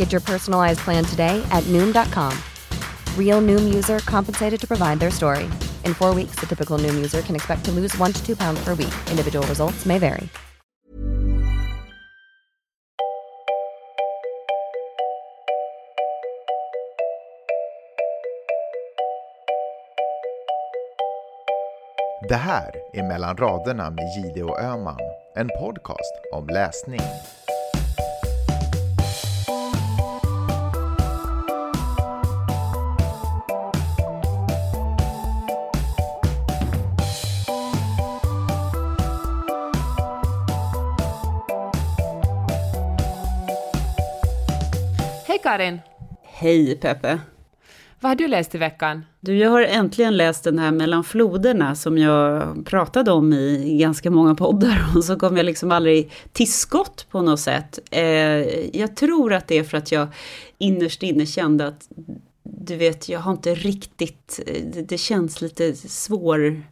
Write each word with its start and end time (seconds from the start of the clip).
Get 0.00 0.12
your 0.12 0.22
personalized 0.22 0.80
plan 0.80 1.04
today 1.04 1.46
at 1.50 1.62
Noom.com. 1.64 2.32
Real 3.18 3.42
Noom 3.42 3.74
user 3.74 3.98
compensated 3.98 4.58
to 4.60 4.66
provide 4.66 4.98
their 4.98 5.10
story. 5.10 5.44
In 5.84 5.92
four 5.92 6.14
weeks, 6.14 6.40
the 6.40 6.46
typical 6.46 6.78
Noom 6.78 6.94
user 6.94 7.20
can 7.20 7.36
expect 7.36 7.64
to 7.66 7.70
lose 7.70 7.94
one 7.98 8.12
to 8.12 8.26
two 8.26 8.34
pounds 8.34 8.64
per 8.64 8.74
week. 8.74 8.94
Individual 9.10 9.46
results 9.46 9.84
may 9.84 9.98
vary. 9.98 10.28
Det 22.28 22.36
här 22.36 22.70
är 22.92 23.02
Mellan 23.02 23.36
raderna 23.36 23.90
med 23.90 24.04
Gide 24.16 24.42
och 24.42 24.60
Öman, 24.60 25.00
en 25.34 25.48
podcast 25.48 26.14
om 26.32 26.46
läsning. 26.46 27.00
Karin! 45.50 45.80
Hej 46.22 46.76
Peppe! 46.76 47.20
Vad 48.00 48.10
har 48.10 48.16
du 48.16 48.28
läst 48.28 48.54
i 48.54 48.58
veckan? 48.58 49.04
Du, 49.20 49.36
jag 49.36 49.50
har 49.50 49.62
äntligen 49.62 50.16
läst 50.16 50.44
den 50.44 50.58
här 50.58 50.70
Mellan 50.70 51.04
floderna 51.04 51.74
som 51.74 51.98
jag 51.98 52.66
pratade 52.66 53.12
om 53.12 53.32
i 53.32 53.78
ganska 53.80 54.10
många 54.10 54.34
poddar 54.34 54.86
och 54.96 55.04
så 55.04 55.16
kom 55.16 55.36
jag 55.36 55.46
liksom 55.46 55.72
aldrig 55.72 56.12
till 56.32 56.52
skott 56.52 57.06
på 57.10 57.22
något 57.22 57.40
sätt. 57.40 57.78
Eh, 57.90 58.02
jag 58.76 58.96
tror 58.96 59.32
att 59.32 59.48
det 59.48 59.58
är 59.58 59.64
för 59.64 59.78
att 59.78 59.92
jag 59.92 60.08
innerst 60.58 61.02
inne 61.02 61.26
kände 61.26 61.66
att 61.66 61.88
du 62.42 62.76
vet, 62.76 63.08
jag 63.08 63.20
har 63.20 63.32
inte 63.32 63.54
riktigt, 63.54 64.40
det, 64.46 64.82
det 64.82 64.98
känns 64.98 65.40
lite 65.40 65.74
svår 65.74 66.62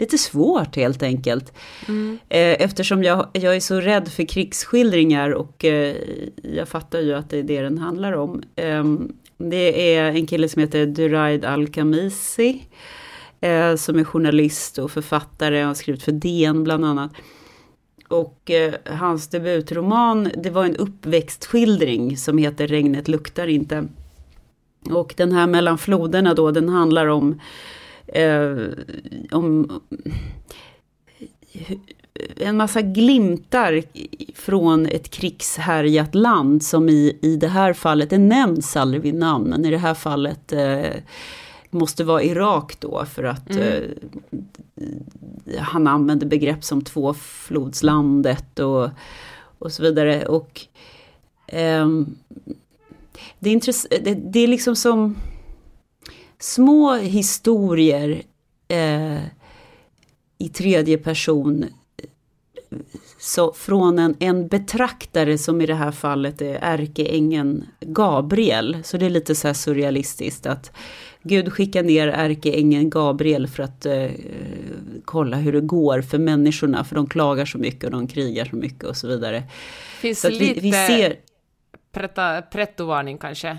lite 0.00 0.18
svårt 0.18 0.76
helt 0.76 1.02
enkelt. 1.02 1.52
Mm. 1.88 2.18
Eftersom 2.28 3.02
jag, 3.02 3.28
jag 3.32 3.56
är 3.56 3.60
så 3.60 3.80
rädd 3.80 4.08
för 4.08 4.24
krigsskildringar 4.24 5.30
och 5.30 5.64
eh, 5.64 5.96
jag 6.42 6.68
fattar 6.68 7.00
ju 7.00 7.14
att 7.14 7.30
det 7.30 7.38
är 7.38 7.42
det 7.42 7.60
den 7.62 7.78
handlar 7.78 8.12
om. 8.12 8.42
Ehm, 8.56 9.12
det 9.38 9.94
är 9.96 10.04
en 10.04 10.26
kille 10.26 10.48
som 10.48 10.60
heter 10.60 10.86
Duraid 10.86 11.44
Al-Khamisi. 11.44 12.62
Eh, 13.40 13.76
som 13.76 13.98
är 13.98 14.04
journalist 14.04 14.78
och 14.78 14.90
författare 14.90 15.60
och 15.60 15.66
har 15.66 15.74
skrivit 15.74 16.02
för 16.02 16.12
DN 16.12 16.64
bland 16.64 16.84
annat. 16.84 17.10
Och 18.08 18.50
eh, 18.50 18.74
hans 18.84 19.28
debutroman, 19.28 20.30
det 20.36 20.50
var 20.50 20.64
en 20.64 20.76
uppväxtskildring 20.76 22.16
som 22.16 22.38
heter 22.38 22.66
Regnet 22.66 23.08
luktar 23.08 23.46
inte. 23.46 23.88
Och 24.90 25.14
den 25.16 25.32
här 25.32 25.46
mellan 25.46 25.78
floderna 25.78 26.34
då, 26.34 26.50
den 26.50 26.68
handlar 26.68 27.06
om, 27.06 27.40
eh, 28.12 28.68
om 29.30 29.80
en 32.36 32.56
massa 32.56 32.82
glimtar 32.82 33.82
från 34.34 34.86
ett 34.86 35.10
krigshärjat 35.10 36.14
land 36.14 36.62
som 36.62 36.88
i, 36.88 37.18
i 37.22 37.36
det 37.36 37.48
här 37.48 37.72
fallet, 37.72 38.10
det 38.10 38.18
nämns 38.18 38.76
aldrig 38.76 39.02
vid 39.02 39.14
namn, 39.14 39.48
men 39.48 39.64
i 39.64 39.70
det 39.70 39.78
här 39.78 39.94
fallet 39.94 40.52
eh, 40.52 40.94
måste 41.70 42.04
vara 42.04 42.22
Irak 42.22 42.76
då 42.80 43.04
för 43.04 43.24
att 43.24 43.50
mm. 43.50 43.82
eh, 45.46 45.62
han 45.62 45.86
använder 45.86 46.26
begrepp 46.26 46.64
som 46.64 46.84
tvåflodslandet 46.84 48.58
och, 48.58 48.88
och 49.58 49.72
så 49.72 49.82
vidare. 49.82 50.26
Och 50.26 50.60
eh, 51.46 51.88
det, 53.38 53.50
är 53.50 53.54
intress- 53.54 53.86
det, 54.04 54.14
det, 54.14 54.40
är 54.40 54.48
liksom 54.48 54.76
som 54.76 55.16
små 56.40 56.94
historier 56.94 58.22
eh, 58.68 59.18
i 60.38 60.48
tredje 60.48 60.98
person 60.98 61.66
så 63.18 63.52
från 63.52 63.98
en, 63.98 64.16
en 64.18 64.48
betraktare 64.48 65.38
som 65.38 65.60
i 65.60 65.66
det 65.66 65.74
här 65.74 65.90
fallet 65.90 66.42
är 66.42 66.58
ärkeängeln 66.62 67.66
Gabriel. 67.80 68.78
Så 68.84 68.96
det 68.96 69.06
är 69.06 69.10
lite 69.10 69.34
så 69.34 69.46
här 69.46 69.54
surrealistiskt 69.54 70.46
att 70.46 70.72
Gud 71.22 71.52
skickar 71.52 71.82
ner 71.82 72.08
ärkeängeln 72.08 72.90
Gabriel 72.90 73.46
för 73.46 73.62
att 73.62 73.86
eh, 73.86 74.10
kolla 75.04 75.36
hur 75.36 75.52
det 75.52 75.60
går 75.60 76.02
för 76.02 76.18
människorna. 76.18 76.84
För 76.84 76.94
de 76.96 77.06
klagar 77.06 77.44
så 77.44 77.58
mycket 77.58 77.84
och 77.84 77.90
de 77.90 78.06
krigar 78.06 78.44
så 78.44 78.56
mycket 78.56 78.84
och 78.84 78.96
så 78.96 79.08
vidare. 79.08 79.42
Finns 80.00 80.20
så 80.20 80.28
lite 80.28 80.60
vi, 80.60 80.60
vi 80.60 80.72
ser... 80.72 81.16
prettovarning 82.50 83.18
kanske? 83.18 83.58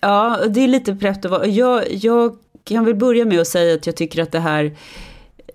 Ja, 0.00 0.38
det 0.48 0.60
är 0.60 0.68
lite 0.68 0.96
prettovarning. 0.96 1.54
Jag, 1.54 1.92
jag 1.92 2.36
kan 2.64 2.84
väl 2.84 2.94
börja 2.94 3.24
med 3.24 3.40
att 3.40 3.48
säga 3.48 3.74
att 3.74 3.86
jag 3.86 3.96
tycker 3.96 4.22
att 4.22 4.32
det 4.32 4.40
här 4.40 4.64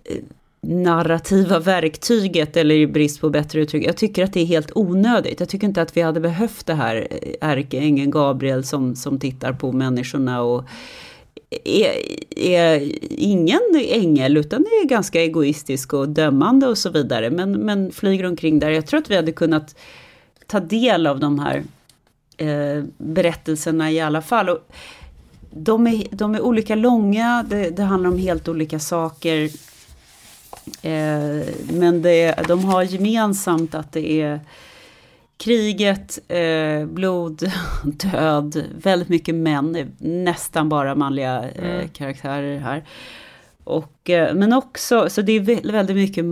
eh, 0.03 0.17
narrativa 0.61 1.59
verktyget, 1.59 2.57
eller 2.57 2.75
i 2.75 2.87
brist 2.87 3.21
på 3.21 3.29
bättre 3.29 3.61
uttryck, 3.61 3.87
jag 3.87 3.97
tycker 3.97 4.23
att 4.23 4.33
det 4.33 4.41
är 4.41 4.45
helt 4.45 4.71
onödigt. 4.75 5.39
Jag 5.39 5.49
tycker 5.49 5.67
inte 5.67 5.81
att 5.81 5.97
vi 5.97 6.01
hade 6.01 6.19
behövt 6.19 6.65
det 6.65 6.73
här 6.73 7.07
eh, 7.09 7.49
ärkeängeln 7.49 8.11
Gabriel 8.11 8.63
som, 8.63 8.95
som 8.95 9.19
tittar 9.19 9.53
på 9.53 9.71
människorna 9.71 10.41
och 10.41 10.63
är, 11.63 11.93
är 12.35 12.91
ingen 13.09 13.61
ängel 13.89 14.37
utan 14.37 14.61
är 14.61 14.87
ganska 14.87 15.21
egoistisk 15.21 15.93
och 15.93 16.09
dömande 16.09 16.67
och 16.67 16.77
så 16.77 16.89
vidare. 16.89 17.29
Men, 17.29 17.51
men 17.51 17.91
flyger 17.91 18.25
omkring 18.25 18.59
där. 18.59 18.69
Jag 18.69 18.87
tror 18.87 18.99
att 18.99 19.11
vi 19.11 19.15
hade 19.15 19.31
kunnat 19.31 19.75
ta 20.47 20.59
del 20.59 21.07
av 21.07 21.19
de 21.19 21.39
här 21.39 21.63
eh, 22.37 22.83
berättelserna 22.97 23.91
i 23.91 23.99
alla 23.99 24.21
fall. 24.21 24.49
Och 24.49 24.69
de, 25.49 25.87
är, 25.87 26.07
de 26.11 26.35
är 26.35 26.41
olika 26.41 26.75
långa, 26.75 27.45
det, 27.49 27.69
det 27.69 27.83
handlar 27.83 28.09
om 28.09 28.17
helt 28.17 28.47
olika 28.47 28.79
saker. 28.79 29.49
Eh, 30.81 31.47
men 31.69 32.01
det, 32.01 32.35
de 32.47 32.65
har 32.65 32.83
gemensamt 32.83 33.75
att 33.75 33.91
det 33.91 34.21
är 34.21 34.39
kriget, 35.37 36.19
eh, 36.27 36.85
blod, 36.85 37.51
död, 37.83 38.63
väldigt 38.83 39.09
mycket 39.09 39.35
män, 39.35 39.91
nästan 39.97 40.69
bara 40.69 40.95
manliga 40.95 41.49
eh, 41.49 41.75
mm. 41.75 41.87
karaktärer 41.87 42.59
här. 42.59 42.83
Och, 43.63 44.09
eh, 44.09 44.35
men 44.35 44.53
också, 44.53 45.09
så 45.09 45.21
det 45.21 45.31
är 45.31 45.71
väldigt 45.71 45.95
mycket 45.95 46.25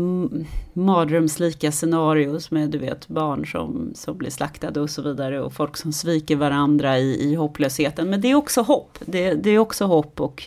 mardrömslika 0.73 1.71
scenarios 1.71 2.51
med 2.51 2.69
du 2.69 2.77
vet 2.77 3.07
barn 3.07 3.45
som, 3.45 3.91
som 3.95 4.17
blir 4.17 4.29
slaktade 4.29 4.81
och 4.81 4.89
så 4.89 5.01
vidare 5.01 5.41
och 5.41 5.53
folk 5.53 5.77
som 5.77 5.93
sviker 5.93 6.35
varandra 6.35 6.99
i, 6.99 7.31
i 7.31 7.35
hopplösheten. 7.35 8.09
Men 8.09 8.21
det 8.21 8.31
är 8.31 8.35
också 8.35 8.61
hopp, 8.61 8.97
det, 9.05 9.33
det 9.33 9.49
är 9.49 9.59
också 9.59 9.85
hopp 9.85 10.21
och, 10.21 10.43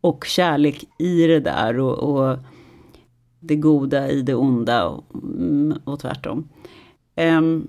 och 0.00 0.24
kärlek 0.24 0.84
i 0.98 1.26
det 1.26 1.40
där. 1.40 1.78
och, 1.78 1.98
och 1.98 2.38
det 3.46 3.56
goda 3.56 4.10
i 4.10 4.22
det 4.22 4.34
onda 4.34 4.84
och, 4.84 5.04
mm, 5.14 5.78
och 5.84 6.00
tvärtom. 6.00 6.48
Um, 7.16 7.68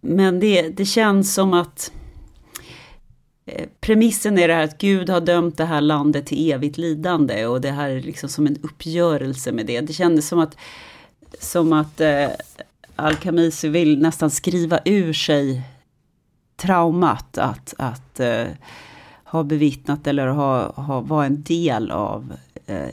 men 0.00 0.40
det, 0.40 0.68
det 0.68 0.84
känns 0.84 1.34
som 1.34 1.52
att 1.52 1.92
Eh, 3.46 3.68
premissen 3.80 4.38
är 4.38 4.48
det 4.48 4.54
här 4.54 4.64
att 4.64 4.78
Gud 4.78 5.10
har 5.10 5.20
dömt 5.20 5.56
det 5.56 5.64
här 5.64 5.80
landet 5.80 6.26
till 6.26 6.52
evigt 6.52 6.78
lidande 6.78 7.46
och 7.46 7.60
det 7.60 7.70
här 7.70 7.90
är 7.90 8.00
liksom 8.00 8.28
som 8.28 8.46
en 8.46 8.56
uppgörelse 8.62 9.52
med 9.52 9.66
det. 9.66 9.80
Det 9.80 9.92
kändes 9.92 10.28
som 10.28 10.38
att, 10.38 10.56
som 11.40 11.72
att 11.72 12.00
eh, 12.00 12.28
Al-Khamisi 12.96 13.68
vill 13.68 14.02
nästan 14.02 14.30
skriva 14.30 14.80
ur 14.84 15.12
sig 15.12 15.62
traumat 16.56 17.38
att, 17.38 17.74
att 17.78 18.20
eh, 18.20 18.46
ha 19.24 19.42
bevittnat 19.42 20.06
eller 20.06 20.26
ha, 20.26 20.72
ha, 20.72 21.00
vara 21.00 21.26
en 21.26 21.42
del 21.42 21.90
av 21.90 22.32
eh, 22.66 22.88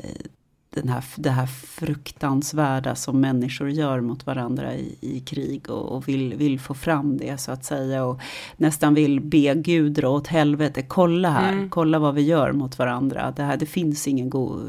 den 0.74 0.90
här, 0.90 1.04
det 1.16 1.30
här 1.30 1.46
fruktansvärda 1.48 2.96
som 2.96 3.22
människor 3.22 3.70
gör 3.70 4.02
mot 4.02 4.26
varandra 4.26 4.74
i, 4.76 4.98
i 5.02 5.20
krig 5.20 5.70
och, 5.70 5.96
och, 5.96 6.08
vill, 6.08 6.34
vill 6.34 6.60
få 6.60 6.74
fram 6.74 7.18
det 7.18 7.38
så 7.38 7.52
att 7.52 7.66
säga 7.66 8.06
och 8.06 8.20
nästan 8.58 8.94
vill 8.94 9.22
be 9.22 9.54
Gud 9.56 9.92
dra 9.92 10.10
åt 10.10 10.28
helvete, 10.28 10.82
kolla 10.82 11.30
här, 11.30 11.54
mm. 11.54 11.70
kolla 11.70 12.00
vad 12.00 12.16
vi 12.16 12.22
gör 12.22 12.52
mot 12.52 12.80
varandra. 12.80 13.34
Det, 13.36 13.44
här, 13.44 13.58
det 13.58 13.66
finns 13.66 14.08
ingen 14.08 14.30
go 14.30 14.60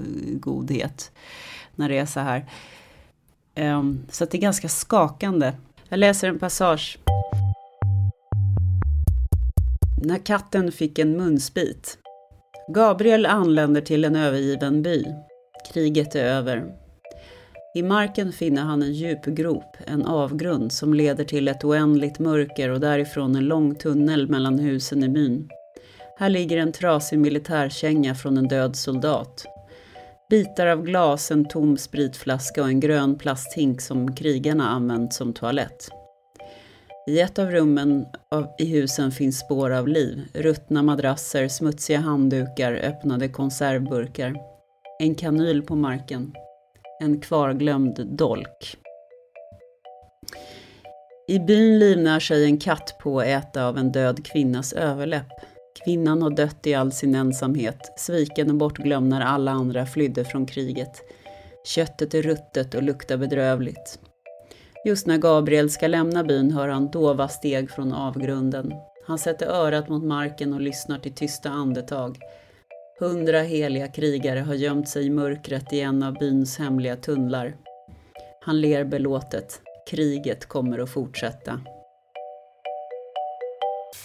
godhet 0.40 1.12
när 1.74 1.88
det 1.88 1.98
är 1.98 2.06
så 2.06 2.20
här. 2.20 2.46
Um, 3.56 4.06
så 4.10 4.24
det 4.24 4.34
är 4.34 4.40
ganska 4.40 4.68
skakande. 4.68 5.52
Jag 5.88 5.98
läser 5.98 6.28
en 6.28 6.38
passage. 6.38 6.98
När 10.02 10.18
katten 10.18 10.72
fick 10.72 10.98
en 10.98 11.16
munsbit. 11.16 11.98
Gabriel 12.68 13.26
anländer 13.26 13.80
till 13.80 14.04
en 14.04 14.16
övergiven 14.16 14.82
by. 14.82 15.04
Kriget 15.72 16.14
är 16.14 16.24
över. 16.24 16.74
I 17.74 17.82
marken 17.82 18.32
finner 18.32 18.62
han 18.62 18.82
en 18.82 18.92
djup 18.92 19.24
grop, 19.24 19.76
en 19.86 20.06
avgrund 20.06 20.72
som 20.72 20.94
leder 20.94 21.24
till 21.24 21.48
ett 21.48 21.64
oändligt 21.64 22.18
mörker 22.18 22.70
och 22.70 22.80
därifrån 22.80 23.36
en 23.36 23.44
lång 23.44 23.74
tunnel 23.74 24.28
mellan 24.28 24.58
husen 24.58 25.04
i 25.04 25.08
byn. 25.08 25.48
Här 26.18 26.28
ligger 26.28 26.56
en 26.56 26.72
trasig 26.72 27.18
militärkänga 27.18 28.14
från 28.14 28.38
en 28.38 28.48
död 28.48 28.76
soldat. 28.76 29.44
Bitar 30.30 30.66
av 30.66 30.82
glas, 30.82 31.30
en 31.30 31.44
tom 31.44 31.76
spritflaska 31.76 32.62
och 32.62 32.68
en 32.68 32.80
grön 32.80 33.18
plasthink 33.18 33.80
som 33.80 34.14
krigarna 34.14 34.68
använt 34.68 35.12
som 35.12 35.32
toalett. 35.32 35.88
I 37.06 37.20
ett 37.20 37.38
av 37.38 37.50
rummen 37.50 38.06
i 38.58 38.64
husen 38.64 39.12
finns 39.12 39.38
spår 39.38 39.70
av 39.70 39.88
liv. 39.88 40.22
Ruttna 40.34 40.82
madrasser, 40.82 41.48
smutsiga 41.48 41.98
handdukar, 41.98 42.72
öppnade 42.72 43.28
konservburkar. 43.28 44.53
En 44.98 45.14
kanyl 45.14 45.62
på 45.62 45.74
marken. 45.74 46.32
En 47.00 47.20
kvarglömd 47.20 48.06
dolk. 48.06 48.76
I 51.28 51.38
byn 51.38 51.78
livnär 51.78 52.20
sig 52.20 52.44
en 52.44 52.58
katt 52.58 52.96
på 53.00 53.20
att 53.20 53.26
äta 53.26 53.66
av 53.66 53.78
en 53.78 53.92
död 53.92 54.26
kvinnas 54.26 54.72
överläpp. 54.72 55.26
Kvinnan 55.84 56.22
har 56.22 56.30
dött 56.30 56.66
i 56.66 56.74
all 56.74 56.92
sin 56.92 57.14
ensamhet, 57.14 57.92
sviken 57.96 58.50
och 58.50 58.56
bortglömd 58.56 59.08
när 59.08 59.20
alla 59.20 59.50
andra 59.50 59.86
flydde 59.86 60.24
från 60.24 60.46
kriget. 60.46 61.02
Köttet 61.66 62.14
är 62.14 62.22
ruttet 62.22 62.74
och 62.74 62.82
luktar 62.82 63.16
bedrövligt. 63.16 63.98
Just 64.84 65.06
när 65.06 65.18
Gabriel 65.18 65.70
ska 65.70 65.86
lämna 65.86 66.24
byn 66.24 66.50
hör 66.50 66.68
han 66.68 66.90
dova 66.90 67.28
steg 67.28 67.70
från 67.70 67.92
avgrunden. 67.92 68.72
Han 69.06 69.18
sätter 69.18 69.46
örat 69.46 69.88
mot 69.88 70.04
marken 70.04 70.52
och 70.52 70.60
lyssnar 70.60 70.98
till 70.98 71.14
tysta 71.14 71.50
andetag. 71.50 72.18
Hundra 72.98 73.40
heliga 73.40 73.88
krigare 73.88 74.40
har 74.40 74.54
gömt 74.54 74.88
sig 74.88 75.06
i 75.06 75.10
mörkret 75.10 75.72
i 75.72 75.80
en 75.80 76.02
av 76.02 76.18
byns 76.18 76.58
hemliga 76.58 76.96
tunnlar. 76.96 77.56
Han 78.40 78.60
ler 78.60 78.84
belåtet. 78.84 79.60
Kriget 79.90 80.46
kommer 80.46 80.78
att 80.78 80.90
fortsätta. 80.90 81.60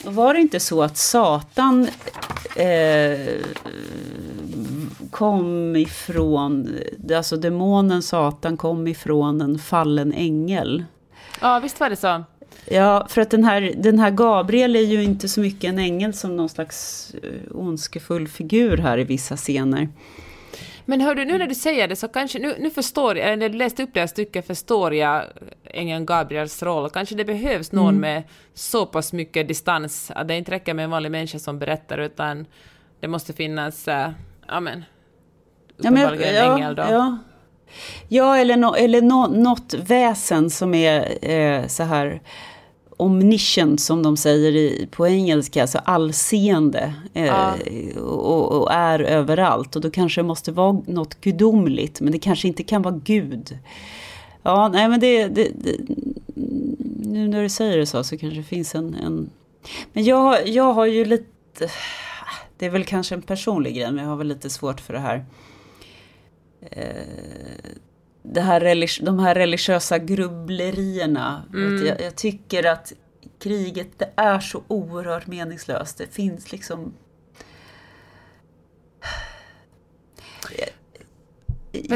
Var 0.05 0.33
det 0.33 0.39
inte 0.39 0.59
så 0.59 0.83
att 0.83 0.97
Satan 0.97 1.87
eh, 2.55 3.19
kom 5.11 5.75
ifrån, 5.75 6.79
alltså 7.15 7.37
demonen 7.37 8.01
Satan 8.01 8.57
kom 8.57 8.87
ifrån 8.87 9.41
en 9.41 9.59
fallen 9.59 10.13
ängel? 10.13 10.85
Ja, 11.41 11.59
visst 11.59 11.79
var 11.79 11.89
det 11.89 11.95
så. 11.95 12.23
Ja, 12.65 13.07
för 13.09 13.21
att 13.21 13.29
den 13.29 13.43
här, 13.43 13.73
den 13.77 13.99
här 13.99 14.11
Gabriel 14.11 14.75
är 14.75 14.79
ju 14.79 15.03
inte 15.03 15.27
så 15.27 15.41
mycket 15.41 15.69
en 15.69 15.79
ängel 15.79 16.13
som 16.13 16.35
någon 16.35 16.49
slags 16.49 17.11
eh, 17.23 17.57
ondskefull 17.57 18.27
figur 18.27 18.77
här 18.77 18.97
i 18.97 19.03
vissa 19.03 19.37
scener. 19.37 19.89
Men 20.85 21.01
hör 21.01 21.15
du, 21.15 21.25
nu 21.25 21.37
när 21.37 21.47
du 21.47 21.55
säger 21.55 21.87
det 21.87 21.95
så 21.95 22.07
kanske, 22.07 22.39
nu, 22.39 22.55
nu 22.59 22.69
förstår 22.69 23.17
jag, 23.17 23.39
när 23.39 23.49
du 23.49 23.57
läste 23.57 23.83
upp 23.83 23.89
det 23.93 23.99
här 23.99 24.07
stycket 24.07 24.47
förstår 24.47 24.95
jag 24.95 25.23
ängeln 25.63 26.05
Gabriels 26.05 26.63
roll. 26.63 26.89
Kanske 26.89 27.15
det 27.15 27.25
behövs 27.25 27.71
någon 27.71 27.89
mm. 27.89 28.01
med 28.01 28.23
så 28.53 28.85
pass 28.85 29.13
mycket 29.13 29.47
distans 29.47 30.11
att 30.15 30.27
det 30.27 30.37
inte 30.37 30.51
räcker 30.51 30.73
med 30.73 30.85
en 30.85 30.91
vanlig 30.91 31.11
människa 31.11 31.39
som 31.39 31.59
berättar 31.59 31.97
utan 31.97 32.45
det 32.99 33.07
måste 33.07 33.33
finnas, 33.33 33.87
äh, 33.87 34.09
amen, 34.47 34.83
uppenbarligen 35.77 36.35
ja, 36.35 36.41
men, 36.41 36.49
ja, 36.49 36.53
en 36.53 36.57
ängel 36.57 36.75
då. 36.75 36.83
Ja. 36.89 37.17
Ja, 38.07 38.37
eller, 38.37 38.57
no, 38.57 38.75
eller 38.75 39.01
no, 39.01 39.27
något 39.27 39.73
väsen 39.73 40.49
som 40.49 40.73
är 40.73 41.29
eh, 41.31 41.67
så 41.67 41.83
här 41.83 42.21
omniscient 42.99 43.81
som 43.81 44.03
de 44.03 44.17
säger 44.17 44.55
i, 44.55 44.87
på 44.91 45.07
engelska, 45.07 45.61
alltså 45.61 45.77
allseende 45.77 46.93
eh, 47.13 47.25
ja. 47.25 47.53
och, 48.01 48.61
och, 48.61 48.71
är 48.71 48.99
överallt. 48.99 49.75
Och 49.75 49.81
då 49.81 49.91
kanske 49.91 50.21
det 50.21 50.27
måste 50.27 50.51
vara 50.51 50.81
något 50.87 51.21
gudomligt, 51.21 52.01
men 52.01 52.11
det 52.11 52.19
kanske 52.19 52.47
inte 52.47 52.63
kan 52.63 52.81
vara 52.81 52.99
Gud. 53.03 53.57
Ja, 54.43 54.67
nej 54.67 54.89
men 54.89 54.99
det, 54.99 55.27
det, 55.27 55.51
det 55.55 55.77
nu 57.09 57.27
när 57.27 57.41
du 57.41 57.49
säger 57.49 57.77
det 57.77 57.85
så, 57.85 58.03
så 58.03 58.17
kanske 58.17 58.39
det 58.39 58.43
finns 58.43 58.75
en... 58.75 58.95
en... 58.95 59.29
Men 59.93 60.03
jag, 60.03 60.47
jag 60.47 60.73
har 60.73 60.85
ju 60.85 61.05
lite, 61.05 61.69
det 62.57 62.65
är 62.65 62.69
väl 62.69 62.85
kanske 62.85 63.15
en 63.15 63.21
personlig 63.21 63.75
grej, 63.75 63.91
men 63.91 64.03
jag 64.03 64.09
har 64.09 64.17
väl 64.17 64.27
lite 64.27 64.49
svårt 64.49 64.81
för 64.81 64.93
det 64.93 64.99
här. 64.99 65.25
Eh, 66.71 66.93
det 68.23 68.41
här 68.41 69.05
de 69.05 69.19
här 69.19 69.35
religiösa 69.35 69.97
grubblerierna. 69.97 71.43
Mm. 71.53 71.85
Jag, 71.85 72.01
jag, 72.01 72.15
tycker 72.15 72.65
att 72.65 72.93
kriget 73.39 73.87
det 73.97 74.09
är 74.15 74.39
så 74.39 74.63
oerhört 74.67 75.27
meningslöst. 75.27 75.97
Det 75.97 76.13
finns 76.13 76.51
liksom... 76.51 76.93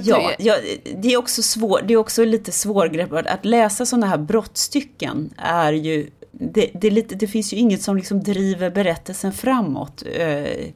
Ja, 0.04 0.32
ja, 0.40 0.56
det 0.96 1.14
är 1.14 1.18
också 1.18 1.44
svår, 1.44 1.82
det 1.88 1.94
är 1.94 1.98
också 1.98 2.26
lite 2.26 2.52
svårgreppat. 2.52 3.28
Att 3.28 3.46
läsa 3.46 3.86
sådana 3.86 4.08
här 4.08 4.18
brottstycken 4.18 5.34
är 5.38 5.74
ju... 5.74 6.10
Det, 6.32 6.72
det, 6.74 6.88
är 6.88 6.92
lite, 6.92 7.16
det 7.16 7.28
finns 7.28 7.54
ju 7.54 7.58
inget 7.58 7.82
som 7.82 7.98
liksom 7.98 8.24
driver 8.24 8.70
berättelsen 8.70 9.34
framåt. 9.34 10.04
Eh, 10.16 10.70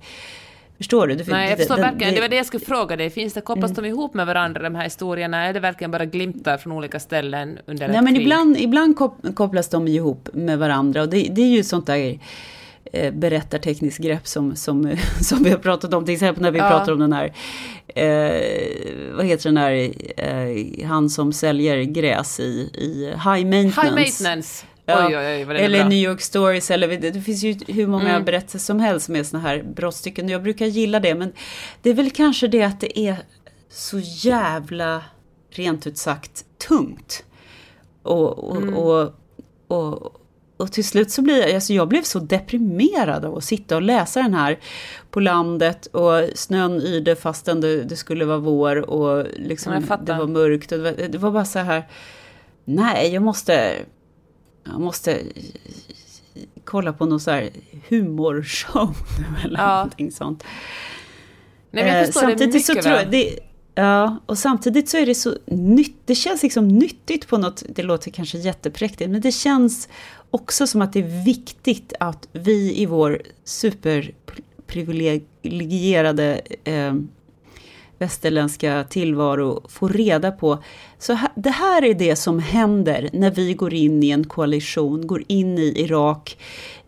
Förstår 0.77 1.07
du? 1.07 1.15
Det, 1.15 1.27
Nej, 1.27 1.49
jag 1.49 1.57
förstår 1.57 1.75
det, 1.75 1.81
verkligen. 1.81 2.13
Det, 2.13 2.17
det 2.17 2.21
var 2.21 2.29
det 2.29 2.35
jag 2.35 2.45
skulle 2.45 2.65
fråga 2.65 2.95
dig. 2.95 3.09
Finns 3.09 3.33
det, 3.33 3.41
kopplas 3.41 3.71
mm. 3.71 3.83
de 3.83 3.89
ihop 3.89 4.13
med 4.13 4.25
varandra, 4.25 4.61
de 4.61 4.75
här 4.75 4.83
historierna? 4.83 5.43
Är 5.43 5.53
det 5.53 5.59
verkligen 5.59 5.91
bara 5.91 6.05
glimtar 6.05 6.57
från 6.57 6.73
olika 6.73 6.99
ställen 6.99 7.59
under 7.65 7.87
Nej, 7.87 7.97
ett 7.97 8.03
men 8.03 8.13
krig? 8.13 8.23
Ibland, 8.23 8.57
ibland 8.57 8.97
kopplas 9.35 9.69
de 9.69 9.87
ihop 9.87 10.29
med 10.33 10.59
varandra. 10.59 11.01
Och 11.01 11.09
det, 11.09 11.27
det 11.31 11.41
är 11.41 11.47
ju 11.47 11.63
sånt 11.63 11.87
där 11.87 12.19
eh, 12.93 13.13
berättartekniskt 13.13 13.99
grepp 13.99 14.27
som, 14.27 14.55
som, 14.55 14.97
som 15.21 15.43
vi 15.43 15.49
har 15.49 15.57
pratat 15.57 15.93
om. 15.93 16.05
Till 16.05 16.13
exempel 16.13 16.43
när 16.43 16.51
vi 16.51 16.59
ja. 16.59 16.69
pratar 16.69 16.91
om 16.91 16.99
den 16.99 17.13
här, 17.13 17.33
eh, 17.87 19.15
vad 19.15 19.25
heter 19.25 19.49
den 19.49 19.57
här, 19.57 19.91
eh, 20.17 20.87
han 20.87 21.09
som 21.09 21.33
säljer 21.33 21.83
gräs 21.83 22.39
i, 22.39 22.43
i 22.73 23.05
high 23.05 23.45
maintenance. 23.45 23.81
High 23.81 23.95
maintenance. 23.95 24.65
Ja, 24.89 25.07
oj, 25.07 25.17
oj, 25.17 25.45
oj, 25.49 25.57
eller 25.57 25.83
New 25.83 25.97
York 25.97 26.21
Stories, 26.21 26.71
eller 26.71 26.97
det, 26.97 27.21
finns 27.21 27.43
ju 27.43 27.57
hur 27.67 27.87
många 27.87 28.09
mm. 28.09 28.25
berättelser 28.25 28.59
som 28.59 28.79
helst 28.79 29.09
med 29.09 29.27
såna 29.27 29.43
här 29.43 29.63
brottstycken. 29.63 30.29
Jag 30.29 30.43
brukar 30.43 30.65
gilla 30.65 30.99
det, 30.99 31.15
men 31.15 31.33
det 31.81 31.89
är 31.89 31.93
väl 31.93 32.11
kanske 32.11 32.47
det 32.47 32.63
att 32.63 32.79
det 32.79 32.99
är 32.99 33.17
så 33.69 33.99
jävla, 33.99 35.03
rent 35.49 35.87
ut 35.87 35.97
sagt, 35.97 36.45
tungt. 36.67 37.23
Och, 38.03 38.49
och, 38.49 38.57
mm. 38.57 38.73
och, 38.73 39.13
och, 39.67 40.21
och, 40.57 40.71
till 40.71 40.85
slut 40.85 41.11
så 41.11 41.21
blir 41.21 41.41
jag, 41.41 41.55
alltså 41.55 41.73
jag 41.73 41.87
blev 41.87 42.03
så 42.03 42.19
deprimerad 42.19 43.25
av 43.25 43.37
att 43.37 43.43
sitta 43.43 43.75
och 43.75 43.81
läsa 43.81 44.21
den 44.21 44.33
här 44.33 44.59
på 45.11 45.19
landet 45.19 45.85
och 45.85 46.23
snön 46.35 46.81
yrde 46.81 47.15
fastän 47.15 47.61
det, 47.61 47.83
det 47.83 47.95
skulle 47.95 48.25
vara 48.25 48.37
vår 48.37 48.89
och 48.89 49.25
liksom 49.35 49.73
det 50.01 50.13
var 50.13 50.27
mörkt. 50.27 50.71
Och 50.71 50.77
det, 50.77 50.83
var, 50.83 51.07
det 51.07 51.17
var 51.17 51.31
bara 51.31 51.45
så 51.45 51.59
här, 51.59 51.87
nej, 52.65 53.13
jag 53.13 53.23
måste 53.23 53.75
jag 54.71 54.81
måste 54.81 55.21
kolla 56.63 56.93
på 56.93 57.05
någon 57.05 57.19
så 57.19 57.31
här 57.31 57.49
humorshow 57.89 58.95
eller 59.43 59.59
ja. 59.59 59.75
någonting 59.75 60.11
sånt. 60.11 60.43
Nej, 61.71 61.83
men 61.83 61.95
jag 61.95 62.05
förstår 62.05 62.21
eh, 62.21 62.27
samtidigt 62.27 62.53
det 62.53 62.57
mycket 62.57 62.75
så 62.75 62.89
tror 62.89 62.95
jag, 62.95 63.11
det, 63.11 63.39
Ja, 63.79 64.17
och 64.25 64.37
samtidigt 64.37 64.89
så 64.89 64.97
är 64.97 65.05
det 65.05 65.15
så 65.15 65.37
nytt, 65.45 65.95
det 66.05 66.15
känns 66.15 66.43
liksom 66.43 66.67
nyttigt 66.67 67.27
på 67.27 67.37
något, 67.37 67.63
det 67.69 67.83
låter 67.83 68.11
kanske 68.11 68.37
jättepräktigt, 68.37 69.09
men 69.09 69.21
det 69.21 69.31
känns 69.31 69.89
också 70.31 70.67
som 70.67 70.81
att 70.81 70.93
det 70.93 70.99
är 70.99 71.25
viktigt 71.25 71.93
att 71.99 72.27
vi 72.31 72.81
i 72.81 72.85
vår 72.85 73.21
superprivilegierade 73.43 76.41
eh, 76.63 76.93
västerländska 77.97 78.85
tillvaro 78.89 79.63
få 79.69 79.87
reda 79.87 80.31
på. 80.31 80.63
Så 80.99 81.13
här, 81.13 81.29
det 81.35 81.49
här 81.49 81.85
är 81.85 81.93
det 81.93 82.15
som 82.15 82.39
händer 82.39 83.09
när 83.13 83.31
vi 83.31 83.53
går 83.53 83.73
in 83.73 84.03
i 84.03 84.09
en 84.09 84.23
koalition, 84.23 85.07
går 85.07 85.23
in 85.27 85.57
i 85.57 85.81
Irak, 85.81 86.37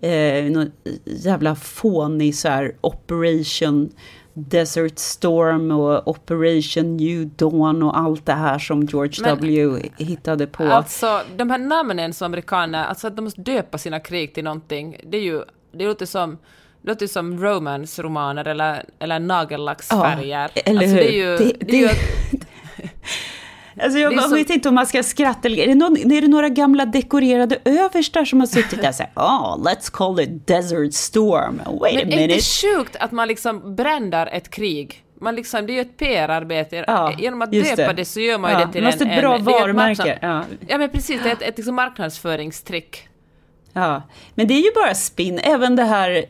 eh, 0.02 0.44
någon 0.44 0.72
jävla 1.06 1.56
fånig 1.56 2.36
så 2.36 2.48
här 2.48 2.76
operation 2.82 3.90
Desert 4.34 5.00
Storm 5.00 5.72
och 5.72 6.08
Operation 6.08 6.98
New 6.98 7.28
Dawn 7.28 7.84
och 7.84 7.98
allt 7.98 8.26
det 8.26 8.34
här 8.34 8.60
som 8.60 8.86
George 8.86 9.14
Men, 9.22 9.36
W 9.36 9.90
hittade 9.98 10.48
på. 10.48 10.64
Alltså 10.64 11.22
de 11.38 11.50
här 11.50 11.58
namnen 11.58 12.14
som 12.14 12.26
amerikaner, 12.26 12.86
alltså 12.86 13.08
att 13.08 13.16
de 13.16 13.22
måste 13.22 13.42
döpa 13.42 13.78
sina 13.78 14.00
krig 14.00 14.34
till 14.34 14.44
någonting, 14.44 14.98
det 15.08 15.18
är 15.18 15.22
ju, 15.22 15.44
det 15.72 15.86
låter 15.86 16.06
som 16.06 16.38
låter 16.84 17.08
som 17.08 17.44
romance-romaner 17.44 18.48
eller, 18.48 18.86
eller 19.00 19.20
nagellacksfärger. 19.20 20.52
Ja, 20.54 20.62
eller 20.66 20.82
alltså, 20.82 20.96
hur? 20.96 21.02
Det 21.04 21.10
är 21.10 21.12
ju, 21.12 21.38
Det- 21.38 21.54
det, 21.60 21.78
är 21.78 21.82
ju, 21.82 21.90
Alltså 23.84 24.00
jag 24.00 24.18
Det 24.30 24.36
vet 24.36 24.50
inte 24.50 24.70
om 24.70 24.76
man 24.76 24.86
ska 24.88 25.04
skratta 25.04 25.48
eller... 25.48 25.64
Är 25.64 25.68
det, 25.68 25.76
någon, 25.76 25.98
är 26.12 26.22
det 26.22 26.28
några 26.28 26.50
gamla 26.50 26.86
dekorerade 26.86 27.58
överstar 27.66 28.26
som 28.26 28.40
har 28.40 28.48
suttit 28.48 28.82
där 28.82 28.90
och 28.90 28.96
sagt 28.96 29.18
oh, 29.18 29.58
let's 29.64 29.92
call 29.92 30.20
it 30.20 30.48
Desert 30.48 30.94
Storm. 30.94 31.62
Wait 31.82 31.96
a 31.96 32.00
men 32.04 32.14
är 32.14 32.16
det 32.18 32.28
minute. 32.28 32.42
sjukt 32.42 32.96
att 33.00 33.12
man 33.12 33.28
liksom 33.28 33.76
brändar 33.76 34.28
ett 34.28 34.50
krig? 34.50 35.04
Man 35.22 35.36
liksom, 35.36 35.66
det 35.66 35.74
är 35.74 35.76
ju 35.76 35.82
ett 35.82 35.98
PR-arbete. 35.98 36.84
Ja, 36.88 37.14
Genom 37.18 37.42
att 37.42 37.52
döpa 37.52 37.76
det. 37.88 37.94
det. 37.94 38.06
så 38.06 38.20
gör 38.20 38.38
man 38.38 38.52
ju 38.52 38.60
Ja, 38.60 38.66
det 38.66 38.72
till 38.72 38.82
man 38.82 38.88
måste 38.92 39.04
en... 39.04 39.12
ett 39.12 39.20
bra 39.22 39.36
en, 39.36 39.44
det 39.46 39.52
varumärke, 39.52 40.20
ja. 40.22 40.44
ja 40.68 40.78
men 40.78 40.90
precis, 40.90 41.22
det 41.24 41.30
är 41.30 41.34
ett, 41.34 41.42
ett 41.42 41.58
liksom 41.58 41.76
marknadsföringstrick. 41.76 43.08
Ja, 43.74 44.02
men 44.36 44.48
det 44.48 44.54
är 44.54 44.62
ju 44.64 44.72
bara 44.76 44.96
spin. 44.96 45.40
Även 45.44 45.76
det 45.76 45.84
här... 45.84 46.26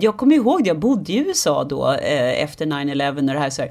Jag 0.00 0.16
kommer 0.16 0.34
ihåg, 0.34 0.66
jag 0.66 0.78
bodde 0.78 1.12
i 1.12 1.16
USA 1.16 1.64
då 1.64 1.92
eh, 1.92 2.42
efter 2.42 2.66
9-11 2.66 3.16
och 3.18 3.24
det 3.24 3.38
här 3.38 3.50
så 3.50 3.62
här... 3.62 3.68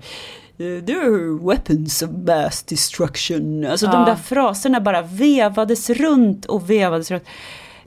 eh, 0.58 0.84
There 0.86 1.00
are 1.02 1.40
weapons 1.48 2.02
of 2.02 2.10
mass 2.28 2.64
destruction. 2.64 3.66
Alltså 3.66 3.86
de 3.86 4.00
Ja. 4.00 4.06
där 4.06 4.16
fraserna 4.16 4.82
bara 4.82 5.02
vevades 5.02 5.90
runt 5.90 6.46
och 6.46 6.70
vevades 6.70 7.12
runt. 7.12 7.24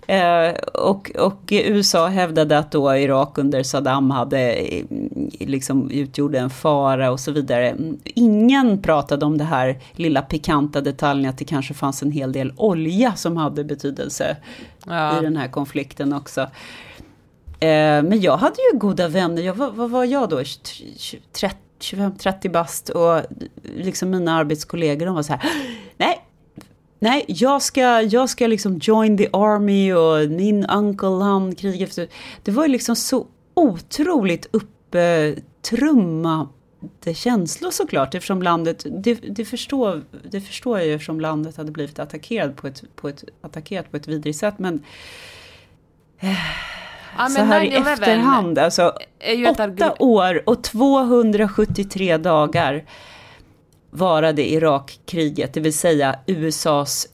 Eh, 0.08 0.48
och, 0.74 1.10
och 1.18 1.40
USA 1.50 2.06
hävdade 2.06 2.58
att 2.58 2.70
då 2.72 2.96
Irak 2.96 3.38
under 3.38 3.62
Saddam 3.62 4.10
hade 4.10 4.52
eh, 4.52 4.84
liksom 5.40 5.90
utgjorde 5.90 6.38
en 6.38 6.50
fara 6.50 7.10
och 7.10 7.20
så 7.20 7.32
vidare. 7.32 7.76
Ingen 8.04 8.82
pratade 8.82 9.26
om 9.26 9.38
det 9.38 9.44
här 9.44 9.78
lilla 9.92 10.22
pikanta 10.22 10.80
detaljen 10.80 11.30
att 11.30 11.38
det 11.38 11.44
kanske 11.44 11.74
fanns 11.74 12.02
en 12.02 12.10
hel 12.12 12.32
del 12.32 12.52
olja 12.56 13.12
som 13.16 13.36
hade 13.36 13.64
betydelse 13.64 14.36
Ja. 14.86 15.18
i 15.18 15.22
den 15.22 15.36
här 15.36 15.48
konflikten 15.48 16.12
också. 16.12 16.46
Eh, 17.60 18.02
men 18.02 18.20
jag 18.20 18.36
hade 18.36 18.56
ju 18.72 18.78
goda 18.78 19.08
vänner, 19.08 19.42
jag, 19.42 19.54
vad, 19.54 19.74
vad 19.74 19.90
var 19.90 20.04
jag 20.04 20.28
då? 20.28 20.40
25-30 20.40 22.50
bast 22.50 22.88
och 22.88 23.20
liksom 23.62 24.10
mina 24.10 24.34
arbetskollegor 24.34 25.06
de 25.06 25.14
var 25.14 25.22
så 25.22 25.32
här, 25.32 25.50
nej, 25.96 26.24
nej, 26.98 27.24
jag 27.28 27.62
ska, 27.62 28.02
jag 28.02 28.30
ska 28.30 28.46
liksom 28.46 28.78
join 28.82 29.18
the 29.18 29.28
army 29.32 29.92
och 29.92 30.30
min 30.30 30.66
uncle 30.66 31.24
han 31.24 31.54
krigar 31.54 31.86
för... 31.86 32.08
Det 32.42 32.50
var 32.50 32.62
ju 32.62 32.68
liksom 32.68 32.96
så 32.96 33.26
otroligt 33.54 34.46
upptrummade 34.50 36.48
känslor 37.14 37.70
såklart 37.70 38.14
eftersom 38.14 38.42
landet, 38.42 38.86
det, 38.90 39.14
det, 39.14 39.44
förstår, 39.44 40.02
det 40.30 40.40
förstår 40.40 40.78
jag 40.78 40.86
ju 40.86 40.94
eftersom 40.94 41.20
landet 41.20 41.56
hade 41.56 41.72
blivit 41.72 41.98
attackerat 41.98 42.56
på 42.56 42.66
ett, 42.66 42.82
på 42.96 43.08
ett, 43.08 43.24
attackerat 43.40 43.90
på 43.90 43.96
ett 43.96 44.08
vidrigt 44.08 44.38
sätt 44.38 44.58
men 44.58 44.84
eh, 46.18 46.36
Ja, 47.18 47.28
så 47.28 47.40
här 47.40 47.64
i 47.64 47.70
9/11 47.70 47.92
efterhand, 47.92 48.58
alltså 48.58 48.92
är 49.18 49.34
ju 49.34 49.46
ett 49.46 49.60
åtta 49.60 49.94
år 49.98 50.42
och 50.46 50.62
273 50.64 52.16
dagar 52.16 52.84
varade 53.90 54.50
Irakkriget, 54.50 55.54
det 55.54 55.60
vill 55.60 55.72
säga 55.78 56.18
USAs 56.26 57.08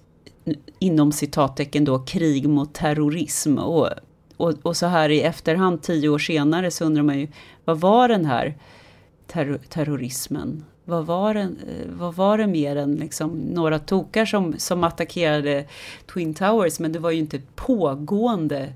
inom 0.78 1.12
citattecken 1.12 1.84
då 1.84 1.98
krig 1.98 2.48
mot 2.48 2.74
terrorism. 2.74 3.58
Och, 3.58 3.88
och, 4.36 4.54
och 4.62 4.76
så 4.76 4.86
här 4.86 5.08
i 5.08 5.22
efterhand, 5.22 5.82
tio 5.82 6.08
år 6.08 6.18
senare, 6.18 6.70
så 6.70 6.84
undrar 6.84 7.02
man 7.02 7.18
ju 7.18 7.28
vad 7.64 7.80
var 7.80 8.08
den 8.08 8.24
här 8.24 8.54
terror, 9.26 9.60
terrorismen? 9.68 10.64
Vad 10.84 11.06
var, 11.06 11.34
den, 11.34 11.58
eh, 11.66 11.88
vad 11.90 12.14
var 12.14 12.38
det 12.38 12.46
mer 12.46 12.76
än 12.76 12.94
liksom 12.94 13.30
några 13.30 13.78
tokar 13.78 14.24
som, 14.24 14.54
som 14.58 14.84
attackerade 14.84 15.64
Twin 16.14 16.34
Towers? 16.34 16.78
Men 16.78 16.92
det 16.92 16.98
var 16.98 17.10
ju 17.10 17.18
inte 17.18 17.40
pågående 17.54 18.72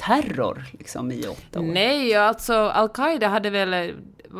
terror 0.00 0.64
liksom 0.78 1.12
i 1.12 1.26
åtta 1.26 1.60
år. 1.60 1.64
Nej, 1.64 2.16
alltså 2.16 2.54
Al-Qaida 2.54 3.28
hade 3.28 3.50
väl, 3.50 3.94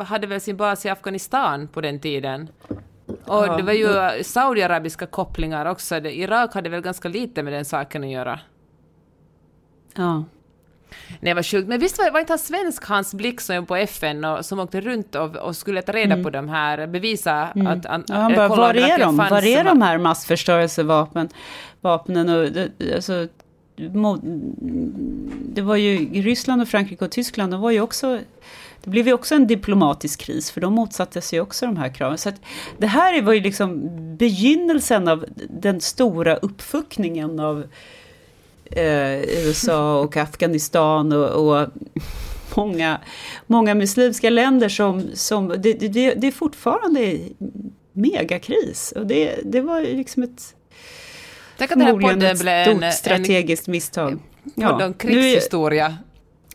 hade 0.05 0.27
väl 0.27 0.41
sin 0.41 0.57
bas 0.57 0.87
i 0.87 0.89
Afghanistan 0.89 1.69
på 1.69 1.81
den 1.81 2.01
tiden. 2.01 2.49
Och 3.07 3.47
Ja, 3.47 3.57
det 3.57 3.63
var 3.63 3.73
ju 3.73 4.25
saudiarabiska 4.25 5.07
kopplingar 5.07 5.67
också. 5.67 5.97
Irak 5.97 6.55
hade 6.55 6.69
väl 6.69 6.81
ganska 6.81 7.09
lite 7.09 7.43
med 7.43 7.53
den 7.53 7.65
saken 7.65 8.05
att 8.05 8.11
göra. 8.11 8.41
Ja. 9.95 10.25
Nej, 11.21 11.35
vad 11.35 11.47
sjukt. 11.47 11.69
Men 11.69 11.81
visst 11.81 11.99
var, 11.99 12.11
var 12.11 12.21
inte 12.21 12.33
han 12.33 12.39
svensk, 12.39 12.85
Hans 12.85 13.15
Blick, 13.15 13.41
som 13.41 13.57
jobbade 13.57 13.69
på 13.69 13.77
FN 13.77 14.25
och 14.25 14.45
som 14.45 14.61
åkte 14.61 14.81
runt 14.81 15.15
och, 15.15 15.37
och 15.37 15.57
skulle 15.57 15.83
ta 15.83 15.93
reda 15.93 16.23
på 16.23 16.31
de 16.31 16.49
här, 16.49 16.87
bevisa 16.87 17.43
att... 17.43 17.57
att 17.57 17.87
Mm. 17.87 18.05
Ja, 18.09 18.15
han 18.15 18.35
bara, 18.35 18.49
var 18.49 18.75
är 18.75 18.99
de? 18.99 19.17
fanns 19.17 19.31
Var 19.31 19.47
är 19.47 19.65
de 19.65 19.83
här 19.83 19.99
massförstörelsevapen? 19.99 21.29
Vapnen 21.81 22.29
och, 22.29 22.49
alltså, 22.95 23.29
det 25.55 25.63
var 25.63 25.77
ju 25.77 26.23
Ryssland 26.23 26.63
och 26.63 26.69
Frankrike 26.69 27.05
och 27.05 27.11
Tyskland, 27.11 27.53
de 27.53 27.61
var 27.61 27.71
ju 27.71 27.81
också 27.81 28.21
det 28.85 28.91
blev 28.91 29.07
ju 29.07 29.13
också 29.13 29.35
en 29.35 29.47
diplomatisk 29.47 30.21
kris, 30.21 30.51
för 30.51 30.61
de 30.61 30.73
motsatte 30.73 31.21
sig 31.21 31.41
också 31.41 31.67
de 31.67 31.77
här 31.77 31.95
kraven. 31.95 32.19
Så 32.19 32.29
att 32.29 32.41
det 32.79 32.87
här 32.87 33.23
var 33.23 33.33
ju 33.33 33.41
liksom 33.41 33.91
begynnelsen 34.17 35.09
av 35.09 35.25
den 35.49 35.81
stora 35.81 36.37
uppfuckningen 36.37 37.41
av 37.41 37.65
eh, 38.65 39.21
USA 39.21 40.01
och 40.01 40.17
Afghanistan 40.17 41.13
och, 41.13 41.29
och 41.29 41.69
många, 42.57 43.01
många 43.47 43.75
muslimska 43.75 44.31
länder 44.31 44.69
som, 44.69 45.05
som 45.15 45.49
det, 45.49 45.73
det, 45.73 46.15
det 46.15 46.27
är 46.27 46.33
fortfarande 46.33 47.19
megakris. 47.93 48.93
Och 48.97 49.07
det, 49.07 49.41
det 49.45 49.61
var 49.61 49.81
ju 49.81 49.97
liksom 49.97 50.23
ett 50.23 50.55
Tänk 51.61 51.73
att 51.73 51.79
den 51.79 51.87
här 51.87 51.93
podden 51.95 52.19
blev 52.19 52.35
stort 52.65 52.77
en, 52.77 52.83
en 52.83 52.93
strategiskt 52.93 53.69
misstag. 53.69 54.19
podd 54.57 54.65
om 54.65 54.79
nu 54.79 54.85
är- 54.87 54.93
krigshistoria. 54.93 55.97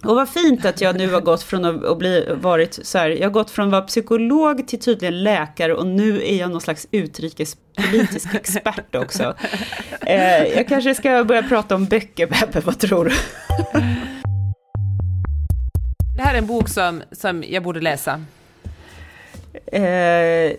och 0.03 0.15
vad 0.15 0.29
fint 0.29 0.65
att 0.65 0.81
jag 0.81 0.95
nu 0.97 1.11
har 1.13 1.21
gått 1.21 1.43
från 1.43 1.65
att, 1.65 1.85
att 1.85 1.97
bli, 1.97 2.27
varit 2.41 2.79
så 2.83 2.97
här, 2.97 3.09
jag 3.09 3.23
har 3.23 3.31
gått 3.31 3.51
från 3.51 3.65
att 3.65 3.71
vara 3.71 3.81
psykolog 3.81 4.67
till 4.67 4.79
tydligen 4.79 5.23
läkare 5.23 5.73
och 5.73 5.87
nu 5.87 6.21
är 6.23 6.35
jag 6.39 6.51
någon 6.51 6.61
slags 6.61 6.87
utrikespolitisk 6.91 8.27
expert 8.35 8.95
också. 8.95 9.35
Eh, 10.01 10.43
jag 10.43 10.67
kanske 10.67 10.95
ska 10.95 11.23
börja 11.23 11.43
prata 11.43 11.75
om 11.75 11.85
böcker, 11.85 12.27
Beppe, 12.27 12.59
vad 12.59 12.79
tror 12.79 13.05
du? 13.05 13.11
Det 16.17 16.21
här 16.21 16.33
är 16.33 16.37
en 16.37 16.47
bok 16.47 16.69
som, 16.69 17.03
som 17.11 17.43
jag 17.47 17.63
borde 17.63 17.81
läsa. 17.81 18.21
Eh, 19.65 20.51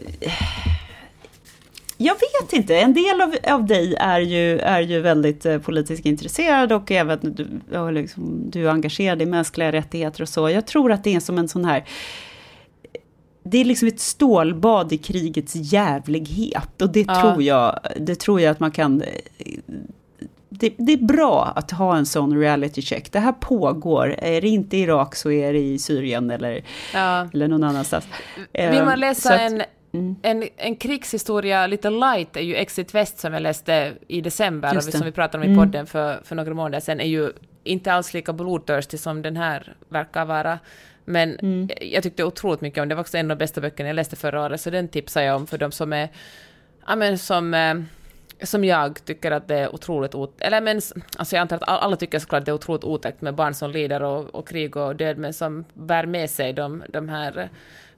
jag 1.99 2.15
vet 2.15 2.53
inte, 2.53 2.77
en 2.79 2.95
del 2.95 3.21
av, 3.21 3.35
av 3.55 3.67
dig 3.67 3.95
är 3.95 4.21
ju, 4.21 4.59
är 4.59 4.81
ju 4.81 5.01
väldigt 5.01 5.47
eh, 5.47 5.59
politiskt 5.59 6.07
intresserad 6.07 6.73
och 6.73 6.91
även 6.93 7.19
du, 7.23 7.47
ja, 7.73 7.91
liksom, 7.91 8.51
du 8.51 8.67
är 8.67 8.71
engagerad 8.71 9.23
i 9.23 9.27
mänskliga 9.27 9.73
rättigheter 9.73 10.23
och 10.23 10.29
så. 10.29 10.51
Jag 10.51 10.67
tror 10.67 10.93
att 10.93 11.05
det 11.05 11.15
är 11.15 11.21
som 11.21 11.39
en 11.39 11.49
sån 11.49 11.65
här 11.65 11.85
det 13.49 13.59
är 13.59 13.65
liksom 13.65 13.89
ett 13.89 14.01
stålbad 14.01 14.93
i 14.93 14.99
krigets 14.99 15.53
jävlighet 15.55 16.83
och 16.83 16.91
det, 16.93 17.05
Ja. 17.09 17.21
tror, 17.21 17.43
jag, 17.43 17.79
det 18.01 18.15
tror 18.15 18.41
jag 18.41 18.51
att 18.51 18.61
man 18.61 18.71
kan... 18.71 19.03
Det, 20.49 20.75
det 20.79 20.93
är 20.93 20.97
bra 21.07 21.53
att 21.57 21.71
ha 21.71 21.97
en 21.97 22.07
sån 22.07 22.39
reality 22.41 22.83
check. 22.83 23.13
Det 23.13 23.19
här 23.21 23.33
pågår. 23.33 24.15
Är 24.19 24.41
det 24.41 24.49
inte 24.49 24.77
i 24.77 24.81
Irak 24.81 25.15
så 25.17 25.31
är 25.31 25.53
det 25.53 25.59
i 25.59 25.79
Syrien 25.79 26.31
eller, 26.31 26.65
Ja. 26.95 27.29
eller 27.35 27.49
någon 27.49 27.65
annanstans. 27.65 28.05
Vill 28.53 28.71
man 28.85 28.91
så 28.91 28.97
läsa 28.97 29.35
att- 29.35 29.41
en, 29.41 29.63
mm. 29.99 30.17
en, 30.23 30.49
en 30.57 30.77
krigshistoria 30.77 31.67
lite 31.67 31.91
light 31.91 32.37
är 32.37 32.41
ju 32.41 32.55
Exit 32.57 32.95
West 32.95 33.19
som 33.19 33.33
jag 33.33 33.43
läste 33.43 33.93
i 34.09 34.21
december 34.21 34.77
och 34.77 34.83
som 34.85 35.01
vi 35.05 35.13
pratade 35.13 35.45
om 35.45 35.51
i 35.51 35.53
Mm. 35.55 35.59
podden 35.67 35.87
för, 35.87 36.21
för 36.25 36.35
några 36.37 36.55
månader 36.55 36.81
sedan 36.81 37.01
är 37.01 37.05
ju 37.07 37.33
inte 37.65 37.93
alls 37.93 38.15
lika 38.15 38.33
blodtörstig 38.33 39.01
som 39.01 39.23
den 39.23 39.37
här 39.37 39.75
verkar 39.89 40.25
vara. 40.25 40.59
Men 41.05 41.39
Mm. 41.39 41.69
jag, 41.81 42.03
tyckte 42.03 42.25
otroligt 42.25 42.61
mycket 42.61 42.83
om 42.83 42.89
det. 42.89 42.95
var 42.95 43.01
också 43.01 43.17
en 43.19 43.31
av 43.31 43.37
de 43.37 43.45
bästa 43.45 43.61
böckerna 43.61 43.89
jag 43.89 43.95
läste 43.95 44.17
förra 44.17 44.43
året 44.45 44.61
så 44.61 44.71
den 44.71 44.89
tipsar 44.89 45.23
jag 45.23 45.37
om 45.37 45.47
för 45.47 45.59
de 45.59 45.73
som 45.73 45.93
är 45.93 46.09
ja, 46.87 46.97
men 46.97 47.19
som, 47.19 47.55
eh, 47.55 47.75
som 48.43 48.65
jag 48.65 49.05
tycker 49.05 49.31
att 49.31 49.49
det 49.49 49.55
är 49.57 49.75
otroligt 49.75 50.15
ot... 50.15 50.41
Eller 50.41 50.61
men, 50.61 50.81
alltså 51.19 51.37
jag 51.37 51.41
antar 51.41 51.57
att 51.57 51.69
all- 51.69 51.79
alla 51.81 51.97
tycker 51.97 52.19
såklart 52.19 52.41
att 52.41 52.45
det 52.47 52.51
är 52.51 52.55
otroligt 52.55 52.85
otäckt 52.85 53.21
med 53.21 53.35
barn 53.35 53.55
som 53.55 53.71
lider 53.71 54.03
och, 54.03 54.35
och 54.35 54.49
krig 54.49 54.77
och 54.77 54.97
död, 54.97 55.19
men 55.19 55.33
som 55.33 55.65
bär 55.75 56.07
med 56.07 56.31
sig 56.31 56.53
de, 56.53 56.83
de 56.89 57.09
här 57.09 57.49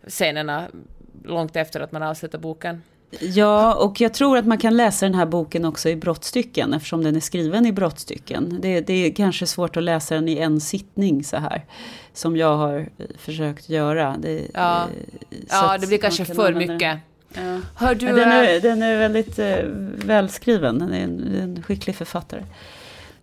scenerna 0.08 0.68
långt 1.24 1.56
efter 1.56 1.80
att 1.80 1.92
man 1.92 2.02
avslutar 2.02 2.38
boken. 2.38 2.82
Ja, 3.20 3.74
och 3.74 4.00
jag 4.00 4.14
tror 4.14 4.38
att 4.38 4.46
man 4.46 4.58
kan 4.58 4.76
läsa 4.76 5.06
den 5.06 5.14
här 5.14 5.26
boken 5.26 5.64
också 5.64 5.88
i 5.88 5.96
brottstycken 5.96 6.74
eftersom 6.74 7.04
den 7.04 7.16
är 7.16 7.20
skriven 7.20 7.66
i 7.66 7.72
brottstycken. 7.72 8.58
Det, 8.62 8.80
det 8.80 8.92
är 8.92 9.14
kanske 9.14 9.46
svårt 9.46 9.76
att 9.76 9.82
läsa 9.82 10.14
den 10.14 10.28
i 10.28 10.36
en 10.38 10.60
sittning 10.60 11.24
så 11.24 11.36
här, 11.36 11.64
som 12.12 12.36
jag 12.36 12.56
har 12.56 12.78
eh, 12.78 13.06
försökt 13.18 13.68
göra. 13.68 14.16
Det, 14.18 14.42
Ja. 14.54 14.82
eh, 15.30 15.36
Ja, 15.50 15.78
det 15.78 15.86
blir 15.86 15.98
kanske 15.98 16.24
kan 16.24 16.36
för 16.36 16.46
använda 16.52 16.66
den. 16.66 16.74
mycket. 16.76 16.98
Ja. 17.34 17.60
Hör 17.86 17.94
du... 17.94 18.06
Den, 18.06 18.18
eh, 18.18 18.34
är, 18.36 18.60
den 18.60 18.82
är 18.82 18.96
väldigt 18.98 19.38
eh, 19.38 19.56
välskriven, 20.04 20.78
den 20.78 20.92
är 20.92 21.04
en, 21.04 21.34
en 21.42 21.62
skicklig 21.62 21.96
författare. 21.96 22.42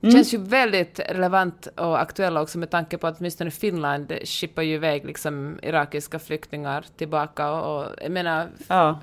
Mm. 0.05 0.17
känns 0.17 0.33
ju 0.33 0.37
väldigt 0.37 0.99
relevant 0.99 1.67
och 1.75 2.01
aktuell 2.01 2.37
också 2.37 2.57
med 2.57 2.69
tanke 2.69 2.97
på 2.97 3.07
att 3.07 3.19
åtminstone 3.19 3.51
Finland 3.51 4.13
skippar 4.23 4.61
ju 4.61 4.73
iväg 4.73 5.05
liksom 5.05 5.59
irakiska 5.63 6.19
flyktingar 6.19 6.85
tillbaka 6.97 7.51
och, 7.51 7.77
och 7.77 7.91
jag 8.01 8.11
menar 8.11 8.49
Ja, 8.67 8.99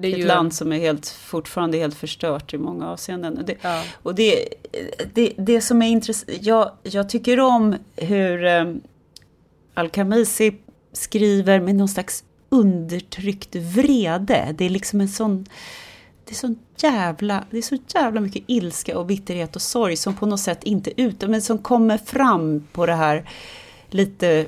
det 0.00 0.08
är 0.08 0.12
ett 0.12 0.18
ju... 0.18 0.26
land 0.26 0.54
som 0.54 0.72
är 0.72 0.78
helt, 0.78 1.08
fortfarande 1.08 1.78
helt 1.78 1.94
förstört 1.94 2.54
i 2.54 2.58
många 2.58 2.88
avseenden. 2.88 3.38
Och 3.38 3.44
det, 3.44 3.56
ja. 3.62 3.82
och 4.02 4.14
det, 4.14 4.48
det, 5.14 5.32
det 5.36 5.60
som 5.60 5.82
är 5.82 5.88
intressant, 5.88 6.38
jag, 6.40 6.72
jag 6.82 7.08
tycker 7.08 7.40
om 7.40 7.76
hur 7.96 8.44
um, 8.44 8.80
Al-Khamisi 9.74 10.54
skriver 10.92 11.60
med 11.60 11.74
någon 11.74 11.88
slags 11.88 12.24
undertryckt 12.48 13.54
vrede. 13.54 14.54
Det 14.58 14.64
är 14.64 14.70
liksom 14.70 15.00
en 15.00 15.08
sån 15.08 15.46
det 16.28 16.32
är, 16.32 16.36
så 16.36 16.54
jävla, 16.76 17.44
det 17.50 17.58
är 17.58 17.62
så 17.62 17.78
jävla 17.94 18.20
mycket 18.20 18.44
ilska 18.46 18.98
och 18.98 19.06
bitterhet 19.06 19.56
och 19.56 19.62
sorg 19.62 19.96
som 19.96 20.14
på 20.14 20.26
något 20.26 20.40
sätt 20.40 20.64
inte 20.64 21.00
ut, 21.00 21.28
men 21.28 21.42
som 21.42 21.58
kommer 21.58 21.98
fram 21.98 22.66
på 22.72 22.86
det 22.86 22.94
här 22.94 23.28
lite... 23.90 24.46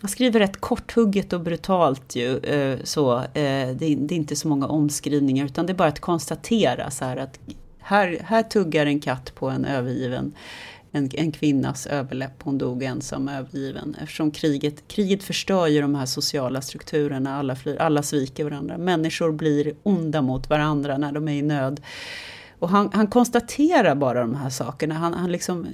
Han 0.00 0.10
skriver 0.10 0.40
rätt 0.40 0.60
korthugget 0.60 1.32
och 1.32 1.40
brutalt 1.40 2.16
ju. 2.16 2.38
Eh, 2.38 2.78
så, 2.84 3.18
eh, 3.18 3.68
det, 3.74 3.82
är, 3.82 4.12
inte 4.12 4.36
så 4.36 4.48
många 4.48 4.66
omskrivningar 4.66 5.46
utan 5.46 5.66
det 5.66 5.72
är 5.72 5.74
bara 5.74 5.88
att 5.88 6.00
konstatera 6.00 6.90
så 6.90 7.04
här 7.04 7.16
att 7.16 7.40
här, 7.78 8.18
här 8.24 8.42
tuggar 8.42 8.86
en 8.86 9.00
katt 9.00 9.34
på 9.34 9.48
en 9.48 9.64
övergiven 9.64 10.32
en, 10.96 11.10
en 11.12 11.32
kvinnas 11.32 11.86
överläpp. 11.86 12.42
Hon 12.42 12.58
dog 12.58 12.82
ensam 12.82 13.28
övergiven. 13.28 13.96
Eftersom 14.02 14.30
kriget, 14.30 14.88
kriget 14.88 15.22
förstör 15.22 15.66
ju 15.66 15.80
de 15.80 15.94
här 15.94 16.06
sociala 16.06 16.60
strukturerna. 16.60 17.38
Alla, 17.38 17.56
flyr, 17.56 17.76
alla 17.76 18.02
sviker 18.02 18.44
varandra. 18.44 18.78
Människor 18.78 19.32
blir 19.32 19.74
onda 19.82 20.22
mot 20.22 20.50
varandra 20.50 20.98
när 20.98 21.12
de 21.12 21.28
är 21.28 21.32
i 21.32 21.42
nöd. 21.42 21.80
Och 22.58 22.68
han, 22.68 22.90
han 22.92 23.06
konstaterar 23.06 23.94
bara 23.94 24.20
de 24.20 24.34
här 24.34 24.50
sakerna. 24.50 24.94
Han, 24.94 25.14
han 25.14 25.32
liksom 25.32 25.66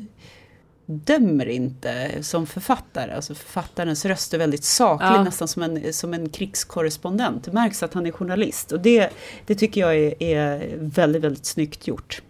dömer 0.86 1.48
inte 1.48 2.10
som 2.20 2.46
författare. 2.46 3.12
Alltså 3.12 3.34
författarens 3.34 4.04
röst 4.04 4.34
är 4.34 4.38
väldigt 4.38 4.64
saklig, 4.64 5.08
ja. 5.08 5.24
nästan 5.24 5.48
som 5.48 5.62
en, 5.62 5.92
som 5.92 6.14
en 6.14 6.28
krigskorrespondent. 6.28 7.44
Det 7.44 7.52
märks 7.52 7.82
att 7.82 7.94
han 7.94 8.06
är 8.06 8.10
journalist. 8.10 8.72
Och 8.72 8.80
det, 8.80 9.10
det 9.46 9.54
tycker 9.54 9.80
jag 9.80 9.96
är, 9.96 10.22
är 10.22 10.76
väldigt, 10.78 11.22
väldigt 11.22 11.46
snyggt 11.46 11.86
gjort. 11.86 12.22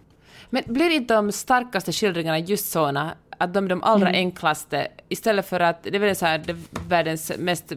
Men 0.53 0.63
blir 0.65 0.89
inte 0.89 1.13
de 1.13 1.31
starkaste 1.31 1.91
skildringarna 1.91 2.39
just 2.39 2.71
såna, 2.71 3.13
att 3.37 3.53
de 3.53 3.65
är 3.65 3.69
de 3.69 3.83
allra 3.83 4.09
mm. 4.09 4.19
enklaste, 4.19 4.87
istället 5.09 5.47
för 5.47 5.59
att, 5.59 5.83
det 5.83 5.95
är 5.95 5.99
väl 5.99 6.15
så 6.15 6.25
här, 6.25 6.37
det 6.37 6.55
världens 6.87 7.31
mest 7.37 7.73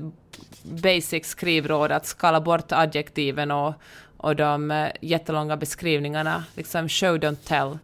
basic 0.63 1.27
skrivråd, 1.27 1.93
att 1.93 2.07
skala 2.07 2.41
bort 2.41 2.73
adjektiven 2.73 3.51
och, 3.51 3.75
och 4.17 4.37
de 4.37 4.71
uh, 4.71 4.89
jättelånga 5.01 5.57
beskrivningarna, 5.57 6.45
liksom 6.55 6.89
show 6.89 7.17
don't 7.17 7.37
tell. 7.45 7.79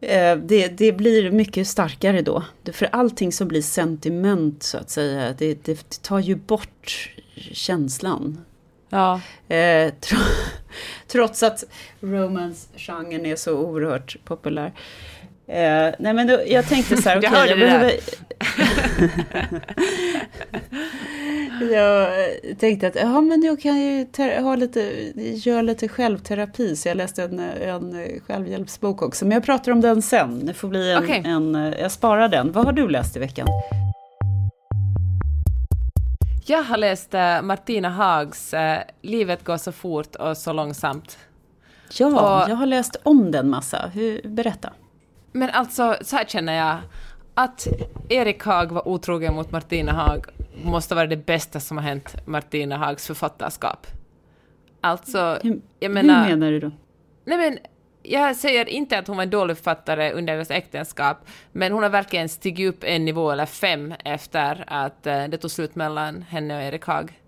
Eh, 0.00 0.36
det, 0.36 0.68
det, 0.68 0.92
blir 0.92 1.30
mycket 1.30 1.68
starkare 1.68 2.22
då. 2.22 2.44
För 2.72 2.88
allting 2.92 3.32
som 3.32 3.48
blir 3.48 3.62
sentiment 3.62 4.62
så 4.62 4.78
att 4.78 4.90
säga, 4.90 5.34
det, 5.38 5.64
det 5.64 6.02
tar 6.02 6.18
ju 6.18 6.34
bort 6.34 7.10
känslan. 7.52 8.44
Ja. 8.92 9.20
Eh, 9.48 9.92
tro, 10.00 10.18
trots 11.06 11.42
att 11.42 11.64
romance-genren 12.00 13.26
är 13.26 13.36
så 13.36 13.58
oerhört 13.58 14.16
populär. 14.24 14.72
Eh, 15.46 15.94
nej 15.98 16.14
men 16.14 16.26
då, 16.26 16.40
jag 16.46 16.68
tänkte 16.68 17.02
så 17.02 17.08
här, 17.08 17.16
okej, 17.18 17.30
okay, 17.30 17.48
jag 17.48 17.58
behöver... 17.58 17.92
jag 21.74 22.08
tänkte 22.58 22.86
att 22.86 22.94
ja, 22.94 23.20
men 23.20 23.42
jag 23.42 23.60
kan 23.60 23.80
ju 23.80 24.06
ha 24.40 24.56
lite, 24.56 25.12
göra 25.16 25.62
lite 25.62 25.88
självterapi, 25.88 26.76
så 26.76 26.88
jag 26.88 26.96
läste 26.96 27.22
en, 27.22 27.38
en 27.40 28.20
självhjälpsbok 28.26 29.02
också. 29.02 29.24
Men 29.24 29.34
jag 29.34 29.44
pratar 29.44 29.72
om 29.72 29.80
den 29.80 30.02
sen, 30.02 30.46
det 30.46 30.54
får 30.54 30.68
bli 30.68 30.92
en, 30.92 31.04
okay. 31.04 31.22
en, 31.24 31.74
jag 31.78 31.92
sparar 31.92 32.28
den. 32.28 32.52
Vad 32.52 32.64
har 32.64 32.72
du 32.72 32.88
läst 32.88 33.16
i 33.16 33.18
veckan? 33.18 33.48
Jag 36.46 36.62
har 36.62 36.76
läst 36.76 37.14
uh, 37.14 37.42
Martina 37.42 37.88
Hags 37.88 38.54
uh, 38.54 38.78
Livet 39.02 39.44
går 39.44 39.56
så 39.56 39.72
fort 39.72 40.16
och 40.16 40.36
så 40.36 40.52
långsamt. 40.52 41.18
Ja, 41.98 42.06
och, 42.42 42.50
jag 42.50 42.56
har 42.56 42.66
läst 42.66 42.96
om 43.02 43.30
den 43.30 43.50
massa. 43.50 43.90
Hur, 43.94 44.28
berätta. 44.28 44.72
Men 45.32 45.50
alltså, 45.50 45.96
så 46.00 46.16
här 46.16 46.24
känner 46.24 46.52
jag. 46.52 46.78
Att 47.34 47.66
Erik 48.08 48.44
Haag 48.44 48.72
var 48.72 48.88
otrogen 48.88 49.34
mot 49.34 49.50
Martina 49.50 49.92
Haag 49.92 50.26
måste 50.64 50.94
vara 50.94 51.06
det 51.06 51.16
bästa 51.16 51.60
som 51.60 51.76
har 51.76 51.84
hänt 51.84 52.26
Martina 52.26 52.76
Haags 52.76 53.06
författarskap. 53.06 53.86
Alltså, 54.80 55.38
hur, 55.42 55.60
jag 55.80 55.90
menar... 55.90 56.24
Hur 56.24 56.30
menar 56.30 56.50
du 56.50 56.60
då? 56.60 56.70
Nej 57.24 57.38
men, 57.38 57.58
jag 58.02 58.36
säger 58.36 58.68
inte 58.68 58.98
att 58.98 59.06
hon 59.06 59.16
var 59.16 59.24
en 59.24 59.30
dålig 59.30 59.56
författare 59.56 60.12
under 60.12 60.34
deras 60.34 60.50
äktenskap, 60.50 61.16
men 61.52 61.72
hon 61.72 61.82
har 61.82 61.90
verkligen 61.90 62.28
stigit 62.28 62.68
upp 62.68 62.84
en 62.84 63.04
nivå 63.04 63.30
eller 63.30 63.46
fem 63.46 63.94
efter 64.04 64.64
att 64.66 65.06
eh, 65.06 65.24
det 65.24 65.38
tog 65.38 65.50
slut 65.50 65.74
mellan 65.74 66.22
henne 66.22 66.56
och 66.56 66.62
Erik 66.62 66.84
Haag. 66.84 67.20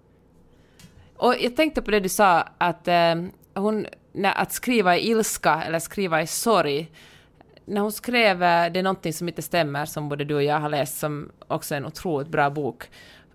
Och 1.16 1.34
jag 1.40 1.56
tänkte 1.56 1.82
på 1.82 1.90
det 1.90 2.00
du 2.00 2.08
sa, 2.08 2.48
att 2.58 2.88
eh, 2.88 3.14
hon, 3.54 3.86
när, 4.12 4.38
att 4.38 4.52
skriva 4.52 4.96
i 4.96 5.10
ilska 5.10 5.62
eller 5.66 5.78
skriva 5.78 6.22
i 6.22 6.26
sorg, 6.26 6.90
när 7.64 7.80
hon 7.80 7.92
skrev 7.92 8.42
eh, 8.42 8.72
Det 8.72 8.78
är 8.78 8.82
någonting 8.82 9.12
som 9.12 9.28
inte 9.28 9.42
stämmer, 9.42 9.84
som 9.84 10.08
både 10.08 10.24
du 10.24 10.34
och 10.34 10.42
jag 10.42 10.60
har 10.60 10.68
läst, 10.68 10.98
som 10.98 11.30
också 11.48 11.74
är 11.74 11.78
en 11.78 11.86
otroligt 11.86 12.28
bra 12.28 12.50
bok, 12.50 12.84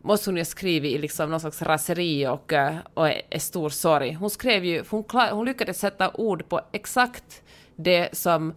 måste 0.02 0.30
hon 0.30 0.36
ju 0.36 0.40
ha 0.40 0.46
skrivit 0.46 0.96
i 0.96 0.98
liksom 0.98 1.32
någon 1.32 1.40
slags 1.40 1.62
raseri 1.62 2.28
och, 2.28 2.54
eh, 2.54 2.76
och 2.94 3.10
är 3.10 3.40
stor 3.40 3.70
sorg. 3.70 4.14
Hon 4.14 4.30
skrev 4.30 4.66
ju, 4.66 4.84
hon, 4.90 5.04
klar, 5.04 5.32
hon 5.32 5.46
lyckades 5.46 5.80
sätta 5.80 6.12
ord 6.14 6.50
på 6.50 6.62
exakt 6.72 7.42
det 7.76 8.10
som 8.18 8.54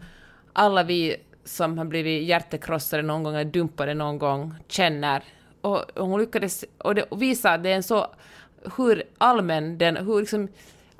alla 0.53 0.83
vi 0.83 1.17
som 1.45 1.79
har 1.79 1.85
blivit 1.85 2.29
hjärtekrossade 2.29 3.03
någon 3.03 3.23
gång 3.23 3.35
eller 3.35 3.51
dumpade 3.51 3.95
någon 3.95 4.19
gång 4.19 4.55
känner. 4.69 5.23
Och, 5.61 5.99
och 5.99 6.07
hon 6.07 6.21
lyckades 6.21 6.65
och 6.79 6.95
det, 6.95 7.03
och 7.03 7.23
visa 7.23 7.59
det 7.59 7.71
är 7.71 7.77
en 7.77 7.83
så, 7.83 8.07
hur 8.77 9.03
allmän 9.19 9.79
den, 9.79 9.97
hur 9.97 10.21
liksom 10.21 10.49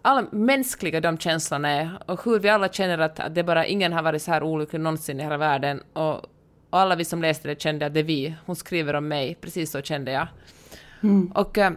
all, 0.03 0.27
mänskliga 0.33 1.01
de 1.01 1.19
känslorna 1.19 1.71
är 1.71 1.91
och 2.07 2.25
hur 2.25 2.39
vi 2.39 2.49
alla 2.49 2.69
känner 2.69 2.99
att, 2.99 3.21
att 3.21 3.35
det 3.35 3.45
bara 3.45 3.67
ingen 3.67 3.93
har 3.93 4.03
varit 4.03 4.23
så 4.23 4.31
här 4.31 4.43
olycklig 4.43 4.81
någonsin 4.81 5.21
i 5.21 5.23
hela 5.23 5.37
världen 5.37 5.83
och, 5.93 6.27
och 6.73 6.79
alla 6.79 6.97
vi 6.97 7.05
som 7.05 7.23
läste 7.23 7.49
det 7.49 7.61
kände 7.61 7.87
att 7.87 7.95
det 7.95 8.01
är 8.01 8.05
vi. 8.05 8.35
Hon 8.47 8.57
skriver 8.57 8.95
om 8.95 9.09
mig, 9.09 9.35
precis 9.41 9.71
så 9.71 9.83
kände 9.83 10.13
jag. 10.13 10.27
Mm. 11.03 11.33
Och, 11.35 11.59
eh, 11.59 11.73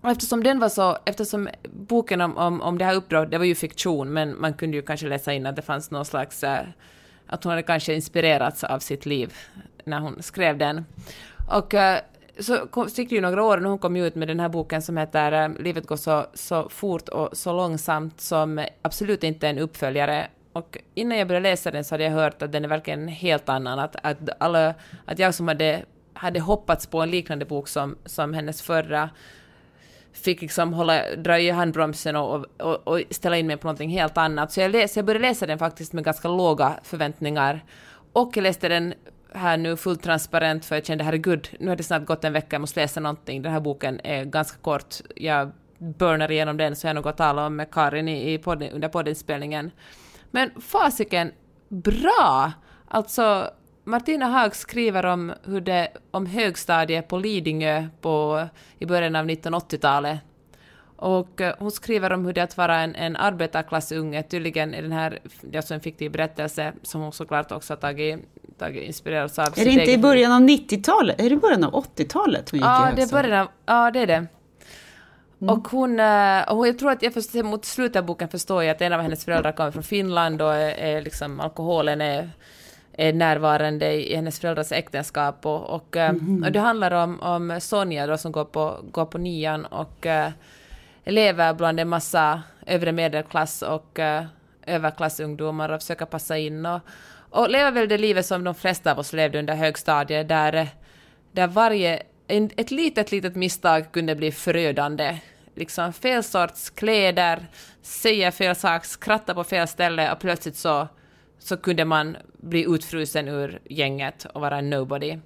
och 0.00 0.10
eftersom 0.10 0.42
den 0.42 0.58
var 0.58 0.68
så, 0.68 0.98
eftersom 1.04 1.48
boken 1.72 2.20
om, 2.20 2.36
om, 2.36 2.60
om 2.60 2.78
det 2.78 2.84
här 2.84 2.94
uppdraget, 2.94 3.30
det 3.30 3.38
var 3.38 3.44
ju 3.44 3.54
fiktion, 3.54 4.12
men 4.12 4.40
man 4.40 4.54
kunde 4.54 4.76
ju 4.76 4.82
kanske 4.82 5.08
läsa 5.08 5.32
in 5.32 5.46
att 5.46 5.56
det 5.56 5.62
fanns 5.62 5.90
någon 5.90 6.04
slags, 6.04 6.44
äh, 6.44 6.60
att 7.26 7.44
hon 7.44 7.50
hade 7.50 7.62
kanske 7.62 7.94
inspirerats 7.94 8.64
av 8.64 8.78
sitt 8.78 9.06
liv 9.06 9.34
när 9.84 10.00
hon 10.00 10.22
skrev 10.22 10.58
den. 10.58 10.84
Och 11.50 11.74
äh, 11.74 11.98
så 12.38 12.56
kom, 12.56 12.88
gick 12.88 13.08
det 13.08 13.14
ju 13.14 13.20
några 13.20 13.44
år 13.44 13.58
när 13.58 13.68
hon 13.68 13.78
kom 13.78 13.96
ut 13.96 14.14
med 14.14 14.28
den 14.28 14.40
här 14.40 14.48
boken 14.48 14.82
som 14.82 14.96
heter 14.96 15.62
Livet 15.62 15.86
går 15.86 15.96
så, 15.96 16.26
så 16.34 16.68
fort 16.68 17.08
och 17.08 17.28
så 17.32 17.52
långsamt, 17.52 18.20
som 18.20 18.64
absolut 18.82 19.24
inte 19.24 19.46
är 19.46 19.50
en 19.50 19.58
uppföljare 19.58 20.26
och 20.54 20.78
innan 20.94 21.18
jag 21.18 21.28
började 21.28 21.48
läsa 21.48 21.70
den 21.70 21.84
så 21.84 21.94
hade 21.94 22.04
jag 22.04 22.10
hört 22.10 22.42
att 22.42 22.52
den 22.52 22.64
är 22.64 22.68
verkligen 22.68 23.08
helt 23.08 23.48
annan. 23.48 23.78
Att, 23.78 23.96
att, 24.02 24.18
alla, 24.38 24.74
att 25.04 25.18
jag 25.18 25.34
som 25.34 25.48
hade, 25.48 25.84
hade 26.12 26.40
hoppats 26.40 26.86
på 26.86 27.00
en 27.00 27.10
liknande 27.10 27.44
bok 27.44 27.68
som, 27.68 27.96
som 28.04 28.34
hennes 28.34 28.62
förra 28.62 29.10
fick 30.12 30.42
liksom 30.42 30.72
hålla, 30.72 31.16
dra 31.16 31.38
i 31.38 31.50
handbromsen 31.50 32.16
och, 32.16 32.46
och, 32.60 32.88
och 32.88 33.00
ställa 33.10 33.36
in 33.36 33.46
mig 33.46 33.56
på 33.56 33.66
någonting 33.66 33.90
helt 33.90 34.18
annat. 34.18 34.52
Så 34.52 34.60
jag, 34.60 34.70
läs, 34.70 34.96
jag 34.96 35.04
började 35.04 35.28
läsa 35.28 35.46
den 35.46 35.58
faktiskt 35.58 35.92
med 35.92 36.04
ganska 36.04 36.28
låga 36.28 36.72
förväntningar. 36.82 37.64
Och 38.12 38.36
jag 38.36 38.42
läste 38.42 38.68
den 38.68 38.94
här 39.32 39.56
nu 39.56 39.76
fullt 39.76 40.02
transparent 40.02 40.64
för 40.64 40.76
jag 40.76 40.86
kände 40.86 41.04
herregud, 41.04 41.48
nu 41.60 41.68
har 41.68 41.76
det 41.76 41.82
snart 41.82 42.04
gått 42.04 42.24
en 42.24 42.32
vecka, 42.32 42.48
jag 42.50 42.60
måste 42.60 42.80
läsa 42.80 43.00
någonting. 43.00 43.42
Den 43.42 43.52
här 43.52 43.60
boken 43.60 44.00
är 44.04 44.24
ganska 44.24 44.58
kort. 44.58 44.94
Jag 45.16 45.52
burnar 45.78 46.30
igenom 46.30 46.56
den 46.56 46.76
så 46.76 46.86
jag 46.86 46.88
har 46.88 46.94
nog 46.94 47.08
att 47.08 47.16
tala 47.16 47.46
om 47.46 47.56
med 47.56 47.70
Karin 47.70 48.08
i, 48.08 48.32
i 48.32 48.38
podden, 48.38 48.70
under 48.72 48.88
poddinspelningen. 48.88 49.70
Men 50.34 50.50
fasiken, 50.60 51.32
bra! 51.68 52.52
Alltså, 52.88 53.50
Martina 53.84 54.26
Haag 54.26 54.56
skriver 54.56 55.06
om, 55.06 55.32
hur 55.44 55.60
det, 55.60 55.88
om 56.10 56.26
högstadiet 56.26 57.08
på 57.08 57.18
Lidingö 57.18 57.86
på, 58.00 58.46
i 58.78 58.86
början 58.86 59.16
av 59.16 59.26
1980-talet. 59.26 60.18
Och 60.96 61.40
uh, 61.40 61.50
hon 61.58 61.70
skriver 61.70 62.12
om 62.12 62.26
hur 62.26 62.32
det 62.32 62.40
är 62.40 62.44
att 62.44 62.56
vara 62.56 62.80
en, 62.80 62.94
en 62.94 63.16
arbetarklassunge. 63.16 64.22
Tydligen 64.22 64.74
är 64.74 64.82
den 64.82 64.92
här, 64.92 65.18
alltså 65.56 65.74
en 65.74 65.80
fiktiv 65.80 66.12
berättelse 66.12 66.72
som 66.82 67.00
hon 67.00 67.12
såklart 67.12 67.52
också 67.52 67.72
har 67.72 67.78
tagit, 67.78 68.20
tagit 68.58 68.82
inspirerats 68.82 69.38
av. 69.38 69.46
Är 69.56 69.64
det 69.64 69.70
inte 69.70 69.92
i 69.92 69.98
början 69.98 70.32
av 70.32 70.40
90-talet? 70.40 71.20
Är 71.20 71.30
det 71.30 71.36
början 71.36 71.64
av 71.64 71.72
80-talet 71.72 72.50
hon 72.50 72.58
gick 72.58 72.66
ja, 72.66 72.92
i 72.92 72.96
det 72.96 73.02
är 73.02 73.22
början 73.22 73.40
av, 73.40 73.48
Ja, 73.66 73.90
det 73.90 74.00
är 74.00 74.06
det. 74.06 74.26
Mm. 75.44 75.58
Och 75.58 75.68
hon, 75.68 76.00
eh, 76.00 76.52
och 76.52 76.68
jag 76.68 76.78
tror 76.78 76.90
att 76.90 77.02
jag 77.02 77.14
förstår, 77.14 77.42
mot 77.42 77.64
slutet 77.64 77.96
av 77.96 78.04
boken 78.04 78.28
förstår 78.28 78.64
jag 78.64 78.74
att 78.74 78.82
en 78.82 78.92
av 78.92 79.00
hennes 79.00 79.24
föräldrar 79.24 79.52
kommer 79.52 79.70
från 79.70 79.82
Finland 79.82 80.42
och 80.42 80.54
är, 80.54 80.74
är 80.74 81.02
liksom, 81.02 81.40
alkoholen 81.40 82.00
är, 82.00 82.30
är 82.92 83.12
närvarande 83.12 83.92
i 83.92 84.16
hennes 84.16 84.40
föräldrars 84.40 84.72
äktenskap. 84.72 85.46
Och, 85.46 85.70
och, 85.70 85.96
mm. 85.96 86.44
och 86.44 86.52
det 86.52 86.60
handlar 86.60 86.90
om, 86.90 87.20
om 87.20 87.60
Sonja 87.60 88.06
då 88.06 88.16
som 88.16 88.32
går 88.32 88.44
på, 88.44 88.78
går 88.92 89.04
på 89.06 89.18
nian 89.18 89.64
och 89.64 90.06
uh, 90.06 90.28
lever 91.04 91.54
bland 91.54 91.80
en 91.80 91.88
massa 91.88 92.42
övre 92.66 92.92
medelklass 92.92 93.62
och 93.62 93.98
uh, 93.98 94.26
överklassungdomar 94.66 95.68
och 95.68 95.80
försöker 95.80 96.06
passa 96.06 96.38
in. 96.38 96.66
Och, 96.66 96.80
och 97.30 97.50
lever 97.50 97.70
väl 97.70 97.88
det 97.88 97.98
livet 97.98 98.26
som 98.26 98.44
de 98.44 98.54
flesta 98.54 98.92
av 98.92 98.98
oss 98.98 99.12
levde 99.12 99.38
under 99.38 99.54
högstadiet 99.54 100.28
där, 100.28 100.68
där 101.32 101.46
varje 101.46 102.02
en, 102.26 102.50
ett 102.56 102.70
litet, 102.70 103.12
litet 103.12 103.34
misstag 103.34 103.92
kunde 103.92 104.14
bli 104.14 104.32
förödande. 104.32 105.18
Liksom 105.54 105.92
fel 105.92 106.22
sorts 106.22 106.70
kläder, 106.70 107.46
säga 107.82 108.32
fel 108.32 108.56
sak, 108.56 108.84
skratta 108.84 109.34
på 109.34 109.44
fel 109.44 109.68
ställe 109.68 110.12
och 110.12 110.18
plötsligt 110.18 110.56
så, 110.56 110.88
så 111.38 111.56
kunde 111.56 111.84
man 111.84 112.16
bli 112.36 112.64
utfrusen 112.74 113.28
ur 113.28 113.58
gänget 113.64 114.26
och 114.34 114.40
vara 114.40 114.58
en 114.58 114.70
nobody. 114.70 115.18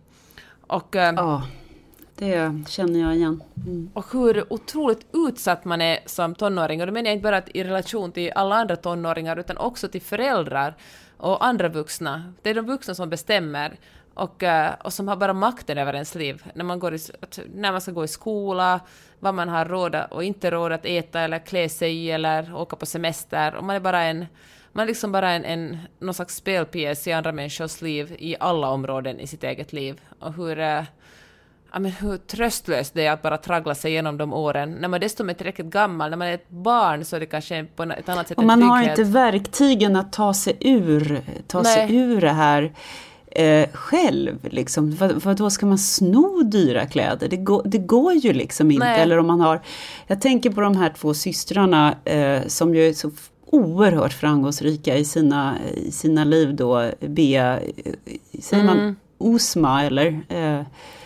Och, 0.66 0.94
Ja, 0.94 1.42
det 2.18 2.52
känner 2.68 3.00
jag 3.00 3.16
igen. 3.16 3.42
Mm. 3.66 3.90
och 3.94 4.12
hur 4.12 4.52
otroligt 4.52 5.06
utsatt 5.12 5.64
man 5.64 5.80
är 5.80 5.98
som 6.06 6.34
tonåring. 6.34 6.80
Och 6.80 6.86
då 6.86 6.92
menar 6.92 7.06
jag 7.06 7.14
inte 7.16 7.22
bara 7.22 7.42
i 7.54 7.64
relation 7.64 8.12
till 8.12 8.32
alla 8.34 8.56
andra 8.56 8.76
tonåringar 8.76 9.36
utan 9.36 9.56
också 9.56 9.88
till 9.88 10.02
föräldrar 10.02 10.74
och 11.16 11.44
andra 11.44 11.68
vuxna. 11.68 12.32
Det 12.42 12.50
är 12.50 12.54
de 12.54 12.66
vuxna 12.66 12.94
som 12.94 13.10
bestämmer 13.10 13.78
och, 14.14 14.42
eh, 14.42 14.74
och 14.84 14.92
som 14.92 15.08
har 15.08 15.16
bara 15.16 15.32
makten 15.32 15.78
över 15.78 15.92
ens 15.92 16.14
liv. 16.14 16.42
När 16.54 16.64
man, 16.64 16.78
går 16.78 16.94
i, 16.94 16.98
när 17.54 17.72
man 17.72 17.80
ska 17.80 17.92
gå 17.92 18.04
i 18.04 18.08
skola, 18.08 18.80
vad 19.20 19.34
man 19.34 19.48
har 19.48 19.64
råd 19.64 19.96
och 20.10 20.24
inte 20.24 20.50
råd 20.50 20.72
att 20.72 20.84
äta 20.84 21.20
eller 21.20 21.38
klä 21.38 21.68
sig 21.68 21.96
i 21.96 22.10
eller 22.10 22.54
åka 22.54 22.76
på 22.76 22.86
semester. 22.86 23.54
Och 23.54 23.64
man 23.64 23.76
är 23.76 23.80
bara 23.80 24.02
en 24.02 24.26
man 24.72 24.82
är 24.82 24.86
liksom 24.86 25.12
bara 25.12 25.30
en, 25.30 25.44
en 25.44 25.78
någon 25.98 26.14
slags 26.14 26.34
spelpjäs 26.34 27.06
i 27.06 27.12
andra 27.12 27.32
människors 27.32 27.82
liv 27.82 28.16
i 28.18 28.36
alla 28.40 28.68
områden 28.68 29.20
i 29.20 29.26
sitt 29.26 29.44
eget 29.44 29.72
liv. 29.72 30.00
Och 30.18 30.34
hur, 30.34 30.56
ja, 30.56 30.84
men 31.72 31.90
hur 31.90 32.16
tröstlöst 32.16 32.94
det 32.94 33.06
är 33.06 33.12
att 33.12 33.22
bara 33.22 33.36
traggla 33.36 33.74
sig 33.74 33.90
igenom 33.90 34.18
de 34.18 34.32
åren. 34.32 34.72
När 34.72 34.88
man 34.88 35.00
dessutom 35.00 35.30
är 35.30 35.34
tillräckligt 35.34 35.66
gammal, 35.66 36.10
när 36.10 36.16
man 36.16 36.28
är 36.28 36.34
ett 36.34 36.48
barn 36.48 37.04
så 37.04 37.16
är 37.16 37.20
det 37.20 37.26
kanske 37.26 37.64
på 37.76 37.82
ett 37.82 38.08
annat 38.08 38.28
sätt 38.28 38.38
Och 38.38 38.44
man 38.44 38.62
har 38.62 38.82
inte 38.82 39.04
verktygen 39.04 39.96
att 39.96 40.12
ta 40.12 40.34
sig 40.34 40.56
ur, 40.60 41.20
ta 41.46 41.64
sig 41.64 41.96
ur 41.96 42.20
det 42.20 42.30
här 42.30 42.72
eh, 43.30 43.68
själv. 43.72 44.36
Liksom. 44.42 44.96
Vad, 44.96 45.22
vad 45.24 45.36
då 45.36 45.50
ska 45.50 45.66
man 45.66 45.78
sno 45.78 46.42
dyra 46.42 46.86
kläder? 46.86 47.28
Det 47.28 47.36
går, 47.36 47.62
det 47.64 47.78
går 47.78 48.12
ju 48.12 48.32
liksom 48.32 48.70
inte. 48.70 48.86
Nej. 48.86 49.00
Eller 49.00 49.18
om 49.18 49.26
man 49.26 49.40
har, 49.40 49.60
jag 50.06 50.20
tänker 50.20 50.50
på 50.50 50.60
de 50.60 50.76
här 50.76 50.92
två 50.98 51.14
systrarna 51.14 51.94
eh, 52.04 52.40
som 52.46 52.74
ju 52.74 52.88
är 52.88 52.92
så 52.92 53.10
oerhört 53.46 54.12
framgångsrika 54.12 54.96
i 54.96 55.04
sina, 55.04 55.56
i 55.74 55.90
sina 55.90 56.24
liv 56.24 56.56
då. 56.56 56.90
Bea, 57.00 57.60
eh, 57.60 57.92
säger 58.40 58.64
man 58.64 58.78
Mm. 58.78 58.96
Osma 59.18 59.84
eller? 59.84 60.20
Eh, 60.28 60.60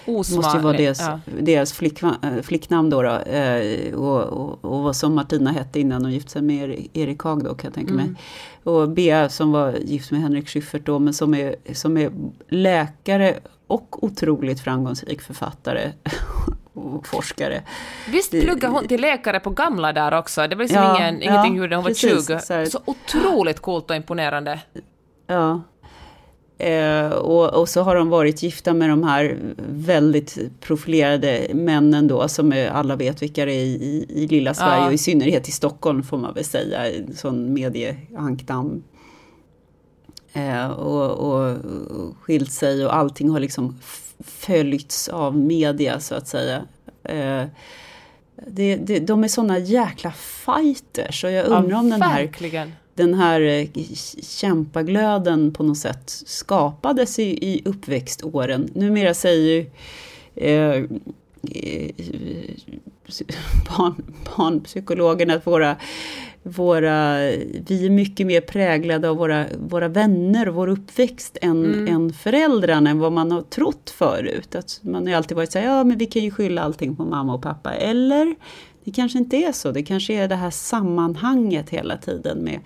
Osma, 0.06 0.36
måste 0.36 0.56
ju 0.58 0.62
vara 0.62 0.76
deras, 0.76 1.00
ja. 1.00 1.20
deras 1.40 1.72
flickva, 1.72 2.16
eh, 2.22 2.42
flicknamn 2.42 2.90
då. 2.90 3.02
då 3.02 3.10
eh, 3.18 3.94
och, 3.94 4.22
och, 4.22 4.64
och 4.64 4.82
vad 4.82 4.96
som 4.96 5.14
Martina 5.14 5.52
hette 5.52 5.80
innan 5.80 6.02
hon 6.04 6.12
gifte 6.12 6.30
sig 6.30 6.42
med 6.42 6.70
Eri- 6.70 6.88
Erik 6.92 7.22
Haag 7.22 7.44
då 7.44 7.54
kan 7.54 7.68
jag 7.68 7.74
tänka 7.74 7.92
mig. 7.94 8.04
Mm. 8.04 8.16
Och 8.64 8.88
Bea 8.88 9.28
som 9.28 9.52
var 9.52 9.72
gift 9.72 10.10
med 10.10 10.20
Henrik 10.20 10.48
Schyffert 10.48 10.86
då 10.86 10.98
men 10.98 11.14
som 11.14 11.34
är, 11.34 11.54
som 11.72 11.96
är 11.96 12.10
läkare 12.48 13.34
och 13.66 14.04
otroligt 14.04 14.60
framgångsrik 14.60 15.20
författare 15.22 15.92
och 16.72 17.06
forskare. 17.06 17.62
Visst 18.12 18.30
pluggade 18.30 18.66
hon 18.74 18.86
till 18.88 19.00
läkare 19.00 19.40
på 19.40 19.50
gamla 19.50 19.92
där 19.92 20.18
också? 20.18 20.46
Det 20.48 20.56
var 20.56 20.62
liksom 20.62 20.82
Ja, 20.82 20.96
ingen, 20.98 21.20
ja, 21.22 21.30
ingenting 21.32 21.60
hur 21.60 21.68
hon 21.70 21.82
var 21.84 21.90
precis, 21.90 22.26
20. 22.26 22.38
så 22.40 22.54
här- 22.54 22.64
Så 22.64 22.80
otroligt 22.84 23.60
coolt 23.60 23.90
och 23.90 23.96
imponerande. 23.96 24.60
Ja. 25.26 25.60
Eh, 26.62 27.12
och, 27.12 27.54
och 27.54 27.68
så 27.68 27.82
har 27.82 27.96
de 27.96 28.08
varit 28.08 28.42
gifta 28.42 28.74
med 28.74 28.88
de 28.88 29.04
här 29.04 29.38
väldigt 29.68 30.38
profilerade 30.60 31.46
männen 31.54 32.08
då, 32.08 32.28
som 32.28 32.52
är, 32.52 32.68
alla 32.68 32.96
vet 32.96 33.22
vilka 33.22 33.44
det 33.44 33.52
är 33.52 33.64
i, 33.64 34.06
i 34.08 34.26
lilla 34.28 34.54
Sverige 34.54 34.82
Ja. 34.82 34.86
och 34.86 34.92
i 34.92 34.98
synnerhet 34.98 35.48
i 35.48 35.52
Stockholm 35.52 36.02
får 36.02 36.18
man 36.18 36.34
väl 36.34 36.44
säga, 36.44 36.92
en 36.92 37.16
sån 37.16 37.52
medieankdamm. 37.54 38.82
Eh, 40.32 40.70
och, 40.70 41.10
och, 41.10 41.56
och 41.56 42.16
skilt 42.20 42.52
sig 42.52 42.86
och 42.86 42.96
allting 42.96 43.30
har 43.30 43.40
liksom 43.40 43.78
följts 44.24 45.08
av 45.08 45.36
media 45.36 46.00
så 46.00 46.14
att 46.14 46.28
säga. 46.28 46.62
Eh, 47.04 47.44
det, 48.46 48.76
det, 48.76 48.98
de 48.98 49.24
är 49.24 49.28
såna 49.28 49.58
jäkla 49.58 50.12
fighters 50.12 51.24
och 51.24 51.30
jag 51.30 51.46
undrar 51.46 51.78
om 51.78 51.90
den 51.90 52.02
här 52.02 52.22
verkligen. 52.22 52.72
Den 52.94 53.14
här 53.14 53.40
eh, 53.40 53.66
kämpaglöden 54.22 55.52
på 55.52 55.62
något 55.62 55.78
sätt 55.78 56.10
skapades 56.26 57.18
i, 57.18 57.22
i 57.22 57.62
uppväxtåren. 57.64 58.70
Numera 58.74 59.14
säger 59.14 59.66
eh, 60.34 60.52
eh, 60.52 61.90
barn, 63.68 64.02
barnpsykologerna 64.36 65.34
att 65.34 65.46
våra, 65.46 65.76
våra, 66.42 67.16
vi 67.66 67.86
är 67.86 67.90
mycket 67.90 68.26
mer 68.26 68.40
präglade 68.40 69.08
av 69.08 69.16
våra, 69.16 69.46
våra 69.58 69.88
vänner 69.88 70.48
och 70.48 70.54
vår 70.54 70.68
uppväxt 70.68 71.38
än, 71.42 71.64
Mm. 71.64 71.94
än 71.94 72.12
föräldrarna, 72.12 72.90
än 72.90 72.98
vad 72.98 73.12
man 73.12 73.32
har 73.32 73.42
trott 73.42 73.90
förut. 73.90 74.54
Att 74.54 74.80
man 74.82 75.02
har 75.02 75.08
ju 75.08 75.14
alltid 75.14 75.36
varit 75.36 75.52
så 75.52 75.58
här, 75.58 75.66
ja 75.66 75.84
men 75.84 75.98
vi 75.98 76.06
kan 76.06 76.22
ju 76.22 76.30
skylla 76.30 76.62
allting 76.62 76.96
på 76.96 77.04
mamma 77.04 77.34
och 77.34 77.42
pappa. 77.42 77.74
Eller 77.74 78.34
det 78.84 78.90
kanske 78.90 79.18
inte 79.18 79.36
är 79.36 79.52
så, 79.52 79.72
det 79.72 79.82
kanske 79.82 80.14
är 80.14 80.28
det 80.28 80.36
här 80.36 80.50
sammanhanget 80.50 81.70
hela 81.70 81.96
tiden 81.96 82.38
med 82.38 82.60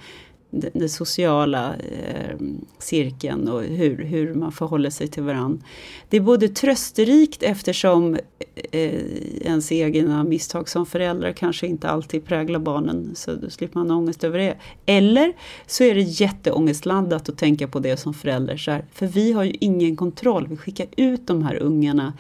den, 0.51 0.71
den 0.75 0.89
sociala 0.89 1.75
eh, 1.77 2.37
cirkeln 2.79 3.49
och 3.49 3.63
hur, 3.63 4.05
hur 4.05 4.35
man 4.35 4.53
förhåller 4.53 4.91
sig 4.91 5.09
till 5.09 5.23
varandra. 5.23 5.65
Det 6.09 6.17
är 6.17 6.21
både 6.21 6.49
trösterikt 6.49 7.43
eftersom 7.43 8.15
eh, 8.73 9.47
ens 9.47 9.73
egna 9.73 10.25
misstag 10.25 10.69
som 10.69 10.87
förälder 10.87 11.33
kanske 11.33 11.67
inte 11.67 11.89
alltid 11.89 12.25
präglar 12.25 12.59
barnen, 12.59 13.11
så 13.15 13.35
då 13.35 13.51
slipper 13.51 13.79
man 13.79 13.91
ha 13.91 13.97
ångest 13.97 14.25
över 14.25 14.39
det. 14.39 14.57
Eller 14.87 15.33
så 15.67 15.85
är 15.85 15.95
det 15.95 16.01
jätteångestladdat 16.01 17.29
att 17.29 17.39
tänka 17.39 17.69
på 17.69 17.79
det 17.79 17.97
som 17.97 18.15
förälder, 18.15 18.57
så 18.57 18.71
här, 18.71 18.85
för 18.93 19.07
vi 19.07 19.33
har 19.33 19.45
ju 19.45 19.57
ingen 19.61 19.97
kontroll, 19.97 20.47
vi 20.49 20.57
skickar 20.57 20.87
ut 20.97 21.27
de 21.27 21.43
här 21.43 21.57
ungarna 21.63 22.13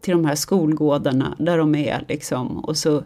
till 0.00 0.12
de 0.12 0.24
här 0.24 0.34
skolgårdarna 0.34 1.36
där 1.38 1.58
de 1.58 1.74
är 1.74 2.04
liksom, 2.08 2.58
och 2.58 2.76
så 2.76 3.02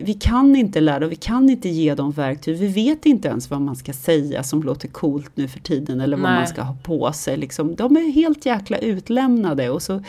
vi 0.00 0.14
kan 0.14 0.56
inte 0.56 0.80
lära 0.80 1.04
och 1.04 1.12
vi 1.12 1.16
kan 1.16 1.50
inte 1.50 1.68
ge 1.68 1.94
dem 1.94 2.10
verktyg. 2.10 2.58
Vi 2.58 2.66
vet 2.66 3.06
inte 3.06 3.28
ens 3.28 3.50
vad 3.50 3.60
man 3.60 3.76
ska 3.76 3.92
säga 3.92 4.42
som 4.42 4.62
låter 4.62 4.88
coolt 4.88 5.30
nu 5.34 5.48
för 5.48 5.60
tiden 5.60 6.00
eller 6.00 6.16
vad 6.16 6.30
Nej. 6.30 6.38
man 6.38 6.46
ska 6.46 6.62
ha 6.62 6.76
på 6.82 7.12
sig. 7.12 7.36
Liksom, 7.36 7.74
de 7.74 7.96
är 7.96 8.12
helt 8.12 8.46
jäkla 8.46 8.78
utlämnade 8.78 9.70
och 9.70 9.82
så 9.82 10.02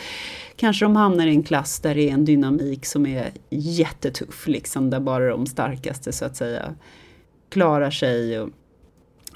kanske 0.56 0.84
de 0.84 0.96
hamnar 0.96 1.26
i 1.26 1.30
en 1.30 1.42
klass 1.42 1.80
där 1.80 1.94
det 1.94 2.08
är 2.08 2.12
en 2.12 2.24
dynamik 2.24 2.86
som 2.86 3.06
är 3.06 3.30
jättetuff, 3.50 4.46
liksom, 4.46 4.90
där 4.90 5.00
bara 5.00 5.28
de 5.28 5.46
starkaste 5.46 6.12
så 6.12 6.24
att 6.24 6.36
säga 6.36 6.74
klarar 7.48 7.90
sig. 7.90 8.40
Och, 8.40 8.50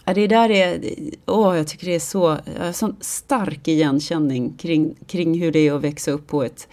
ja, 0.04 0.14
det 0.14 0.26
där 0.26 0.50
är, 0.50 0.80
åh, 1.26 1.56
jag 1.56 1.68
tycker 1.68 1.86
det 1.86 1.94
är 1.94 2.00
så, 2.00 2.38
jag 2.58 2.64
har 2.64 2.72
sån 2.72 2.96
stark 3.00 3.68
igenkänning 3.68 4.54
kring, 4.56 4.94
kring 5.06 5.40
hur 5.40 5.52
det 5.52 5.68
är 5.68 5.72
att 5.72 5.84
växa 5.84 6.10
upp 6.10 6.26
på 6.26 6.44
ett, 6.44 6.68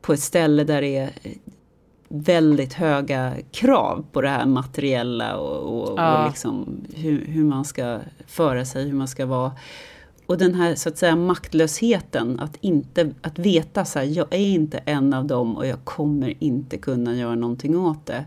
på 0.00 0.12
ett 0.12 0.20
ställe 0.20 0.64
där 0.64 0.82
det 0.82 0.96
är 0.96 1.10
väldigt 2.14 2.72
höga 2.72 3.32
krav 3.52 4.04
på 4.12 4.20
det 4.20 4.28
här 4.28 4.46
materiella 4.46 5.36
och, 5.36 5.78
och, 5.92 5.98
Ja. 5.98 6.18
och 6.22 6.28
liksom 6.28 6.84
hur, 6.94 7.26
hur 7.26 7.44
man 7.44 7.64
ska 7.64 7.98
föra 8.26 8.64
sig, 8.64 8.84
hur 8.84 8.92
man 8.94 9.08
ska 9.08 9.26
vara. 9.26 9.52
Och 10.26 10.38
den 10.38 10.54
här 10.54 10.74
så 10.74 10.88
att 10.88 10.98
säga 10.98 11.16
maktlösheten, 11.16 12.40
att, 12.40 12.56
inte, 12.60 13.10
att 13.22 13.38
veta 13.38 13.84
så 13.84 13.98
här, 13.98 14.06
jag 14.06 14.26
är 14.30 14.38
inte 14.46 14.78
en 14.78 15.14
av 15.14 15.24
dem 15.26 15.56
och 15.56 15.66
jag 15.66 15.84
kommer 15.84 16.34
inte 16.44 16.78
kunna 16.78 17.14
göra 17.14 17.34
någonting 17.34 17.76
åt 17.78 18.06
det. 18.06 18.24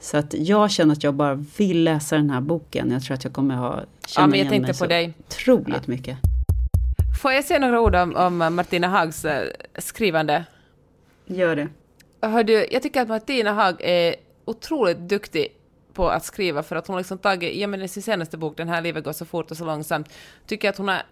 Så 0.00 0.16
att 0.16 0.34
jag 0.34 0.70
känner 0.70 0.92
att 0.92 1.04
jag 1.04 1.14
bara 1.14 1.34
vill 1.34 1.84
läsa 1.84 2.16
den 2.16 2.30
här 2.30 2.40
boken. 2.40 2.90
Jag 2.90 3.02
tror 3.02 3.14
att 3.14 3.24
jag 3.24 3.32
kommer 3.32 3.54
ha 3.56 3.70
känna 3.74 3.86
Ja, 4.16 4.26
men 4.26 4.38
jag 4.38 4.46
igen 4.48 4.62
mig 4.62 4.74
så 4.74 4.86
dig. 4.86 5.14
otroligt 5.28 5.86
mycket. 5.86 6.18
Får 7.22 7.32
jag 7.32 7.44
säga 7.44 7.58
några 7.60 7.80
ord 7.80 7.94
om, 7.94 8.16
om 8.16 8.54
Martina 8.54 8.88
Hags 8.88 9.24
eh, 9.24 9.46
skrivande? 9.78 10.44
Gör 11.26 11.56
det. 11.56 11.68
Hördu, 12.28 12.66
jag 12.70 12.82
tycker 12.82 13.00
att 13.02 13.08
Martina 13.08 13.52
Haag 13.52 13.76
är 13.80 14.14
otroligt 14.44 14.98
duktig 14.98 15.56
på 15.92 16.08
att 16.08 16.24
skriva 16.24 16.62
för 16.62 16.76
att 16.76 16.86
hon 16.86 16.94
har 16.94 17.00
liksom 17.00 17.18
tagit, 17.18 17.56
ja 17.56 17.66
men 17.66 17.82
i 17.82 17.88
sin 17.88 18.02
senaste 18.02 18.36
bok, 18.38 18.56
Den 18.56 18.68
här 18.68 18.82
livet 18.82 19.04
går 19.04 19.12
så 19.12 19.24
fort 19.24 19.50
och 19.50 19.56
så 19.56 19.64
långsamt, 19.64 20.08
tycker 20.46 20.68
jag 20.68 20.72
att 20.72 20.78
hon 20.78 20.88
har 20.88 21.02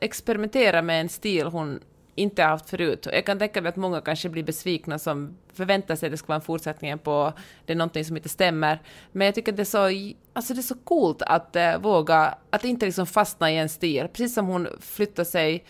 experimenterat 0.00 0.84
med 0.84 1.00
en 1.00 1.08
stil 1.08 1.46
hon 1.46 1.80
inte 2.14 2.42
haft 2.42 2.70
förut. 2.70 3.06
Och 3.06 3.12
jag 3.12 3.26
kan 3.26 3.38
tänka 3.38 3.62
mig 3.62 3.68
att 3.68 3.76
många 3.76 4.00
kanske 4.00 4.28
blir 4.28 4.42
besvikna 4.42 4.98
som 4.98 5.36
förväntar 5.52 5.96
sig 5.96 6.06
att 6.06 6.10
det 6.10 6.16
ska 6.16 6.26
vara 6.26 6.36
en 6.36 6.42
fortsättning 6.42 6.98
på 6.98 7.32
det 7.66 7.72
är 7.72 7.76
någonting 7.76 8.04
som 8.04 8.16
inte 8.16 8.28
stämmer. 8.28 8.82
Men 9.12 9.24
jag 9.24 9.34
tycker 9.34 9.52
att 9.52 9.56
det 9.56 9.62
är 9.62 9.64
så, 9.64 10.14
alltså 10.32 10.54
det 10.54 10.60
är 10.60 10.62
så 10.62 10.78
coolt 10.84 11.22
att 11.22 11.56
eh, 11.56 11.78
våga, 11.78 12.38
att 12.50 12.64
inte 12.64 12.86
liksom 12.86 13.06
fastna 13.06 13.52
i 13.52 13.58
en 13.58 13.68
stil. 13.68 14.08
Precis 14.08 14.34
som 14.34 14.46
hon 14.46 14.68
flyttar 14.80 15.24
sig 15.24 15.64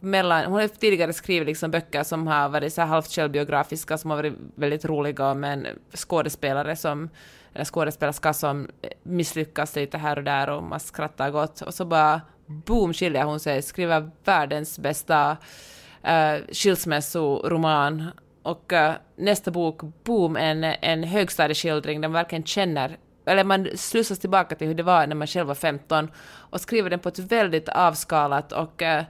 mellan, 0.00 0.44
hon 0.44 0.60
har 0.60 0.68
tidigare 0.68 1.12
skrivit 1.12 1.46
liksom 1.46 1.70
böcker 1.70 2.02
som 2.02 2.26
har 2.26 2.48
varit 2.48 2.72
så 2.72 2.80
här 2.80 2.88
halvt 2.88 3.12
självbiografiska, 3.12 3.98
som 3.98 4.10
har 4.10 4.16
varit 4.16 4.34
väldigt 4.54 4.84
roliga, 4.84 5.34
men 5.34 5.66
skådespelare 5.94 6.76
som, 6.76 7.10
eller 7.54 7.64
skådespelerska 7.64 8.32
som 8.32 8.68
misslyckas 9.02 9.76
lite 9.76 9.98
här 9.98 10.18
och 10.18 10.24
där 10.24 10.50
och 10.50 10.62
man 10.62 10.80
skrattar 10.80 11.30
gott. 11.30 11.60
Och 11.60 11.74
så 11.74 11.84
bara 11.84 12.20
boom 12.46 12.92
skiljer 12.92 13.24
hon 13.24 13.40
sig, 13.40 13.62
skriver 13.62 14.10
världens 14.24 14.78
bästa 14.78 15.36
uh, 16.06 16.52
skilsmässoroman. 16.52 18.10
Och 18.42 18.72
eh, 18.72 18.94
nästa 19.16 19.50
bok, 19.50 19.80
boom, 20.04 20.36
en, 20.36 20.64
en 20.64 21.04
högstadieskildring 21.04 22.00
där 22.00 22.08
man 22.08 22.12
verkligen 22.12 22.44
känner 22.44 22.96
eller 23.26 23.44
man 23.44 23.68
slussas 23.76 24.18
tillbaka 24.18 24.54
till 24.54 24.66
hur 24.66 24.74
det 24.74 24.82
var 24.82 25.06
när 25.06 25.16
man 25.16 25.26
själv 25.26 25.46
var 25.46 25.54
15 25.54 26.10
och 26.50 26.60
skriver 26.60 26.90
den 26.90 26.98
på 26.98 27.08
ett 27.08 27.18
väldigt 27.18 27.68
avskalat 27.68 28.52
och, 28.52 28.82
eh, 28.82 29.04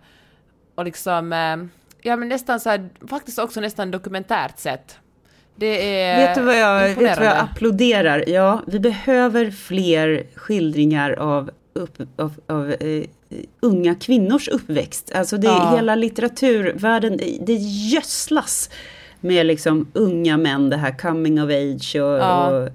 och 0.74 0.84
liksom, 0.84 1.32
eh, 1.32 1.56
ja 2.02 2.16
men 2.16 2.28
nästan 2.28 2.60
så 2.60 2.70
här, 2.70 2.88
faktiskt 3.08 3.38
också 3.38 3.60
nästan 3.60 3.90
dokumentärt 3.90 4.58
sätt. 4.58 4.98
Det 5.56 6.00
är 6.00 6.26
Vet 6.26 6.34
du 6.34 6.42
vad 6.42 6.58
jag, 6.58 6.88
vet 6.88 6.98
du 6.98 7.04
vad 7.04 7.26
jag 7.26 7.36
applåderar? 7.38 8.24
Ja, 8.28 8.62
vi 8.66 8.80
behöver 8.80 9.50
fler 9.50 10.26
skildringar 10.34 11.10
av, 11.10 11.50
upp, 11.72 11.98
av, 12.16 12.32
av 12.46 12.70
eh, 12.72 13.04
unga 13.60 13.94
kvinnors 13.94 14.48
uppväxt. 14.48 15.12
Alltså 15.14 15.36
det, 15.36 15.46
Ja. 15.46 15.76
hela 15.76 15.94
litteraturvärlden, 15.94 17.20
det 17.40 17.52
gödslas 17.92 18.70
med 19.20 19.46
liksom 19.46 19.88
unga 19.92 20.36
män, 20.36 20.70
det 20.70 20.76
här 20.76 20.98
coming 20.98 21.42
of 21.42 21.50
age 21.50 21.96
och, 21.96 22.18
Ja. 22.18 22.46
och 22.48 22.68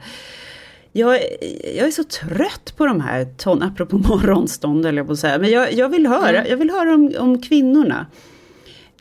jag, 1.00 1.16
är- 1.16 1.78
jag 1.78 1.88
är 1.88 1.92
så 1.92 2.04
trött 2.04 2.74
på 2.78 2.86
de 2.86 3.02
här, 3.02 3.26
ton, 3.38 3.64
apropå 3.64 3.98
morgonstånd 4.10 4.86
höll 4.86 4.98
jag 4.98 5.08
på 5.08 5.14
att 5.14 5.20
säga, 5.20 5.38
men 5.38 5.50
jag, 5.50 5.74
jag 5.74 5.90
vill 5.90 6.08
höra, 6.08 6.48
jag 6.48 6.58
vill 6.58 6.70
höra 6.70 6.94
om, 6.94 7.14
om 7.20 7.42
kvinnorna. 7.42 8.06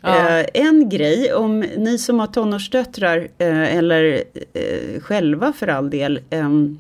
Ja. 0.02 0.38
Eh, 0.40 0.46
en 0.54 0.88
grej, 0.88 1.32
om 1.34 1.60
ni 1.60 1.98
som 1.98 2.20
har 2.20 2.26
tonårsdöttrar, 2.26 3.28
eh, 3.38 3.76
eller 3.76 4.22
eh, 4.54 5.00
själva 5.00 5.52
för 5.52 5.68
all 5.68 5.90
del, 5.90 6.20
ehm, 6.30 6.78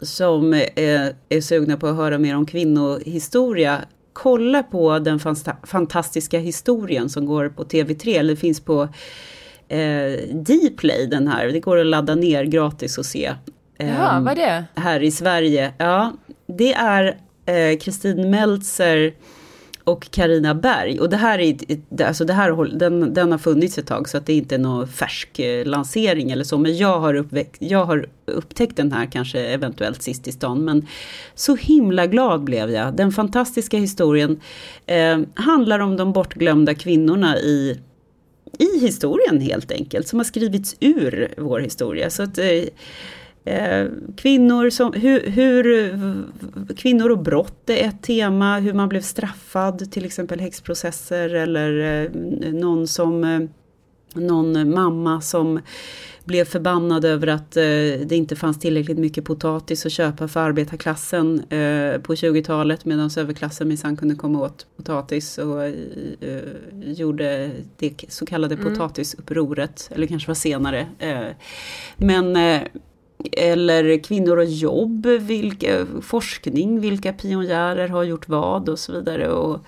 som 0.00 0.52
eh, 0.54 0.60
är 1.28 1.40
sugna 1.40 1.76
på 1.76 1.86
att 1.86 1.96
höra 1.96 2.18
mer 2.18 2.36
om 2.36 2.46
kvinnohistoria, 2.46 3.78
kolla 4.12 4.62
på 4.62 4.98
den 4.98 5.18
fanta- 5.18 5.66
fantastiska 5.66 6.38
historien 6.38 7.08
som 7.08 7.26
går 7.26 7.48
på 7.48 7.64
TV3, 7.64 8.18
eller 8.18 8.36
finns 8.36 8.60
på 8.60 8.88
eh, 9.68 10.12
Dplay 10.34 11.06
den 11.06 11.28
här, 11.28 11.46
det 11.48 11.60
går 11.60 11.78
att 11.78 11.86
ladda 11.86 12.14
ner 12.14 12.44
gratis 12.44 12.98
och 12.98 13.06
se. 13.06 13.32
Jaha, 13.80 14.16
Ehm, 14.16 14.24
vad 14.24 14.38
är 14.38 14.46
det? 14.46 14.64
här 14.80 15.02
i 15.02 15.10
Sverige. 15.10 15.72
Ja, 15.78 16.12
det 16.46 16.72
är 16.72 17.16
eh, 17.46 17.78
Kristin 17.78 18.30
Meltzer 18.30 19.14
och 19.84 20.10
Karina 20.10 20.54
Berg. 20.54 21.00
Och 21.00 21.10
det 21.10 21.16
här, 21.16 21.38
är, 21.38 21.56
alltså 22.06 22.24
det 22.24 22.32
här 22.32 22.78
den, 22.78 23.14
den 23.14 23.32
har 23.32 23.38
funnits 23.38 23.78
ett 23.78 23.86
tag 23.86 24.08
så 24.08 24.16
att 24.16 24.26
det 24.26 24.32
inte 24.32 24.54
är 24.54 24.58
någon 24.58 24.88
färsk 24.88 25.38
eh, 25.38 25.66
lansering 25.66 26.30
eller 26.30 26.44
så. 26.44 26.58
Men 26.58 26.76
jag 26.76 27.00
har, 27.00 27.14
uppväxt, 27.14 27.62
jag 27.62 27.84
har 27.84 28.06
upptäckt 28.26 28.76
den 28.76 28.92
här 28.92 29.06
kanske 29.06 29.40
eventuellt 29.40 30.02
sist 30.02 30.28
i 30.28 30.32
stan. 30.32 30.64
Men 30.64 30.86
så 31.34 31.56
himla 31.56 32.06
glad 32.06 32.44
blev 32.44 32.70
jag. 32.70 32.96
Den 32.96 33.12
fantastiska 33.12 33.78
historien 33.78 34.40
eh, 34.86 35.20
handlar 35.34 35.78
om 35.78 35.96
de 35.96 36.12
bortglömda 36.12 36.74
kvinnorna 36.74 37.38
i 37.38 37.80
i 38.58 38.78
historien 38.80 39.40
helt 39.40 39.72
enkelt, 39.72 40.08
som 40.08 40.18
har 40.18 40.24
skrivits 40.24 40.76
ur 40.80 41.34
vår 41.38 41.60
historia. 41.60 42.10
Så 42.10 42.22
att, 42.22 42.38
eh, 42.38 42.46
eh, 42.46 42.64
kvinnor, 44.16 44.70
som, 44.70 44.92
hur, 44.92 45.30
hur, 45.30 45.84
eh, 45.84 46.74
kvinnor 46.76 47.10
och 47.10 47.18
brott 47.18 47.70
är 47.70 47.88
ett 47.88 48.02
tema, 48.02 48.58
hur 48.58 48.72
man 48.72 48.88
blev 48.88 49.00
straffad, 49.00 49.92
till 49.92 50.04
exempel 50.04 50.40
häxprocesser 50.40 51.34
eller 51.34 52.02
eh, 52.04 52.52
någon 52.52 52.86
som 52.86 53.24
eh, 53.24 53.40
någon 54.14 54.70
mamma 54.74 55.20
som 55.20 55.60
blev 56.24 56.44
förbannad 56.44 57.04
över 57.04 57.26
att 57.26 57.56
eh, 57.56 57.62
det 58.06 58.12
inte 58.12 58.36
fanns 58.36 58.58
tillräckligt 58.58 58.98
mycket 58.98 59.24
potatis 59.24 59.86
att 59.86 59.92
köpa 59.92 60.28
för 60.28 60.40
arbetarklassen 60.40 61.40
eh, 61.40 62.00
på 62.00 62.14
20-talet 62.14 62.84
medan 62.84 63.10
överklassen 63.16 63.68
minsann 63.68 63.96
kunde 63.96 64.14
komma 64.14 64.40
åt 64.40 64.66
potatis 64.76 65.38
och 65.38 65.64
eh, 65.64 65.72
gjorde 66.72 67.50
det 67.76 68.04
så 68.08 68.26
kallade 68.26 68.56
potatisupproret, 68.56 69.90
eller 69.94 70.06
kanske 70.06 70.28
var 70.28 70.34
senare. 70.34 70.86
Eh, 70.98 71.26
men 71.96 72.36
eh, 72.36 72.62
eller 73.32 74.02
kvinnor 74.02 74.36
och 74.36 74.44
jobb, 74.44 75.06
vilka, 75.06 75.86
forskning, 76.02 76.80
vilka 76.80 77.12
pionjärer 77.12 77.88
har 77.88 78.02
gjort 78.02 78.28
vad 78.28 78.68
och 78.68 78.78
så 78.78 78.92
vidare. 78.92 79.28
Och, 79.28 79.60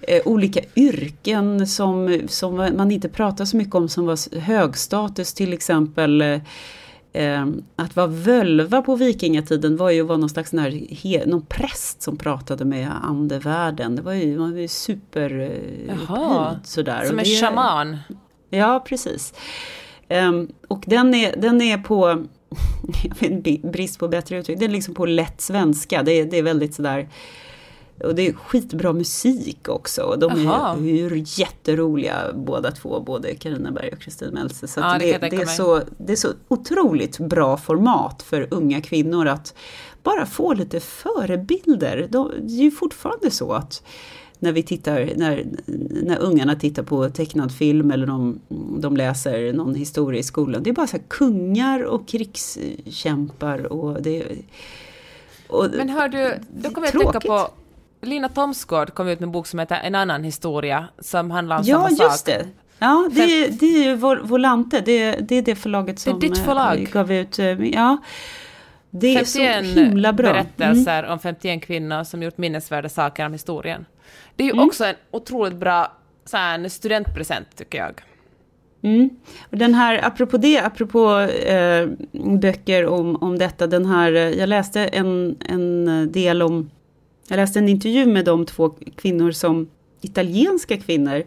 eh, 0.00 0.22
olika 0.24 0.60
yrken 0.76 1.66
som, 1.66 2.20
som 2.28 2.54
man 2.54 2.90
inte 2.90 3.08
pratar 3.08 3.44
så 3.44 3.56
mycket 3.56 3.74
om 3.74 3.88
som 3.88 4.06
var 4.06 4.38
högstatus 4.40 5.34
till 5.34 5.52
exempel. 5.52 6.22
Eh, 6.22 6.40
eh, 7.12 7.46
att 7.76 7.96
vara 7.96 8.06
völva 8.06 8.82
på 8.82 8.96
vikingatiden 8.96 9.76
var 9.76 9.90
ju 9.90 10.00
att 10.00 10.06
vara 10.06 10.18
någon 10.18 10.28
slags 10.28 10.52
här, 10.52 11.26
någon 11.26 11.46
präst 11.46 12.02
som 12.02 12.16
pratade 12.16 12.64
med 12.64 12.90
andevärlden. 13.02 13.96
Det 13.96 14.02
var 14.02 14.12
ju, 14.12 14.38
man 14.38 14.52
var 14.52 14.60
ju 14.60 14.68
super 14.68 15.50
eh, 15.88 16.52
sådär. 16.64 17.04
Som 17.04 17.18
en 17.18 17.24
shaman. 17.24 17.96
Ja, 18.50 18.84
precis. 18.86 19.34
Ehm, 20.08 20.48
och 20.68 20.84
den 20.86 21.14
är, 21.14 21.36
den 21.36 21.62
är 21.62 21.78
på, 21.78 22.24
brist 23.62 23.98
på 23.98 24.08
bättre 24.08 24.38
uttryck, 24.38 24.58
den 24.58 24.70
är 24.70 24.74
liksom 24.74 24.94
på 24.94 25.06
lätt 25.06 25.40
svenska. 25.40 26.02
Det 26.02 26.12
är, 26.12 26.24
det 26.24 26.38
är 26.38 26.42
väldigt 26.42 26.74
sådär, 26.74 27.08
och 28.04 28.14
det 28.14 28.28
är 28.28 28.32
skitbra 28.32 28.92
musik 28.92 29.68
också. 29.68 30.02
Och 30.02 30.18
De 30.18 30.48
är 30.48 30.76
ju 30.80 31.24
jätteroliga 31.26 32.32
båda 32.34 32.70
två, 32.70 33.00
både 33.00 33.34
Carina 33.34 33.70
Berg 33.70 33.90
och 33.92 33.98
Kristin 33.98 34.34
Meltzer. 34.34 34.66
Så 34.66 34.80
Ja, 34.80 34.96
det 34.98 35.18
det, 35.18 35.28
det, 35.28 35.36
är 35.36 35.46
så, 35.46 35.82
det 35.98 36.12
är 36.12 36.16
så 36.16 36.28
otroligt 36.48 37.18
bra 37.18 37.56
format 37.56 38.22
för 38.22 38.48
unga 38.50 38.80
kvinnor 38.80 39.26
att 39.26 39.54
bara 40.02 40.26
få 40.26 40.54
lite 40.54 40.80
förebilder. 40.80 42.08
De, 42.10 42.32
det 42.40 42.52
är 42.52 42.62
ju 42.62 42.70
fortfarande 42.70 43.30
så 43.30 43.52
att 43.52 43.82
när 44.38 44.52
vi 44.52 44.62
tittar, 44.62 45.10
när, 45.16 45.44
när 46.04 46.18
ungarna 46.18 46.54
tittar 46.54 46.82
på 46.82 47.08
tecknad 47.10 47.52
film 47.54 47.90
eller 47.90 48.06
de, 48.06 48.40
de 48.80 48.96
läser 48.96 49.52
någon 49.52 49.74
historia 49.74 50.20
i 50.20 50.22
skolan. 50.22 50.62
Det 50.62 50.70
är 50.70 50.74
bara 50.74 50.86
så 50.86 50.98
kungar 51.08 51.82
och 51.84 52.08
krigskämpar 52.08 53.72
och 53.72 54.02
det 54.02 54.24
och, 55.48 55.66
Men 55.76 55.88
hör 55.88 56.08
du, 56.08 56.34
då 56.50 56.70
kommer 56.70 56.86
jag 56.92 56.96
att 56.96 57.12
tänka 57.12 57.20
på 57.28 57.48
Lina 58.02 58.28
Thomsgård 58.28 58.94
kom 58.94 59.08
ut 59.08 59.20
med 59.20 59.26
en 59.26 59.32
bok 59.32 59.46
som 59.46 59.58
heter 59.58 59.80
En 59.84 59.94
annan 59.94 60.24
historia, 60.24 60.88
som 60.98 61.30
handlar 61.30 61.56
om 61.58 61.62
Ja, 61.66 61.76
samma 61.76 61.90
just 61.90 62.00
sak. 62.00 62.26
det. 62.26 62.46
Ja, 62.78 63.08
det, 63.12 63.22
är- 63.22 63.50
det 63.50 63.66
är 63.66 63.84
ju 63.84 63.96
Vol- 63.96 64.22
Volante, 64.26 64.80
det, 64.80 65.10
det 65.12 65.34
är 65.34 65.42
det 65.42 65.54
förlaget 65.56 65.98
som 65.98 66.20
ditt 66.20 66.38
eh, 66.38 66.44
förlag. 66.44 66.88
gav 66.92 67.12
ut. 67.12 67.38
eh, 67.38 67.46
Ja, 67.64 67.96
det 68.90 69.16
är 69.16 69.24
så 69.24 69.38
51 69.38 69.76
himla 69.76 70.12
bra. 70.12 70.32
berättelser 70.32 71.06
om 71.06 71.18
51 71.18 71.62
kvinnor 71.62 72.04
som 72.04 72.22
gjort 72.22 72.38
minnesvärda 72.38 72.88
saker 72.88 73.26
om 73.26 73.32
historien. 73.32 73.86
Det 74.36 74.42
är 74.42 74.46
ju 74.46 74.52
Mm. 74.52 74.66
också 74.66 74.84
en 74.84 74.94
otroligt 75.10 75.56
bra 75.56 75.92
så 76.24 76.36
här, 76.36 76.58
en 76.58 76.70
studentpresent, 76.70 77.56
tycker 77.56 77.78
jag. 77.78 78.02
Mm. 78.82 79.10
Och 79.50 79.58
den 79.58 79.74
här, 79.74 80.00
apropå 80.06 80.36
det, 80.36 80.58
apropå 80.58 81.18
eh, 81.20 81.88
böcker 82.40 82.86
om, 82.86 83.16
om 83.16 83.38
detta, 83.38 83.66
den 83.66 83.86
här, 83.86 84.12
eh, 84.12 84.30
jag 84.30 84.48
läste 84.48 84.80
en, 84.80 85.36
en 85.48 86.12
del 86.12 86.42
om, 86.42 86.70
jag 87.28 87.36
läste 87.36 87.58
en 87.58 87.68
intervju 87.68 88.06
med 88.06 88.24
de 88.24 88.46
två 88.46 88.68
kvinnor 88.96 89.30
som, 89.32 89.68
italienska 90.00 90.76
kvinnor, 90.76 91.22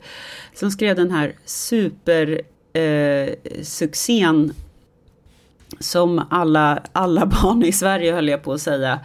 som 0.54 0.72
skrev 0.72 0.96
den 0.96 1.12
här 1.12 1.34
super 1.46 2.42
eh, 2.74 3.30
som 5.80 6.26
alla, 6.30 6.84
alla 6.92 7.26
barn 7.26 7.64
i 7.64 7.72
Sverige, 7.72 8.14
höll 8.14 8.30
jag 8.30 8.44
på 8.44 8.54
att 8.54 8.62
säga, 8.62 9.00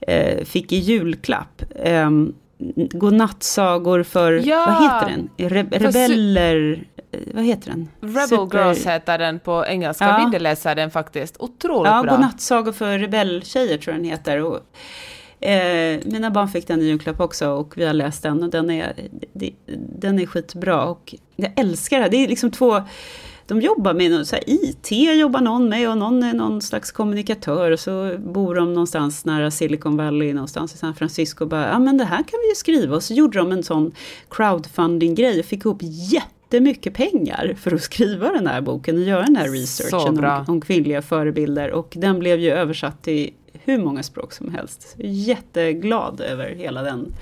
eh, 0.00 0.44
fick 0.44 0.72
i 0.72 0.76
julklapp. 0.76 1.62
Godnattsagor 2.76 4.02
för, 4.02 4.32
Ja! 4.32 4.64
vad 4.66 4.82
heter 4.82 5.16
den? 5.16 5.50
Re, 5.50 5.78
rebeller, 5.78 6.84
eh, 7.12 7.20
vad 7.34 7.44
heter 7.44 7.70
den? 7.70 7.88
Rebel 8.00 8.28
Super- 8.28 8.58
Girls 8.64 8.86
heter 8.86 9.18
den 9.18 9.38
på 9.40 9.64
engelska. 9.66 10.04
Ja. 10.04 10.18
Vill 10.24 10.30
du 10.32 10.38
läsa 10.38 10.74
den 10.74 10.90
faktiskt? 10.90 11.36
Otroligt 11.38 11.92
Ja, 11.92 12.02
bra. 12.02 12.10
Godnattsagor 12.12 12.72
för 12.72 12.98
rebelltjejer 12.98 13.78
tror 13.78 13.94
jag 13.94 14.04
den 14.04 14.10
heter. 14.10 14.38
Och, 14.44 14.58
eh, 15.46 16.00
mina 16.04 16.30
barn 16.30 16.48
fick 16.48 16.66
den 16.68 16.80
i 16.80 16.84
julklapp 16.84 17.20
också 17.20 17.48
och 17.50 17.72
vi 17.78 17.84
har 17.84 17.92
läst 17.94 18.22
den 18.22 18.42
och 18.42 18.50
den 18.50 18.70
är, 18.70 18.92
den 19.98 20.18
är 20.18 20.26
skitbra. 20.26 20.84
Och 20.84 21.14
jag 21.36 21.52
älskar 21.56 21.96
det 21.96 22.02
här. 22.02 22.10
Det 22.10 22.16
är 22.16 22.28
liksom 22.28 22.50
två, 22.50 22.82
de 23.52 23.60
jobbar 23.60 23.94
med 23.94 24.10
något, 24.10 24.26
så 24.26 24.36
här, 24.36 24.44
IT 24.46 24.90
jobbar 25.18 25.40
någon 25.40 25.68
med 25.68 25.90
och 25.90 25.98
någon 25.98 26.22
är 26.22 26.34
någon 26.34 26.62
slags 26.62 26.92
kommunikatör 26.92 27.70
och 27.70 27.80
så 27.80 28.16
bor 28.18 28.54
de 28.54 28.74
någonstans 28.74 29.24
nära 29.24 29.50
Silicon 29.50 29.96
Valley 29.96 30.32
någonstans 30.32 30.74
i 30.74 30.78
San 30.78 30.94
Francisco 30.94 31.44
och 31.44 31.48
bara, 31.48 31.68
ja 31.68 31.78
men 31.78 31.98
det 31.98 32.04
här 32.04 32.16
kan 32.16 32.40
vi 32.42 32.48
ju 32.48 32.54
skriva. 32.54 32.96
Och 32.96 33.02
så 33.02 33.14
gjorde 33.14 33.38
de 33.38 33.52
en 33.52 33.62
sån 33.62 33.92
crowdfunding-grej 34.30 35.40
och 35.40 35.44
fick 35.44 35.64
ihop 35.64 35.78
jättemycket 35.82 36.94
pengar 36.94 37.54
för 37.60 37.74
att 37.74 37.82
skriva 37.82 38.32
den 38.32 38.46
här 38.46 38.60
boken 38.60 38.96
och 38.96 39.02
göra 39.02 39.22
den 39.22 39.36
här 39.36 39.48
researchen 39.48 40.24
om, 40.24 40.44
om 40.48 40.60
kvinnliga 40.60 41.02
förebilder. 41.02 41.70
Och 41.70 41.92
den 41.96 42.18
blev 42.18 42.40
ju 42.40 42.50
översatt 42.50 43.02
till 43.02 43.30
hur 43.52 43.78
många 43.78 44.02
språk 44.02 44.32
som 44.32 44.54
helst. 44.54 44.94
Jätteglad 44.98 46.20
över 46.20 46.48
hela, 46.48 46.82
den, 46.82 47.14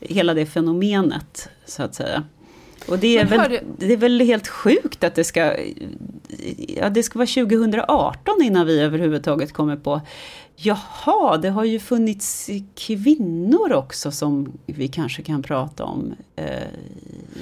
hela 0.00 0.34
det 0.34 0.46
fenomenet, 0.46 1.48
så 1.66 1.82
att 1.82 1.94
säga. 1.94 2.24
Och 2.88 2.98
det 2.98 3.18
är, 3.18 3.24
väl, 3.24 3.58
det 3.78 3.92
är 3.92 3.96
väl 3.96 4.20
helt 4.20 4.48
sjukt 4.48 5.04
att 5.04 5.14
det 5.14 5.24
ska, 5.24 5.56
ja, 6.58 6.90
det 6.90 7.02
ska 7.02 7.18
vara 7.18 7.26
2018 7.26 8.42
innan 8.42 8.66
vi 8.66 8.80
överhuvudtaget 8.80 9.52
kommer 9.52 9.76
på 9.76 10.00
Jaha, 10.62 11.36
det 11.36 11.50
har 11.50 11.64
ju 11.64 11.78
funnits 11.78 12.50
kvinnor 12.74 13.72
också 13.72 14.10
som 14.10 14.58
vi 14.66 14.88
kanske 14.88 15.22
kan 15.22 15.42
prata 15.42 15.84
om 15.84 16.14
eh, 16.36 16.44
i 16.44 16.66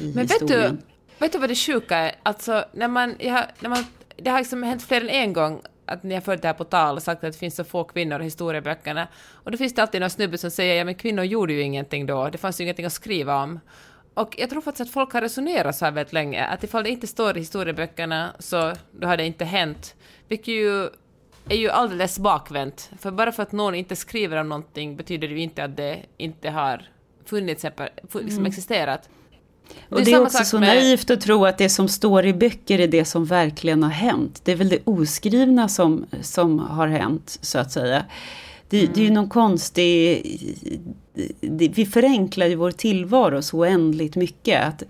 Men 0.03 0.13
vet 0.13 0.33
historien. 0.33 0.77
du, 0.77 1.25
vet 1.25 1.33
du 1.33 1.39
vad 1.39 1.49
det 1.49 1.55
sjuka 1.55 1.97
är? 1.97 2.15
Alltså, 2.23 2.65
när 2.73 2.89
man, 2.89 3.15
jag, 3.19 3.45
när 3.61 3.71
man, 3.71 3.85
det 4.17 4.31
har 4.31 4.39
liksom 4.39 4.63
hänt 4.63 4.83
fler 4.83 5.01
än 5.01 5.09
en 5.09 5.33
gång 5.33 5.61
att 5.85 6.03
ni 6.03 6.15
har 6.15 6.21
fört 6.21 6.43
det 6.43 6.49
här 6.49 6.55
på 6.55 6.65
tal 6.65 6.97
och 6.97 7.03
sagt 7.03 7.25
att 7.25 7.33
det 7.33 7.39
finns 7.39 7.57
så 7.57 7.65
få 7.65 7.85
kvinnor 7.85 8.21
i 8.21 8.25
historieböckerna. 8.25 9.09
Och 9.33 9.51
då 9.51 9.59
finns 9.59 9.75
det 9.75 9.83
alltid 9.83 10.01
någon 10.01 10.11
snubbe 10.11 10.39
som 10.39 10.51
säger 10.51 10.75
ja 10.75 10.85
men 10.85 10.95
kvinnor 10.95 11.25
gjorde 11.25 11.53
ju 11.53 11.63
ingenting 11.63 12.07
då, 12.07 12.29
det 12.29 12.39
fanns 12.39 12.61
ju 12.61 12.65
ingenting 12.65 12.87
att 12.87 12.93
skriva 12.93 13.43
om. 13.43 13.61
Och 14.19 14.35
jag 14.39 14.51
tror 14.51 14.61
faktiskt 14.61 14.89
att 14.89 14.95
folk 14.95 15.13
har 15.13 15.21
resonerat 15.21 15.77
så 15.77 15.85
här 15.85 15.93
väldigt 15.93 16.13
länge, 16.13 16.45
att 16.45 16.65
ifall 16.65 16.85
det 16.85 16.91
inte 16.91 17.07
står 17.07 17.37
i 17.37 17.41
historieböckerna 17.41 18.33
så 18.39 18.73
då 18.93 19.07
har 19.07 19.17
det 19.17 19.27
inte 19.27 19.45
hänt. 19.45 19.95
Vilket 20.29 20.49
ju 20.49 20.89
är 21.49 21.57
ju 21.57 21.71
alldeles 21.71 22.19
bakvänt. 22.19 22.91
För 22.99 23.11
bara 23.11 23.33
för 23.33 23.43
att 23.43 23.53
någon 23.53 23.75
inte 23.75 23.97
skriver 23.97 24.37
om 24.37 24.49
någonting 24.49 24.97
betyder 24.97 25.29
det 25.29 25.35
ju 25.35 25.41
inte 25.41 25.65
att 25.65 25.77
det 25.77 25.99
inte 26.17 26.51
har 26.51 26.89
funnits, 27.25 27.65
liksom 27.65 28.21
mm. 28.23 28.47
existerat. 28.47 29.09
Det 29.89 29.95
och 29.95 30.05
det 30.05 30.13
är 30.13 30.23
också 30.23 30.45
så 30.45 30.61
med... 30.61 30.69
naivt 30.69 31.11
att 31.11 31.21
tro 31.21 31.47
att 31.47 31.59
det 31.59 31.69
som 31.69 31.89
står 31.89 32.27
i 32.27 32.35
böcker 32.35 32.79
är 32.79 32.89
det 32.89 33.05
som 33.05 33.25
verkligen 33.25 33.83
har 33.83 33.91
hänt. 33.91 34.41
Det 34.45 34.53
är 34.53 34.57
väl 34.57 34.69
det 34.69 34.79
oskrivna 34.85 35.69
som, 35.69 36.07
som 36.23 36.59
har 36.59 36.89
hänt, 36.89 37.39
så 37.41 37.59
att 37.59 37.73
säga. 37.73 38.05
Det, 38.69 38.81
mm. 38.81 38.93
det 38.95 39.01
är 39.01 39.05
ju 39.05 39.11
någon 39.11 39.29
konstig... 39.29 40.23
Det, 41.41 41.69
vi 41.69 41.87
förenklar 41.87 42.47
ju 42.47 42.55
vår 42.55 42.71
tillvaro 42.71 43.43
så 43.43 43.59
oändligt 43.59 44.17
mycket. 44.17 44.65
Att, 44.65 44.83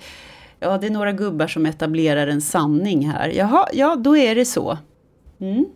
ja, 0.60 0.78
det 0.78 0.86
är 0.86 0.90
några 0.90 1.12
gubbar 1.12 1.46
som 1.46 1.66
etablerar 1.66 2.26
en 2.26 2.40
sanning 2.40 3.08
här. 3.08 3.28
Jaha, 3.28 3.68
ja, 3.72 3.96
då 3.96 4.16
är 4.16 4.34
det 4.34 4.44
så. 4.44 4.78
Mm. 5.40 5.66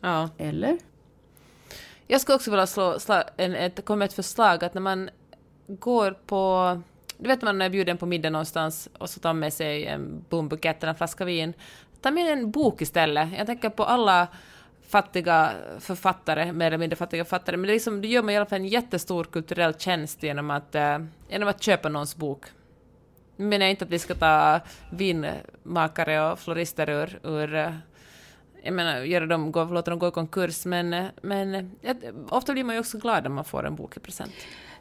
Ja. 0.00 0.30
Eller? 0.38 0.78
Jag 2.06 2.20
skulle 2.20 2.36
också 2.36 2.50
vilja 2.50 2.66
slå, 2.66 2.98
slå 2.98 3.22
en, 3.36 3.54
ett, 3.54 3.84
komma 3.84 3.96
med 3.96 4.06
ett 4.06 4.12
förslag 4.12 4.64
att 4.64 4.74
när 4.74 4.80
man 4.80 5.10
går 5.68 6.10
på... 6.26 6.82
Du 7.18 7.28
vet 7.28 7.42
man 7.42 7.62
är 7.62 7.70
bjuden 7.70 7.96
på 7.96 8.06
middag 8.06 8.30
någonstans 8.30 8.88
och 8.98 9.10
så 9.10 9.20
tar 9.20 9.32
med 9.32 9.52
sig 9.52 9.86
en 9.86 10.24
bombukett 10.28 10.82
eller 10.82 10.90
en 10.90 10.96
flaska 10.96 11.24
vin. 11.24 11.52
Ta 12.00 12.10
med 12.10 12.32
en 12.32 12.50
bok 12.50 12.82
istället. 12.82 13.28
Jag 13.38 13.46
tänker 13.46 13.70
på 13.70 13.84
alla 13.84 14.28
fattiga 14.88 15.52
författare, 15.80 16.52
mer 16.52 16.66
eller 16.66 16.78
mindre 16.78 16.96
fattiga 16.96 17.24
författare, 17.24 17.56
men 17.56 17.66
det, 17.66 17.72
liksom, 17.72 18.00
det 18.00 18.08
gör 18.08 18.22
man 18.22 18.34
i 18.34 18.36
alla 18.36 18.46
fall 18.46 18.58
en 18.58 18.66
jättestor 18.66 19.24
kulturell 19.24 19.74
tjänst 19.74 20.22
genom 20.22 20.50
att, 20.50 20.74
eh, 20.74 20.98
genom 21.28 21.48
att 21.48 21.62
köpa 21.62 21.88
någons 21.88 22.16
bok. 22.16 22.44
Nu 23.36 23.46
menar 23.46 23.66
jag 23.66 23.70
inte 23.70 23.84
att 23.84 23.90
vi 23.90 23.98
ska 23.98 24.14
ta 24.14 24.60
vinmakare 24.90 26.32
och 26.32 26.38
florister 26.38 26.90
ur, 26.90 27.18
ur 27.22 27.54
eh, 27.54 27.72
jag 28.62 28.74
menar, 28.74 29.00
göra 29.00 29.26
dem, 29.26 29.52
gå, 29.52 29.64
låta 29.64 29.90
dem 29.90 29.98
gå 29.98 30.08
i 30.08 30.10
konkurs, 30.10 30.64
men, 30.64 31.06
men 31.22 31.70
ofta 32.28 32.52
blir 32.52 32.64
man 32.64 32.74
ju 32.74 32.80
också 32.80 32.98
glad 32.98 33.26
om 33.26 33.34
man 33.34 33.44
får 33.44 33.66
en 33.66 33.76
bok 33.76 33.96
i 33.96 34.00
present. 34.00 34.32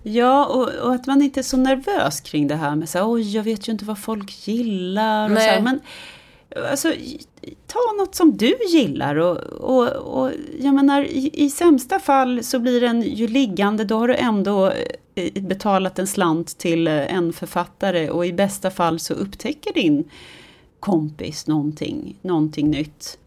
Ja, 0.04 0.46
och, 0.46 0.88
och, 0.88 0.94
att 0.94 1.08
man 1.08 1.22
inte 1.22 1.40
är 1.40 1.44
så 1.44 1.58
nervös 1.58 2.22
kring 2.22 2.48
det 2.48 2.56
här 2.56 2.76
med 2.76 2.90
så 2.90 3.12
oj, 3.12 3.36
jag 3.36 3.44
vet 3.44 3.68
ju 3.68 3.72
inte 3.72 3.86
vad 3.86 4.00
folk 4.00 4.48
gillar. 4.48 5.32
Och 5.32 5.38
så 5.38 5.44
här, 5.44 5.62
men 5.62 5.80
alltså, 6.70 6.94
ta 7.68 7.80
något 7.98 8.16
som 8.16 8.38
du 8.38 8.58
gillar 8.70 9.16
och, 9.16 9.38
och, 9.38 9.88
och 9.88 10.32
jag 10.60 10.74
menar, 10.74 11.04
i, 11.04 11.32
i 11.34 11.50
sämsta 11.50 12.00
fall 12.00 12.44
så 12.44 12.60
blir 12.60 12.82
den 12.82 13.02
ju 13.02 13.28
liggande, 13.28 13.84
då 13.84 13.98
har 13.98 14.08
du 14.08 14.16
ändå 14.16 14.72
eh, 15.16 15.44
betalat 15.44 16.00
en 16.00 16.08
slant 16.08 16.58
till 16.58 16.88
eh, 16.88 17.16
en 17.16 17.34
författare 17.34 18.10
och 18.10 18.26
i 18.26 18.34
bästa 18.34 18.72
fall 18.72 19.00
så 19.00 19.14
upptäcker 19.14 19.74
din 19.74 20.10
kompis 20.80 21.48
någonting, 21.48 22.20
någonting 22.22 22.70
nytt. 22.70 23.18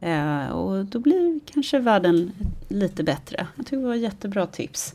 Eh, 0.00 0.48
och 0.48 0.84
då 0.84 0.98
blir 0.98 1.40
kanske 1.46 1.78
världen 1.78 2.32
lite 2.68 3.02
bättre. 3.04 3.46
Jag 3.56 3.66
tycker 3.66 3.76
det 3.76 3.86
var 3.86 3.94
ett 3.94 4.00
jättebra 4.00 4.46
tips. 4.46 4.94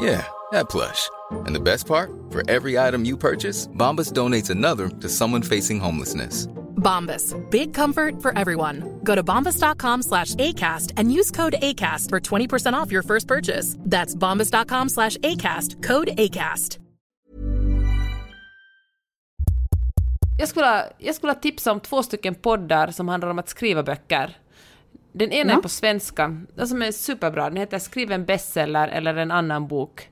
Yeah, 0.00 0.26
that 0.50 0.70
plush. 0.70 1.10
And 1.44 1.54
the 1.54 1.60
best 1.60 1.86
part, 1.86 2.10
for 2.30 2.42
every 2.48 2.78
item 2.78 3.04
you 3.04 3.18
purchase, 3.18 3.68
Bombas 3.68 4.12
donates 4.12 4.50
another 4.50 4.88
to 4.88 5.08
someone 5.08 5.42
facing 5.42 5.78
homelessness. 5.78 6.46
Bombas, 6.76 7.34
big 7.50 7.74
comfort 7.74 8.22
for 8.22 8.32
everyone. 8.38 9.00
Go 9.04 9.14
to 9.14 9.22
bombas.com 9.22 10.02
slash 10.02 10.34
ACAST 10.36 10.92
and 10.96 11.12
use 11.12 11.30
code 11.30 11.54
ACAST 11.60 12.08
for 12.08 12.18
20% 12.18 12.72
off 12.72 12.90
your 12.90 13.02
first 13.02 13.28
purchase. 13.28 13.76
That's 13.80 14.14
bombas.com 14.14 14.88
slash 14.88 15.18
ACAST, 15.18 15.82
code 15.82 16.08
ACAST. 16.16 16.78
Jag 20.38 20.48
skulle, 20.48 20.92
jag 20.98 21.14
skulle 21.14 21.34
tipsa 21.34 21.72
om 21.72 21.80
två 21.80 22.02
stycken 22.02 22.34
poddar 22.34 22.90
som 22.90 23.08
handlar 23.08 23.30
om 23.30 23.38
att 23.38 23.48
skriva 23.48 23.82
böcker. 23.82 24.39
Den 25.12 25.32
ena 25.32 25.52
ja. 25.52 25.58
är 25.58 25.62
på 25.62 25.68
svenska, 25.68 26.36
den 26.54 26.68
som 26.68 26.82
är 26.82 26.92
superbra. 26.92 27.50
Den 27.50 27.56
heter 27.56 27.78
Skriv 27.78 28.12
en 28.12 28.24
bestseller 28.24 28.88
eller 28.88 29.16
en 29.16 29.30
annan 29.30 29.68
bok. 29.68 30.08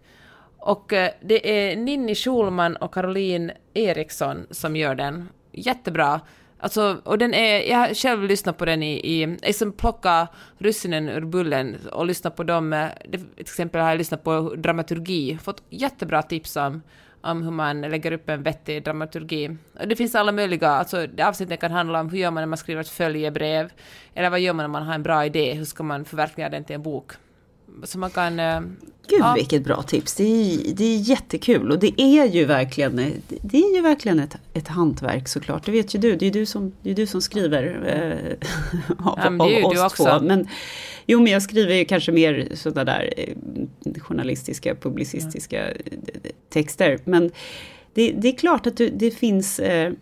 Och 0.58 0.92
eh, 0.92 1.10
det 1.20 1.50
är 1.50 1.76
Ninni 1.76 2.14
Schulman 2.14 2.76
och 2.76 2.94
Caroline 2.94 3.52
Eriksson 3.74 4.46
som 4.50 4.76
gör 4.76 4.94
den. 4.94 5.28
Jättebra. 5.52 6.20
Alltså, 6.60 7.00
och 7.04 7.18
den 7.18 7.34
är, 7.34 7.70
jag 7.70 7.78
har 7.78 7.94
själv 7.94 8.22
lyssnat 8.22 8.58
på 8.58 8.64
den 8.64 8.82
i, 8.82 9.22
i 9.22 9.26
liksom 9.26 9.72
plocka 9.72 10.28
russinen 10.58 11.08
ur 11.08 11.20
bullen 11.20 11.76
och 11.92 12.06
lyssnat 12.06 12.36
på 12.36 12.44
dem, 12.44 12.72
eh, 12.72 12.88
till 13.10 13.24
exempel 13.38 13.80
har 13.80 13.88
jag 13.88 13.98
lyssnat 13.98 14.24
på 14.24 14.54
dramaturgi, 14.56 15.38
fått 15.42 15.62
jättebra 15.70 16.22
tips 16.22 16.56
om, 16.56 16.82
om 17.20 17.42
hur 17.42 17.50
man 17.50 17.80
lägger 17.80 18.12
upp 18.12 18.28
en 18.28 18.42
vettig 18.42 18.84
dramaturgi. 18.84 19.56
Och 19.80 19.88
det 19.88 19.96
finns 19.96 20.14
alla 20.14 20.32
möjliga, 20.32 20.68
alltså 20.68 21.06
avsnitten 21.22 21.56
kan 21.56 21.70
handla 21.70 22.00
om 22.00 22.10
hur 22.10 22.18
gör 22.18 22.30
man 22.30 22.42
när 22.42 22.46
man 22.46 22.58
skriver 22.58 22.80
ett 22.80 22.88
följebrev, 22.88 23.70
eller 24.14 24.30
vad 24.30 24.40
gör 24.40 24.52
man 24.52 24.64
när 24.64 24.68
man 24.68 24.82
har 24.82 24.94
en 24.94 25.02
bra 25.02 25.26
idé, 25.26 25.54
hur 25.54 25.64
ska 25.64 25.82
man 25.82 26.04
förverkliga 26.04 26.48
den 26.48 26.64
till 26.64 26.74
en 26.74 26.82
bok. 26.82 27.12
Så 27.84 27.98
man 27.98 28.10
kan... 28.10 28.40
Eh, 28.40 28.60
Gud 29.08 29.20
ja. 29.20 29.34
vilket 29.36 29.64
bra 29.64 29.82
tips! 29.82 30.14
Det 30.14 30.22
är, 30.22 30.74
det 30.74 30.84
är 30.84 30.98
jättekul 30.98 31.70
och 31.70 31.78
det 31.78 32.00
är 32.00 32.26
ju 32.26 32.44
verkligen, 32.44 32.96
det 33.42 33.58
är 33.58 33.76
ju 33.76 33.82
verkligen 33.82 34.20
ett, 34.20 34.36
ett 34.54 34.68
hantverk 34.68 35.28
såklart. 35.28 35.66
Det 35.66 35.72
vet 35.72 35.94
ju 35.94 35.98
du, 35.98 36.16
det 36.16 36.26
är 36.26 36.30
du 36.30 36.46
som, 36.46 36.72
det 36.82 36.90
är 36.90 36.94
du 36.94 37.06
som 37.06 37.22
skriver 37.22 37.62
eh, 37.86 38.48
av, 39.06 39.18
ja, 39.38 39.64
av 39.64 39.72
oss 39.72 39.82
också. 39.82 40.04
två. 40.04 40.20
Men, 40.20 40.48
jo 41.08 41.20
men 41.20 41.32
jag 41.32 41.42
skriver 41.42 41.74
ju 41.74 41.84
kanske 41.84 42.12
mer 42.12 42.48
sådana 42.54 42.84
där 42.84 43.14
eh, 43.16 43.34
journalistiska, 44.00 44.74
publicistiska 44.74 45.68
ja. 45.68 46.30
texter. 46.48 46.98
Men 47.04 47.30
det, 47.94 48.12
det, 48.12 48.28
är 48.28 48.36
klart 48.36 48.66
att 48.66 48.80
det 48.92 49.10
finns 49.10 49.58
eh, 49.58 49.92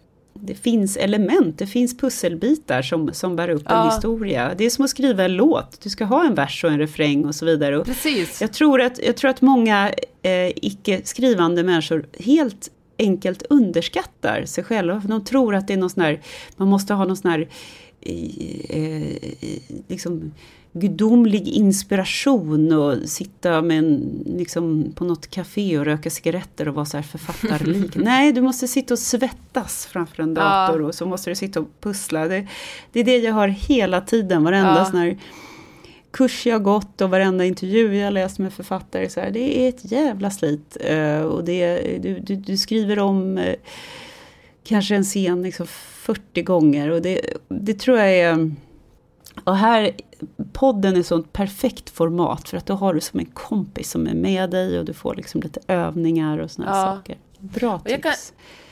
det 0.41 0.55
finns 0.55 0.97
element, 0.97 1.59
det 1.59 1.67
finns 1.67 1.99
pusselbitar 1.99 2.83
som, 2.83 3.13
som 3.13 3.37
bär 3.37 3.49
upp 3.49 3.63
ja. 3.65 3.85
en 3.85 3.91
historia. 3.91 4.55
Det 4.59 4.65
är 4.65 4.71
som 4.71 4.85
att 4.85 4.91
skriva 4.91 5.25
en 5.25 5.37
låt, 5.37 5.81
du 5.81 5.91
ska 5.91 6.05
ha 6.05 6.27
en 6.27 6.35
vers 6.35 6.65
och 6.65 6.71
en 6.71 6.79
refräng 6.79 7.25
och 7.25 7.35
så 7.35 7.47
vidare. 7.47 7.85
Precis. 7.85 8.41
Jag, 8.41 8.53
tror 8.53 8.81
att, 8.81 8.99
jag 9.03 9.17
tror 9.17 9.31
att 9.31 9.43
många 9.43 9.91
eh, 10.23 10.49
icke-skrivande 10.49 11.63
människor 11.63 12.07
helt 12.19 12.71
enkelt 12.99 13.43
underskattar 13.51 14.45
sig 14.45 14.65
själva. 14.65 15.03
De 15.09 15.25
tror 15.25 15.55
att 15.55 15.69
det 15.69 15.73
är 15.73 15.79
någon 15.79 15.91
sån 15.91 16.03
här, 16.03 16.21
man 16.57 16.69
måste 16.69 16.95
ha 16.95 17.05
någon 17.05 17.17
sån 17.17 17.31
här 17.31 17.49
eh, 18.01 18.81
eh 18.81 19.17
liksom 19.89 20.33
gudomlig 20.81 21.49
inspiration 21.49 22.73
och 22.73 23.09
sitta 23.09 23.63
med 23.63 23.79
en, 23.79 24.23
liksom, 24.27 24.93
på 24.95 25.05
något 25.05 25.31
café 25.31 25.79
och 25.79 25.85
röka 25.85 26.11
cigaretter 26.11 26.69
och 26.69 26.75
vara 26.75 26.87
så 26.87 26.97
här 26.97 27.05
författarlik. 27.05 27.97
Nej, 27.97 28.33
du 28.33 28.41
måste 28.41 28.69
sitta 28.69 28.95
och 28.95 28.99
svettas 28.99 29.87
framför 29.87 30.23
en 30.23 30.35
dator 30.35 30.81
ja. 30.81 30.87
och 30.87 30.95
så 30.95 31.07
måste 31.07 31.31
du 31.31 31.35
sitta 31.37 31.61
och 31.61 31.81
pussla. 31.81 32.29
Det, 32.29 32.47
det, 32.93 33.01
är 33.01 33.05
det 33.05 33.17
jag 33.17 33.35
har 33.35 33.49
hela 33.49 34.01
tiden, 34.01 34.45
varenda 34.45 34.79
ja. 34.79 34.85
sån 34.85 34.99
här 34.99 35.19
kurs 36.11 36.47
jag 36.47 36.63
gått 36.63 37.01
och 37.01 37.11
varenda 37.11 37.45
intervju 37.45 37.97
jag 37.97 38.13
läst 38.13 38.39
med 38.39 38.53
författare. 38.53 39.09
Så 39.09 39.21
här, 39.21 39.31
det 39.31 39.59
är 39.59 39.69
ett 39.69 39.93
jävla 39.93 40.31
slit. 40.31 40.77
Uh, 40.91 41.21
och 41.21 41.45
det, 41.45 41.79
du, 42.03 42.19
du, 42.19 42.37
du 42.37 42.57
skriver 42.57 42.99
om 42.99 43.39
uh, 43.39 43.55
kanske 44.65 44.97
en 44.97 45.05
scen 45.05 45.43
liksom 45.43 45.67
40 45.67 46.43
gånger. 46.43 46.91
Och 46.91 47.03
det, 47.03 47.21
det 47.49 47.75
tror 47.75 47.99
jag 47.99 48.15
är... 48.15 48.51
Och 49.47 49.57
här, 49.57 49.91
podden 50.53 50.97
är 50.97 51.03
sånt 51.03 51.33
perfekt 51.33 51.91
format 51.91 52.49
för 52.49 52.57
att 52.57 52.67
då 52.67 52.75
har 52.75 52.95
du 52.95 53.01
som 53.01 53.21
en 53.21 53.27
kompis 53.27 53.91
som 53.91 54.07
är 54.07 54.15
med 54.15 54.51
dig 54.51 54.79
och 54.79 54.85
du 54.85 54.95
får 54.95 55.15
liksom 55.15 55.41
lite 55.41 55.61
övningar 55.69 56.39
och 56.39 56.51
såna 56.51 56.69
ja. 56.69 56.75
saker. 56.75 57.19
Bra 57.39 57.79
tips. 57.79 57.91
Jag 57.91 58.03
kan, 58.03 58.13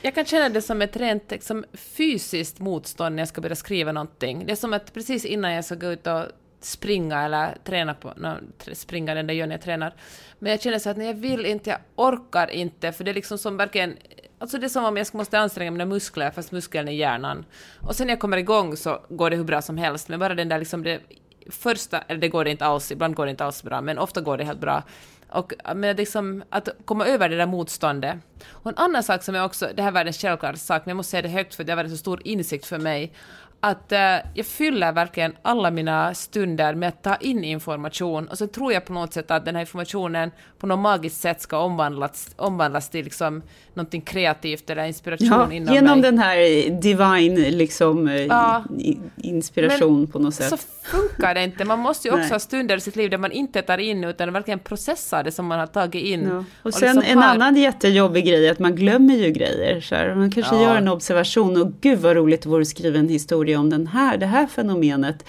jag 0.01 0.15
kan 0.15 0.25
känna 0.25 0.49
det 0.49 0.61
som 0.61 0.81
ett 0.81 0.97
rent 0.97 1.31
liksom, 1.31 1.65
fysiskt 1.73 2.59
motstånd 2.59 3.15
när 3.15 3.21
jag 3.21 3.27
ska 3.27 3.41
börja 3.41 3.55
skriva 3.55 3.91
någonting. 3.91 4.43
Det 4.45 4.51
är 4.51 4.55
som 4.55 4.73
att 4.73 4.93
precis 4.93 5.25
innan 5.25 5.53
jag 5.53 5.65
ska 5.65 5.75
gå 5.75 5.87
ut 5.87 6.07
och 6.07 6.23
springa 6.61 7.21
eller 7.21 7.57
träna 7.63 7.93
på, 7.93 8.13
no, 8.17 8.35
springa 8.73 9.13
den 9.13 9.27
där 9.27 9.33
gör 9.33 9.47
när 9.47 9.55
jag 9.55 9.61
tränar. 9.61 9.93
Men 10.39 10.51
jag 10.51 10.61
känner 10.61 10.79
så 10.79 10.89
att 10.89 10.97
när 10.97 11.05
jag 11.05 11.13
vill 11.13 11.45
inte, 11.45 11.69
jag 11.69 11.79
orkar 11.95 12.51
inte, 12.51 12.91
för 12.91 13.03
det 13.03 13.11
är 13.11 13.15
liksom 13.15 13.37
som 13.37 13.57
verkligen 13.57 13.97
Alltså 14.45 14.57
det 14.57 14.65
är 14.65 14.69
som 14.69 14.85
om 14.85 14.97
jag 14.97 15.07
måste 15.13 15.39
anstränga 15.39 15.71
mina 15.71 15.85
muskler, 15.85 16.31
fast 16.31 16.51
muskeln 16.51 16.87
är 16.87 16.91
hjärnan. 16.91 17.45
Och 17.81 17.95
sen 17.95 18.07
när 18.07 18.11
jag 18.11 18.19
kommer 18.19 18.37
igång 18.37 18.77
så 18.77 18.99
går 19.09 19.29
det 19.29 19.35
hur 19.35 19.43
bra 19.43 19.61
som 19.61 19.77
helst, 19.77 20.09
men 20.09 20.19
bara 20.19 20.35
den 20.35 20.49
där 20.49 20.59
liksom 20.59 20.83
det 20.83 21.01
första, 21.49 22.01
eller 22.01 22.21
det 22.21 22.29
går 22.29 22.43
det 22.43 22.51
inte 22.51 22.65
alls, 22.65 22.91
ibland 22.91 23.15
går 23.15 23.25
det 23.25 23.29
inte 23.29 23.45
alls 23.45 23.63
bra, 23.63 23.81
men 23.81 23.97
ofta 23.97 24.21
går 24.21 24.37
det 24.37 24.43
helt 24.43 24.59
bra. 24.59 24.83
Och 25.29 25.53
men 25.75 25.95
liksom, 25.95 26.43
att 26.49 26.69
komma 26.85 27.05
över 27.05 27.29
det 27.29 27.35
där 27.35 27.45
motståndet. 27.45 28.17
Och 28.49 28.71
en 28.71 28.77
annan 28.77 29.03
sak 29.03 29.23
som 29.23 29.35
jag 29.35 29.45
också, 29.45 29.69
det 29.75 29.81
här 29.81 29.91
var 29.91 30.05
en 30.05 30.13
självklar 30.13 30.53
sak, 30.53 30.85
men 30.85 30.89
jag 30.89 30.97
måste 30.97 31.11
säga 31.11 31.21
det 31.21 31.29
högt 31.29 31.55
för 31.55 31.63
det 31.63 31.75
var 31.75 31.83
en 31.83 31.89
så 31.89 31.97
stor 31.97 32.21
insikt 32.23 32.65
för 32.65 32.79
mig, 32.79 33.13
att 33.59 33.91
uh, 33.91 33.97
jag 34.33 34.45
fyller 34.45 34.91
verkligen 34.91 35.35
alla 35.41 35.71
mina 35.71 36.13
stunder 36.13 36.75
med 36.75 36.89
att 36.89 37.03
ta 37.03 37.15
in 37.15 37.43
information 37.43 38.27
och 38.27 38.37
så 38.37 38.47
tror 38.47 38.73
jag 38.73 38.85
på 38.85 38.93
något 38.93 39.13
sätt 39.13 39.31
att 39.31 39.45
den 39.45 39.55
här 39.55 39.61
informationen 39.61 40.31
på 40.59 40.67
något 40.67 40.79
magiskt 40.79 41.21
sätt 41.21 41.41
ska 41.41 41.57
omvandlas, 41.57 42.29
omvandlas 42.35 42.89
till 42.89 43.05
liksom 43.05 43.41
någonting 43.73 44.01
kreativt 44.01 44.69
eller 44.69 44.85
inspiration 44.85 45.27
ja, 45.27 45.51
inom 45.51 45.73
genom 45.73 45.99
mig. 45.99 46.11
den 46.11 46.19
här 46.19 46.37
divine 46.81 47.57
liksom, 47.57 48.07
eh, 48.07 48.15
ja, 48.15 48.63
inspiration 49.15 49.99
men 49.99 50.07
på 50.07 50.19
något 50.19 50.33
sätt. 50.33 50.49
så 50.49 50.57
funkar 50.83 51.33
det 51.33 51.43
inte. 51.43 51.65
Man 51.65 51.79
måste 51.79 52.07
ju 52.07 52.13
också 52.13 52.33
ha 52.33 52.39
stunder 52.39 52.77
i 52.77 52.79
sitt 52.79 52.95
liv 52.95 53.09
där 53.09 53.17
man 53.17 53.31
inte 53.31 53.61
tar 53.61 53.77
in 53.77 54.03
utan 54.03 54.33
verkligen 54.33 54.59
processar 54.59 55.23
det 55.23 55.31
som 55.31 55.45
man 55.45 55.59
har 55.59 55.67
tagit 55.67 56.03
in. 56.03 56.23
Ja. 56.23 56.37
Och, 56.37 56.45
och 56.61 56.73
sen 56.73 56.95
liksom 56.95 57.11
en 57.11 57.17
har... 57.17 57.29
annan 57.29 57.55
jättejobbig 57.55 58.25
grej 58.25 58.47
är 58.47 58.51
att 58.51 58.59
man 58.59 58.75
glömmer 58.75 59.13
ju 59.15 59.31
grejer. 59.31 59.81
Så 59.81 59.95
här. 59.95 60.15
Man 60.15 60.31
kanske 60.31 60.55
gör 60.55 60.75
en 60.75 60.87
observation 60.87 61.61
och 61.61 61.71
gud 61.81 61.99
vad 61.99 62.15
roligt 62.15 62.41
det 62.41 62.49
vore 62.49 62.61
att 62.61 62.67
skriva 62.67 62.99
en 62.99 63.09
historia 63.09 63.54
om 63.57 63.69
den 63.69 63.87
här, 63.87 64.17
det 64.17 64.25
här 64.25 64.47
fenomenet. 64.47 65.25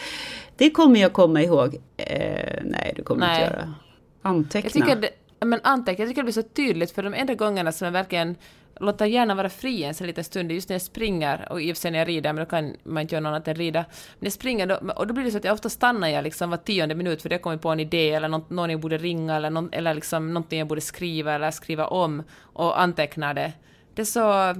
Det 0.56 0.70
kommer 0.70 1.00
jag 1.00 1.12
komma 1.12 1.42
ihåg. 1.42 1.74
Eh, 1.96 2.62
nej, 2.64 2.92
det 2.96 3.02
kommer 3.02 3.26
nej. 3.26 3.42
inte 3.42 3.54
göra. 3.54 3.74
Anteckna. 4.22 4.70
Jag 4.72 4.72
tycker 4.72 4.96
det, 4.96 5.10
men 5.46 5.60
anteckna, 5.62 6.02
jag 6.02 6.08
tycker 6.08 6.22
det 6.22 6.32
blir 6.32 6.42
så 6.42 6.48
tydligt 6.48 6.90
för 6.90 7.02
de 7.02 7.14
enda 7.14 7.34
gångerna 7.34 7.72
som 7.72 7.84
jag 7.84 7.92
verkligen 7.92 8.36
låter 8.80 9.06
hjärnan 9.06 9.36
vara 9.36 9.48
fri 9.48 9.84
en 9.84 10.06
liten 10.06 10.24
stund, 10.24 10.52
just 10.52 10.68
när 10.68 10.74
jag 10.74 10.82
springer, 10.82 11.52
och 11.52 11.62
i 11.62 11.72
och 11.72 11.76
för 11.76 11.80
sig 11.80 11.90
när 11.90 11.98
jag 11.98 12.08
rider, 12.08 12.32
men 12.32 12.44
då 12.44 12.50
kan 12.50 12.76
man 12.84 13.00
inte 13.00 13.14
göra 13.14 13.22
något 13.22 13.28
annat 13.28 13.48
än 13.48 13.54
rida. 13.54 13.84
Men 14.18 14.26
jag 14.26 14.32
springer, 14.32 14.66
då, 14.66 14.74
och 14.96 15.06
då 15.06 15.14
blir 15.14 15.24
det 15.24 15.30
så 15.30 15.36
att 15.36 15.44
jag 15.44 15.54
ofta 15.54 15.68
stannar 15.68 16.08
jag 16.08 16.24
liksom 16.24 16.50
var 16.50 16.56
tionde 16.56 16.94
minut 16.94 17.22
för 17.22 17.28
det 17.28 17.38
kommer 17.38 17.56
på 17.56 17.68
en 17.68 17.80
idé 17.80 18.12
eller 18.12 18.28
något, 18.28 18.50
någon 18.50 18.70
jag 18.70 18.80
borde 18.80 18.98
ringa 18.98 19.36
eller, 19.36 19.50
någon, 19.50 19.68
eller 19.72 19.94
liksom 19.94 20.34
någonting 20.34 20.58
jag 20.58 20.68
borde 20.68 20.80
skriva 20.80 21.34
eller 21.34 21.50
skriva 21.50 21.86
om 21.86 22.22
och 22.40 22.80
anteckna 22.80 23.34
det. 23.34 23.52
Det 23.94 24.02
är 24.02 24.06
så, 24.06 24.54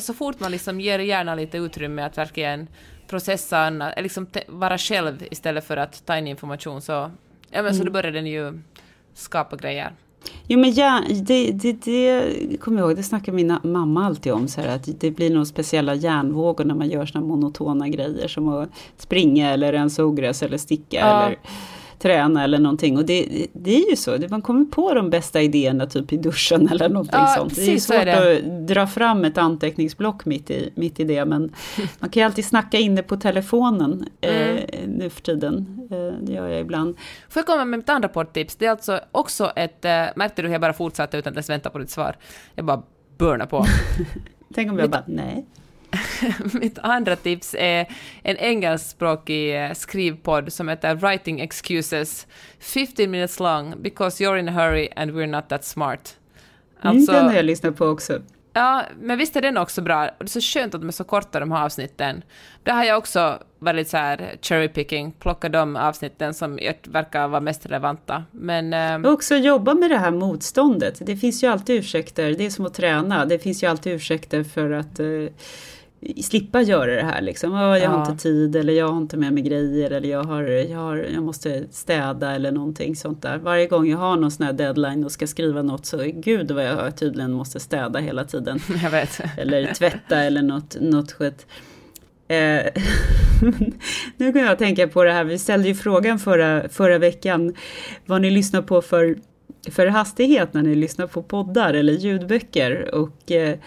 så 0.00 0.14
fort 0.14 0.40
man 0.40 0.50
liksom 0.50 0.80
ger 0.80 0.98
hjärnan 0.98 1.36
lite 1.36 1.58
utrymme 1.58 2.02
att 2.02 2.18
verkligen 2.18 2.68
processa, 3.10 3.70
liksom 3.96 4.26
vara 4.48 4.78
själv 4.78 5.22
istället 5.30 5.64
för 5.64 5.76
att 5.76 6.06
ta 6.06 6.18
in 6.18 6.26
information 6.26 6.80
så, 6.80 6.92
ja 6.92 7.10
men 7.50 7.66
mm. 7.66 7.74
så 7.74 7.84
då 7.84 7.90
börjar 7.90 8.12
den 8.12 8.26
ju 8.26 8.60
skapa 9.14 9.56
grejer. 9.56 9.92
Jo 10.46 10.58
men 10.58 10.74
ja, 10.74 11.02
det, 11.22 11.50
det, 11.52 11.72
det 11.72 12.56
kommer 12.60 12.80
jag 12.80 12.88
ihåg, 12.88 12.96
det 12.96 13.02
snackar 13.02 13.32
min 13.32 13.58
mamma 13.62 14.06
alltid 14.06 14.32
om. 14.32 14.48
Så 14.48 14.60
här, 14.60 14.68
att 14.68 15.00
det 15.00 15.10
blir 15.10 15.30
nog 15.30 15.46
speciella 15.46 15.94
hjärnvågor 15.94 16.64
när 16.64 16.74
man 16.74 16.88
gör 16.88 17.06
såna 17.06 17.26
monotona 17.26 17.88
grejer 17.88 18.28
som 18.28 18.48
att 18.48 18.68
springa 18.96 19.50
eller 19.50 19.72
rensa 19.72 20.04
ogräs 20.04 20.42
eller 20.42 20.58
sticka. 20.58 20.96
Ja. 20.96 21.22
Eller, 21.26 21.38
träna 22.02 22.44
eller 22.44 22.58
någonting. 22.58 22.96
Och 22.96 23.04
det, 23.04 23.46
det 23.52 23.76
är 23.76 23.90
ju 23.90 23.96
så, 23.96 24.18
man 24.30 24.42
kommer 24.42 24.64
på 24.64 24.94
de 24.94 25.10
bästa 25.10 25.42
idéerna 25.42 25.86
typ 25.86 26.12
i 26.12 26.16
duschen 26.16 26.68
eller 26.68 26.88
någonting 26.88 27.20
ja, 27.20 27.34
sånt. 27.38 27.56
Det 27.56 27.72
är 27.72 27.78
svårt 27.78 27.96
är 27.96 28.36
att 28.36 28.68
dra 28.68 28.86
fram 28.86 29.24
ett 29.24 29.38
anteckningsblock 29.38 30.24
mitt 30.24 30.50
i, 30.50 30.72
mitt 30.74 31.00
i 31.00 31.04
det. 31.04 31.24
Men 31.24 31.52
man 31.98 32.10
kan 32.10 32.20
ju 32.20 32.26
alltid 32.26 32.44
snacka 32.44 32.78
in 32.78 32.94
det 32.94 33.02
på 33.02 33.16
telefonen 33.16 34.08
mm. 34.20 34.56
eh, 34.56 34.88
nu 34.88 35.10
för 35.10 35.22
tiden. 35.22 35.88
Eh, 35.90 36.26
det 36.26 36.32
gör 36.32 36.48
jag 36.48 36.60
ibland. 36.60 36.96
Får 37.28 37.40
jag 37.40 37.46
komma 37.46 37.64
med 37.64 37.78
mitt 37.78 37.88
andra 37.88 38.08
poddtips? 38.08 38.56
Det 38.56 38.66
är 38.66 38.70
alltså 38.70 39.00
också 39.12 39.52
ett, 39.56 39.84
eh, 39.84 40.04
märkte 40.16 40.42
du 40.42 40.48
hur 40.48 40.54
jag 40.54 40.60
bara 40.60 40.72
fortsatte 40.72 41.18
utan 41.18 41.30
att 41.30 41.36
ens 41.36 41.50
vänta 41.50 41.70
på 41.70 41.78
ditt 41.78 41.90
svar? 41.90 42.16
Jag 42.54 42.64
bara 42.64 42.82
burnar 43.18 43.46
på. 43.46 43.64
Tänk 44.54 44.72
om 44.72 44.78
jag 44.78 44.84
mitt, 44.84 44.92
bara, 44.92 45.04
nej. 45.06 45.46
Mitt 46.60 46.78
andra 46.78 47.16
tips 47.16 47.54
är 47.58 47.86
en 48.22 48.36
engelskspråkig 48.36 49.64
eh, 49.64 49.72
skrivpodd 49.72 50.52
som 50.52 50.68
heter 50.68 50.94
Writing 50.94 51.40
Excuses. 51.40 52.26
15 52.60 53.10
minutes 53.10 53.40
long 53.40 53.74
because 53.82 54.24
you're 54.24 54.38
in 54.38 54.48
a 54.48 54.52
hurry 54.52 54.88
and 54.96 55.10
we're 55.10 55.26
not 55.26 55.48
that 55.48 55.64
smart. 55.64 56.16
Alltså, 56.80 57.12
mm, 57.12 57.22
den 57.22 57.30
har 57.30 57.36
jag 57.36 57.44
lyssnat 57.44 57.76
på 57.76 57.86
också. 57.86 58.20
Ja, 58.52 58.84
men 59.00 59.18
visst 59.18 59.36
är 59.36 59.42
den 59.42 59.56
också 59.56 59.82
bra. 59.82 60.04
Det 60.04 60.24
är 60.24 60.26
så 60.26 60.40
skönt 60.40 60.74
att 60.74 60.80
de 60.80 60.88
är 60.88 60.92
så 60.92 61.04
korta 61.04 61.40
de 61.40 61.52
här 61.52 61.64
avsnitten. 61.64 62.22
Det 62.62 62.70
har 62.70 62.84
jag 62.84 62.98
också 62.98 63.42
varit 63.58 63.88
så 63.88 63.96
här 63.96 64.36
cherry 64.42 64.68
picking, 64.68 65.12
plocka 65.12 65.48
de 65.48 65.76
avsnitten 65.76 66.34
som 66.34 66.58
verkar 66.84 67.28
vara 67.28 67.40
mest 67.40 67.66
relevanta. 67.66 68.24
Men... 68.30 68.74
Eh... 69.04 69.12
också 69.12 69.34
jobba 69.36 69.74
med 69.74 69.90
det 69.90 69.96
här 69.96 70.10
motståndet. 70.10 70.98
Det 71.00 71.16
finns 71.16 71.42
ju 71.42 71.46
alltid 71.46 71.76
ursäkter, 71.76 72.34
det 72.34 72.46
är 72.46 72.50
som 72.50 72.66
att 72.66 72.74
träna. 72.74 73.26
Det 73.26 73.38
finns 73.38 73.62
ju 73.62 73.66
alltid 73.66 73.92
ursäkter 73.92 74.44
för 74.44 74.70
att 74.70 75.00
eh, 75.00 75.06
slippa 76.22 76.62
göra 76.62 76.94
det 76.94 77.02
här 77.02 77.20
liksom. 77.20 77.52
jag 77.54 77.78
ja. 77.78 77.88
har 77.88 78.10
inte 78.10 78.22
tid 78.22 78.56
eller 78.56 78.72
jag 78.72 78.88
har 78.88 78.98
inte 78.98 79.16
med 79.16 79.32
mig 79.32 79.42
grejer 79.42 79.90
eller 79.90 80.08
jag, 80.08 80.24
har, 80.24 80.42
jag, 80.42 80.78
har, 80.78 80.96
jag 80.96 81.22
måste 81.22 81.64
städa 81.70 82.32
eller 82.32 82.52
någonting 82.52 82.96
sånt 82.96 83.22
där. 83.22 83.38
Varje 83.38 83.66
gång 83.66 83.88
jag 83.88 83.98
har 83.98 84.16
någon 84.16 84.30
sån 84.30 84.46
här 84.46 84.52
deadline 84.52 85.04
och 85.04 85.12
ska 85.12 85.26
skriva 85.26 85.62
något 85.62 85.86
så 85.86 85.98
gud 86.14 86.50
vad 86.50 86.64
jag 86.64 86.96
tydligen 86.96 87.32
måste 87.32 87.60
städa 87.60 87.98
hela 87.98 88.24
tiden. 88.24 88.60
Jag 88.82 88.90
vet. 88.90 89.20
Eller 89.36 89.74
tvätta 89.74 90.16
eller 90.16 90.42
något, 90.42 90.76
något 90.80 91.12
skit. 91.12 91.46
Eh, 92.28 92.62
nu 94.16 94.32
kan 94.32 94.42
jag 94.42 94.58
tänka 94.58 94.88
på 94.88 95.04
det 95.04 95.12
här, 95.12 95.24
vi 95.24 95.38
ställde 95.38 95.68
ju 95.68 95.74
frågan 95.74 96.18
förra, 96.18 96.68
förra 96.68 96.98
veckan 96.98 97.54
vad 98.06 98.22
ni 98.22 98.30
lyssnar 98.30 98.62
på 98.62 98.82
för, 98.82 99.16
för 99.70 99.86
hastighet 99.86 100.54
när 100.54 100.62
ni 100.62 100.74
lyssnar 100.74 101.06
på 101.06 101.22
poddar 101.22 101.74
eller 101.74 101.92
ljudböcker. 101.92 102.94
Och 102.94 103.32
eh, 103.32 103.58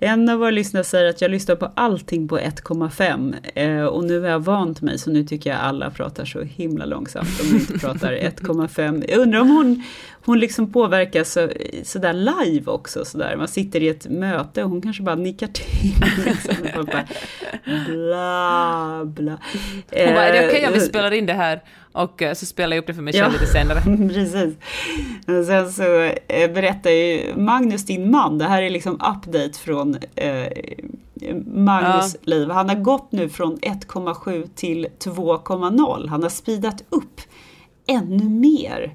en 0.00 0.28
av 0.28 0.38
våra 0.38 0.50
lyssnare 0.50 0.84
säger 0.84 1.10
att 1.10 1.20
jag 1.20 1.30
lyssnar 1.30 1.56
på 1.56 1.70
allting 1.74 2.28
på 2.28 2.38
1,5 2.38 3.34
eh, 3.54 3.84
och 3.84 4.04
nu 4.04 4.20
har 4.20 4.28
jag 4.28 4.40
vant 4.40 4.80
mig 4.80 4.98
så 4.98 5.10
nu 5.10 5.24
tycker 5.24 5.50
jag 5.50 5.58
alla 5.60 5.90
pratar 5.90 6.24
så 6.24 6.42
himla 6.42 6.84
långsamt 6.84 7.40
om 7.40 7.48
de 7.50 7.56
inte 7.56 7.78
pratar 7.78 8.12
1,5. 8.12 9.04
Jag 9.08 9.18
undrar 9.18 9.40
om 9.40 9.48
hon, 9.48 9.82
hon 10.24 10.38
liksom 10.38 10.72
påverkas 10.72 11.32
så, 11.32 11.48
sådär 11.84 12.12
live 12.12 12.70
också. 12.70 13.04
Sådär. 13.04 13.36
Man 13.36 13.48
sitter 13.48 13.82
i 13.82 13.88
ett 13.88 14.06
möte 14.10 14.64
och 14.64 14.70
hon 14.70 14.82
kanske 14.82 15.02
bara 15.02 15.14
nickar 15.14 15.46
till. 15.46 15.94
Liksom, 16.26 16.80
och 16.80 16.86
bara, 16.86 17.04
bla 17.86 19.04
bla. 19.04 19.38
Hon 19.90 20.14
bara, 20.14 20.28
är 20.28 20.32
det 20.32 20.38
okej 20.38 20.48
okay 20.48 20.66
om 20.66 20.72
vi 20.72 20.78
eh, 20.78 20.84
spelar 20.84 21.10
in 21.10 21.26
det 21.26 21.32
här? 21.32 21.62
Och 21.92 22.22
eh, 22.22 22.34
så 22.34 22.46
spelar 22.46 22.76
jag 22.76 22.82
upp 22.82 22.86
det 22.86 22.94
för 22.94 23.02
mig 23.02 23.12
själv 23.12 23.24
ja, 23.24 23.40
lite 23.40 23.52
senare. 23.52 23.80
precis. 24.08 24.54
Och 25.38 25.44
sen 25.46 25.72
så 25.72 26.02
eh, 26.28 26.52
berättar 26.52 26.90
ju 26.90 27.34
Magnus, 27.36 27.86
din 27.86 28.10
man, 28.10 28.38
det 28.38 28.44
här 28.44 28.62
är 28.62 28.70
liksom 28.70 28.94
update 28.94 29.58
från 29.58 29.96
eh, 30.14 30.52
Magnus 31.46 32.16
ja. 32.20 32.20
liv. 32.22 32.50
Han 32.50 32.68
har 32.68 32.76
gått 32.76 33.12
nu 33.12 33.28
från 33.28 33.56
1,7 33.56 34.48
till 34.54 34.86
2,0. 34.98 36.08
Han 36.08 36.22
har 36.22 36.30
speedat 36.30 36.84
upp 36.88 37.20
ännu 37.86 38.28
mer. 38.28 38.94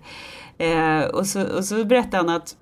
Eh, 0.58 1.03
och, 1.03 1.28
så, 1.28 1.58
och 1.58 1.66
så 1.66 1.86
berättade 1.86 2.18
han 2.18 2.30
att 2.30 2.56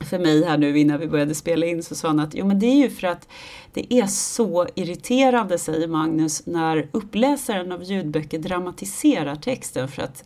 för 0.00 0.18
mig 0.18 0.44
här 0.44 0.58
nu 0.58 0.78
innan 0.78 1.00
vi 1.00 1.06
började 1.06 1.34
spela 1.34 1.66
in 1.66 1.82
så 1.82 1.94
sa 1.94 2.08
han 2.08 2.20
att 2.20 2.34
jo 2.34 2.46
men 2.46 2.58
det 2.58 2.66
är 2.66 2.76
ju 2.76 2.90
för 2.90 3.06
att 3.06 3.28
det 3.72 3.94
är 3.94 4.06
så 4.06 4.66
irriterande, 4.74 5.58
säger 5.58 5.88
Magnus, 5.88 6.46
när 6.46 6.88
uppläsaren 6.92 7.72
av 7.72 7.82
ljudböcker 7.82 8.38
dramatiserar 8.38 9.36
texten 9.36 9.88
för 9.88 10.02
att 10.02 10.24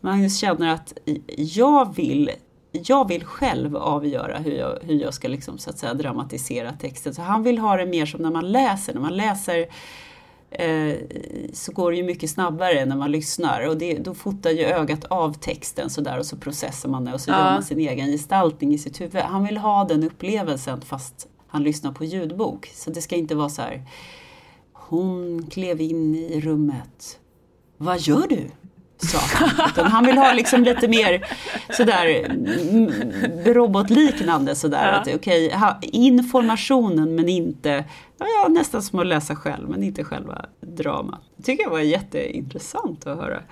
Magnus 0.00 0.38
känner 0.38 0.74
att 0.74 0.98
jag 1.36 1.96
vill 1.96 2.30
jag 2.72 3.08
vill 3.08 3.24
själv 3.24 3.76
avgöra 3.76 4.38
hur 4.38 4.52
jag, 4.52 4.78
hur 4.82 4.94
jag 4.94 5.14
ska 5.14 5.28
liksom, 5.28 5.58
så 5.58 5.70
att 5.70 5.78
säga, 5.78 5.94
dramatisera 5.94 6.72
texten. 6.72 7.14
Så 7.14 7.22
han 7.22 7.42
vill 7.42 7.58
ha 7.58 7.76
det 7.76 7.86
mer 7.86 8.06
som 8.06 8.22
när 8.22 8.30
man 8.30 8.52
läser. 8.52 8.94
När 8.94 9.00
man 9.00 9.16
läser 9.16 9.66
eh, 10.52 10.96
så 11.52 11.72
går 11.72 11.90
det 11.90 11.96
ju 11.96 12.02
mycket 12.02 12.30
snabbare 12.30 12.84
när 12.84 12.96
man 12.96 13.10
lyssnar 13.10 13.68
och 13.68 13.76
det, 13.76 13.98
då 13.98 14.14
fotar 14.14 14.50
ju 14.50 14.64
ögat 14.64 15.04
av 15.04 15.32
texten 15.32 15.90
sådär 15.90 16.18
och 16.18 16.26
så 16.26 16.36
processar 16.36 16.88
man 16.88 17.04
det 17.04 17.12
och 17.14 17.20
så 17.20 17.30
ja. 17.30 17.38
gör 17.38 17.44
man 17.44 17.62
sin 17.62 17.78
egen 17.78 18.06
gestaltning 18.06 18.74
i 18.74 18.78
sitt 18.78 19.00
huvud. 19.00 19.22
Han 19.22 19.44
vill 19.44 19.56
ha 19.56 19.84
den 19.84 20.04
upplevelsen 20.04 20.80
fast 20.80 21.28
han 21.46 21.62
lyssnar 21.62 21.92
på 21.92 22.04
ljudbok. 22.04 22.70
Så 22.74 22.90
det 22.90 23.02
ska 23.02 23.16
inte 23.16 23.34
vara 23.34 23.48
så 23.48 23.62
här. 23.62 23.82
Hon 24.72 25.46
klev 25.50 25.80
in 25.80 26.14
i 26.14 26.40
rummet. 26.40 27.18
Vad 27.76 28.00
gör 28.00 28.26
du? 28.28 28.50
Sa 29.06 29.18
han. 29.18 29.68
Utan 29.70 29.86
han 29.86 30.06
vill 30.06 30.18
ha 30.18 30.32
liksom 30.32 30.64
lite 30.64 30.88
mer 30.88 31.26
sådär 31.70 32.24
mm, 32.24 32.92
robotliknande 33.44 34.54
sådär. 34.54 34.92
Ja. 34.92 34.92
Att, 34.92 35.16
okej, 35.16 35.52
ha 35.52 35.78
informationen 35.82 37.14
men 37.14 37.28
inte, 37.28 37.84
ja, 38.18 38.48
nästan 38.48 38.82
som 38.82 38.98
att 38.98 39.06
läsa 39.06 39.36
själv 39.36 39.68
men 39.68 39.82
inte 39.82 40.04
själva 40.04 40.46
dramat. 40.60 41.20
Det 41.36 41.42
tycker 41.42 41.64
jag 41.64 41.70
var 41.70 41.80
jätteintressant 41.80 43.06
att 43.06 43.18
höra. 43.18 43.42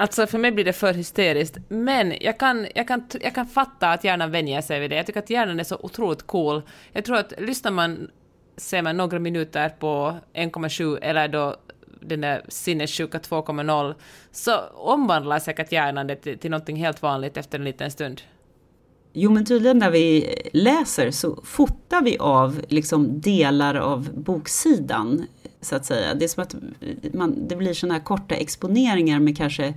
Alltså 0.00 0.26
för 0.26 0.38
mig 0.38 0.52
blir 0.52 0.64
det 0.64 0.72
för 0.72 0.94
hysteriskt. 0.94 1.58
Men 1.68 2.14
jag 2.20 2.38
kan, 2.38 2.66
jag 2.74 2.88
kan, 2.88 3.06
jag 3.20 3.34
kan 3.34 3.46
fatta 3.46 3.90
att 3.90 4.04
hjärnan 4.04 4.30
vänjer 4.30 4.60
sig 4.60 4.80
vid 4.80 4.90
det. 4.90 4.96
Jag 4.96 5.06
tycker 5.06 5.20
att 5.20 5.30
hjärnan 5.30 5.60
är 5.60 5.64
så 5.64 5.78
otroligt 5.82 6.26
cool. 6.26 6.62
Jag 6.92 7.04
tror 7.04 7.16
att 7.16 7.32
lyssnar 7.38 7.70
man, 7.70 8.10
ser 8.56 8.82
man 8.82 8.96
några 8.96 9.18
minuter 9.18 9.68
på 9.68 10.16
1,7 10.34 10.98
eller 11.02 11.28
då 11.28 11.56
den 12.00 12.20
där 12.20 12.44
sinnessjuka 12.48 13.18
2,0 13.18 13.94
så 14.32 14.60
omvandlar 14.74 15.38
säkert 15.38 15.72
hjärnan 15.72 16.06
det 16.06 16.16
till, 16.16 16.38
till 16.38 16.50
någonting 16.50 16.76
helt 16.76 17.02
vanligt 17.02 17.36
efter 17.36 17.58
en 17.58 17.64
liten 17.64 17.90
stund. 17.90 18.20
Jo 19.12 19.30
men 19.30 19.44
tydligen 19.44 19.78
när 19.78 19.90
vi 19.90 20.34
läser 20.52 21.10
så 21.10 21.40
fotar 21.44 22.02
vi 22.02 22.18
av 22.18 22.60
liksom 22.68 23.20
delar 23.20 23.74
av 23.74 24.08
boksidan. 24.14 25.26
Så 25.60 25.76
att 25.76 25.84
säga. 25.84 26.14
Det 26.14 26.24
är 26.24 26.28
som 26.28 26.42
att 26.42 26.54
man, 27.14 27.48
det 27.48 27.56
blir 27.56 27.74
sådana 27.74 27.94
här 27.94 28.04
korta 28.04 28.34
exponeringar 28.34 29.20
med 29.20 29.36
kanske 29.36 29.74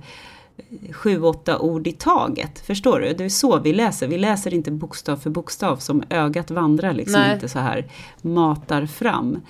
sju, 0.92 1.22
åtta 1.22 1.58
ord 1.58 1.86
i 1.86 1.92
taget. 1.92 2.58
Förstår 2.58 3.00
du? 3.00 3.14
Det 3.14 3.24
är 3.24 3.28
så 3.28 3.58
vi 3.58 3.72
läser. 3.72 4.08
Vi 4.08 4.18
läser 4.18 4.54
inte 4.54 4.70
bokstav 4.70 5.16
för 5.16 5.30
bokstav 5.30 5.76
som 5.76 6.02
ögat 6.10 6.50
vandrar 6.50 6.92
liksom 6.92 7.20
Nej. 7.20 7.34
inte 7.34 7.48
så 7.48 7.58
här 7.58 7.86
matar 8.22 8.86
fram. 8.86 9.40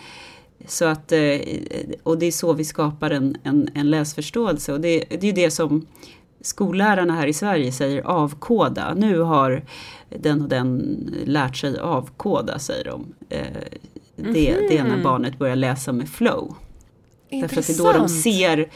Så 0.66 0.84
att, 0.84 1.12
eh, 1.12 1.20
och 2.02 2.18
det 2.18 2.26
är 2.26 2.32
så 2.32 2.52
vi 2.52 2.64
skapar 2.64 3.10
en, 3.10 3.36
en, 3.42 3.68
en 3.74 3.90
läsförståelse. 3.90 4.72
Och 4.72 4.80
det, 4.80 5.04
det 5.20 5.28
är 5.28 5.32
det 5.32 5.50
som 5.50 5.86
skollärarna 6.40 7.14
här 7.14 7.26
i 7.26 7.32
Sverige 7.32 7.72
säger 7.72 8.02
avkoda. 8.02 8.94
Nu 8.94 9.18
har 9.20 9.64
den 10.08 10.42
och 10.42 10.48
den 10.48 10.96
lärt 11.24 11.56
sig 11.56 11.78
avkoda, 11.78 12.58
säger 12.58 12.84
de. 12.84 13.14
Eh, 13.28 13.46
Det, 14.16 14.32
det 14.68 14.78
är 14.78 14.84
när 14.84 14.90
Mhm. 14.94 15.02
barnet 15.02 15.38
börjar 15.38 15.56
läsa 15.56 15.92
med 15.92 16.08
flow. 16.08 16.54
Därför 17.30 17.60
att 17.60 17.66
det 17.66 17.72
är 17.72 17.78
då 17.78 17.92
de 17.92 17.98
Intressant. 17.98 18.22
ser, 18.22 18.70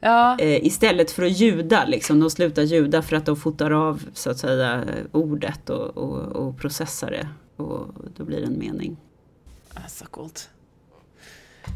Ja, 0.00 0.38
eh, 0.38 0.66
istället 0.66 1.10
för 1.10 1.22
att 1.22 1.32
ljuda, 1.38 1.84
liksom, 1.84 2.20
de 2.20 2.30
slutar 2.30 2.62
ljuda 2.62 3.02
för 3.02 3.16
att 3.16 3.26
de 3.26 3.36
fotar 3.36 3.70
av 3.70 4.02
så 4.14 4.30
att 4.30 4.38
säga 4.38 4.84
ordet 5.12 5.70
och, 5.70 5.96
och, 5.98 6.18
och 6.26 6.58
processar 6.58 7.10
det. 7.10 7.28
Och 7.62 7.86
då 8.16 8.24
blir 8.24 8.40
det 8.40 8.46
en 8.46 8.58
mening. 8.58 8.96
så 9.88 10.04
coolt. 10.06 10.48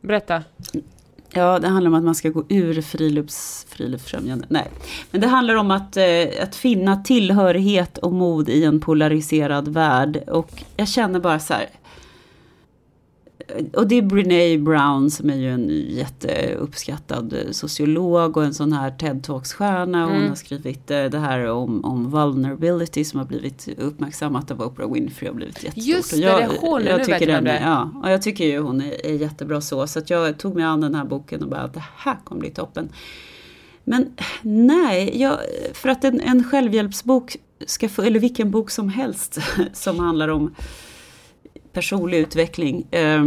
Berätta. 0.00 0.42
Ja, 1.36 1.58
det 1.58 1.68
handlar 1.68 1.90
om 1.90 1.94
att 1.94 2.04
man 2.04 2.14
ska 2.14 2.28
gå 2.28 2.44
ur 2.48 2.82
frilufts, 2.82 3.66
friluftsfrämjande. 3.68 4.46
Nej, 4.48 4.70
men 5.10 5.20
det 5.20 5.26
handlar 5.26 5.54
om 5.54 5.70
att, 5.70 5.96
eh, 5.96 6.04
att 6.42 6.56
finna 6.56 6.96
tillhörighet 6.96 7.98
och 7.98 8.12
mod 8.12 8.48
i 8.48 8.64
en 8.64 8.80
polariserad 8.80 9.68
värld. 9.68 10.22
Och 10.26 10.64
jag 10.76 10.88
känner 10.88 11.20
bara 11.20 11.38
så 11.38 11.54
här. 11.54 11.66
Och 13.72 13.86
det 13.88 13.94
är 13.98 14.02
Brené 14.02 14.58
Brown 14.58 15.10
som 15.10 15.30
är 15.30 15.36
ju 15.36 15.50
en 15.50 15.68
jätteuppskattad 15.88 17.34
sociolog 17.50 18.36
och 18.36 18.44
en 18.44 18.54
sån 18.54 18.72
här 18.72 18.90
TED-talksstjärna. 18.90 20.04
Hon 20.04 20.16
Mm. 20.16 20.28
har 20.28 20.34
skrivit 20.36 20.90
eh, 20.90 21.04
det 21.04 21.18
här 21.18 21.46
om, 21.50 21.84
om 21.84 22.10
vulnerability 22.10 23.04
som 23.04 23.18
har 23.18 23.26
blivit 23.26 23.68
uppmärksammat 23.78 24.50
av 24.50 24.62
Oprah 24.62 24.92
Winfrey 24.92 25.30
och 25.30 25.36
blivit 25.36 25.64
jättestort. 25.64 25.86
Just 25.86 26.12
Och 26.12 26.18
det, 26.18 26.24
jag, 26.24 26.40
det 26.40 26.58
hon, 26.60 27.04
tycker 27.04 27.26
den, 27.26 27.46
är. 27.46 27.60
Ja, 27.60 27.90
och 28.02 28.10
jag 28.10 28.22
tycker 28.22 28.44
ju 28.44 28.58
hon 28.58 28.80
är, 28.80 29.06
är 29.06 29.14
jättebra 29.14 29.60
så. 29.60 29.86
Så 29.86 29.98
att 29.98 30.10
jag 30.10 30.38
tog 30.38 30.54
mig 30.54 30.64
an 30.64 30.80
den 30.80 30.94
här 30.94 31.04
boken 31.04 31.42
och 31.42 31.48
bara, 31.48 31.66
det 31.66 31.84
här 31.96 32.16
kommer 32.24 32.40
bli 32.40 32.50
toppen. 32.50 32.88
Men 33.84 34.12
nej, 34.42 35.20
jag, 35.20 35.38
för 35.72 35.88
att 35.88 36.04
en, 36.04 36.20
en 36.20 36.44
självhjälpsbok 36.44 37.36
ska 37.66 37.88
få, 37.88 38.02
eller 38.02 38.20
vilken 38.20 38.50
bok 38.50 38.70
som 38.70 38.88
helst 38.88 39.38
som 39.72 39.98
handlar 39.98 40.28
om 40.28 40.54
personlig 41.76 42.18
utveckling. 42.18 42.86
Eh, 42.90 43.24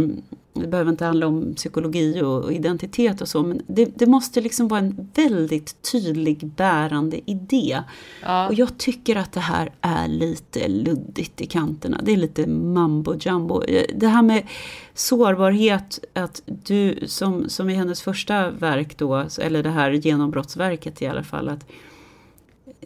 det 0.52 0.66
behöver 0.66 0.90
inte 0.90 1.04
handla 1.04 1.26
om 1.26 1.54
psykologi 1.54 2.22
och, 2.22 2.44
och 2.44 2.52
identitet 2.52 3.20
och 3.20 3.28
så, 3.28 3.42
men 3.42 3.62
det, 3.66 3.84
det 3.84 4.06
måste 4.06 4.40
liksom 4.40 4.68
vara 4.68 4.80
en 4.80 5.10
väldigt 5.14 5.82
tydlig 5.92 6.46
bärande 6.46 7.30
idé. 7.30 7.82
Ja. 8.22 8.48
Och 8.48 8.54
jag 8.54 8.78
tycker 8.78 9.16
att 9.16 9.32
det 9.32 9.40
här 9.40 9.72
är 9.80 10.08
lite 10.08 10.68
luddigt 10.68 11.40
i 11.40 11.46
kanterna. 11.46 12.00
Det 12.02 12.12
är 12.12 12.16
lite 12.16 12.46
mambo 12.46 13.14
jumbo. 13.20 13.62
Det 13.94 14.08
här 14.08 14.22
med 14.22 14.46
sårbarhet, 14.94 16.04
att 16.12 16.42
du 16.46 16.98
som, 17.06 17.48
som 17.48 17.70
i 17.70 17.74
hennes 17.74 18.02
första 18.02 18.50
verk 18.50 18.98
då, 18.98 19.26
eller 19.40 19.62
det 19.62 19.70
här 19.70 19.90
genombrottsverket 19.90 21.02
i 21.02 21.06
alla 21.06 21.24
fall, 21.24 21.48
att 21.48 21.66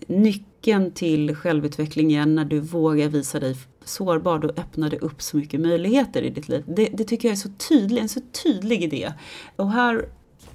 nyckeln 0.06 0.92
till 0.92 1.36
självutveckling 1.36 2.12
är 2.12 2.26
när 2.26 2.44
du 2.44 2.60
vågar 2.60 3.08
visa 3.08 3.40
dig 3.40 3.56
sårbar, 3.84 4.38
då 4.38 4.48
öppnar 4.48 4.90
det 4.90 4.98
upp 4.98 5.22
så 5.22 5.36
mycket 5.36 5.60
möjligheter 5.60 6.22
i 6.22 6.30
ditt 6.30 6.48
liv. 6.48 6.64
Det, 6.66 6.88
det 6.92 7.04
tycker 7.04 7.28
jag 7.28 7.32
är 7.32 7.36
så 7.36 7.48
tydlig, 7.68 8.02
en 8.02 8.08
så 8.08 8.20
tydlig 8.42 8.82
idé. 8.82 9.12
Och 9.56 9.72
här, 9.72 10.08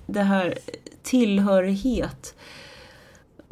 det 0.05 0.21
här 0.21 0.57
tillhörighet, 1.03 2.35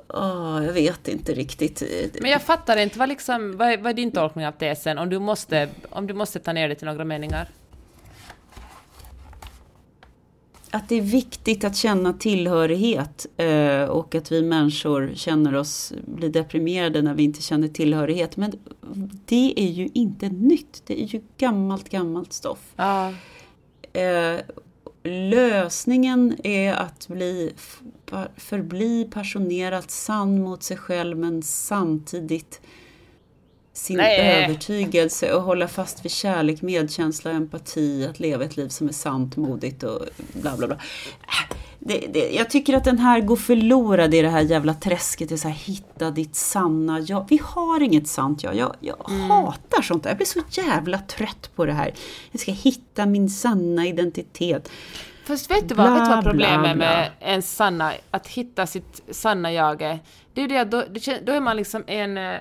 Oh, 0.09 0.65
jag 0.65 0.73
vet 0.73 1.07
inte 1.07 1.33
riktigt. 1.33 1.83
Men 2.21 2.31
jag 2.31 2.41
fattar 2.41 2.77
inte, 2.77 2.99
vad, 2.99 3.09
liksom, 3.09 3.57
vad, 3.57 3.67
är, 3.67 3.77
vad 3.77 3.89
är 3.89 3.93
din 3.93 4.11
tolkning 4.11 4.47
av 4.47 4.51
tesen 4.51 4.97
om 4.97 5.09
du, 5.09 5.19
måste, 5.19 5.69
om 5.89 6.07
du 6.07 6.13
måste 6.13 6.39
ta 6.39 6.53
ner 6.53 6.69
det 6.69 6.75
till 6.75 6.87
några 6.87 7.05
meningar? 7.05 7.49
Att 10.71 10.89
det 10.89 10.95
är 10.95 11.01
viktigt 11.01 11.63
att 11.63 11.75
känna 11.75 12.13
tillhörighet 12.13 13.25
eh, 13.37 13.83
och 13.83 14.15
att 14.15 14.31
vi 14.31 14.41
människor 14.41 15.11
känner 15.15 15.55
oss, 15.55 15.93
blir 16.05 16.29
deprimerade 16.29 17.01
när 17.01 17.13
vi 17.13 17.23
inte 17.23 17.41
känner 17.41 17.67
tillhörighet. 17.67 18.37
Men 18.37 18.53
det 19.25 19.53
är 19.57 19.71
ju 19.71 19.89
inte 19.93 20.29
nytt, 20.29 20.83
det 20.85 21.03
är 21.03 21.07
ju 21.07 21.21
gammalt, 21.37 21.89
gammalt 21.89 22.33
stoff. 22.33 22.73
Ja. 22.75 23.13
Eh, 23.93 24.39
lösningen 25.03 26.35
är 26.43 26.73
att 26.73 27.07
bli, 27.07 27.53
förbli 28.37 29.07
passionerat 29.11 29.91
sann 29.91 30.41
mot 30.41 30.63
sig 30.63 30.77
själv 30.77 31.17
men 31.17 31.43
samtidigt 31.43 32.61
sin 33.77 33.97
Nej. 33.97 34.43
övertygelse 34.43 35.33
och 35.33 35.41
hålla 35.41 35.67
fast 35.67 36.05
vid 36.05 36.11
kärlek, 36.11 36.61
medkänsla, 36.61 37.31
empati, 37.31 38.07
att 38.09 38.19
leva 38.19 38.43
ett 38.43 38.57
liv 38.57 38.67
som 38.67 38.87
är 38.87 38.93
sant, 38.93 39.35
modigt 39.35 39.83
och 39.83 40.01
bla 40.33 40.57
bla 40.57 40.67
bla. 40.67 40.77
Det, 41.79 42.07
det, 42.13 42.29
jag 42.29 42.49
tycker 42.49 42.77
att 42.77 42.83
den 42.83 42.99
här 42.99 43.21
går 43.21 43.35
förlorad 43.35 44.13
i 44.13 44.21
det 44.21 44.29
här 44.29 44.41
jävla 44.41 44.73
träsket, 44.73 45.29
det 45.29 45.37
så 45.37 45.47
här, 45.47 45.55
hitta 45.55 46.11
ditt 46.11 46.35
sanna 46.35 46.99
jag. 46.99 47.25
Vi 47.29 47.39
har 47.43 47.81
inget 47.81 48.07
sant 48.07 48.43
jag. 48.43 48.55
Jag, 48.55 48.75
jag 48.79 49.09
hatar 49.09 49.81
sånt 49.81 50.03
där. 50.03 50.09
Jag 50.09 50.17
blir 50.17 50.27
så 50.27 50.41
jävla 50.49 50.97
trött 50.97 51.49
på 51.55 51.65
det 51.65 51.73
här. 51.73 51.93
Jag 52.31 52.41
ska 52.41 52.51
hitta 52.51 53.05
min 53.05 53.29
sanna 53.29 53.87
identitet. 53.87 54.69
Fast 55.25 55.51
vet 55.51 55.69
du 55.69 55.75
vad, 55.75 55.93
vet 55.93 56.05
du 56.05 56.09
vad 56.09 56.23
problemet 56.23 56.61
bla, 56.61 56.75
bla. 56.75 56.85
med 56.85 57.11
en 57.19 57.41
sanna, 57.41 57.93
att 58.11 58.27
hitta 58.27 58.67
sitt 58.67 59.01
sanna 59.11 59.53
jag 59.53 59.81
är? 59.81 59.99
Det 60.33 60.41
är 60.41 60.47
ju 60.47 60.47
det 60.47 60.61
att 60.61 60.71
då, 60.71 60.83
då 61.25 61.31
är 61.31 61.41
man 61.41 61.57
liksom 61.57 61.83
en... 61.87 62.39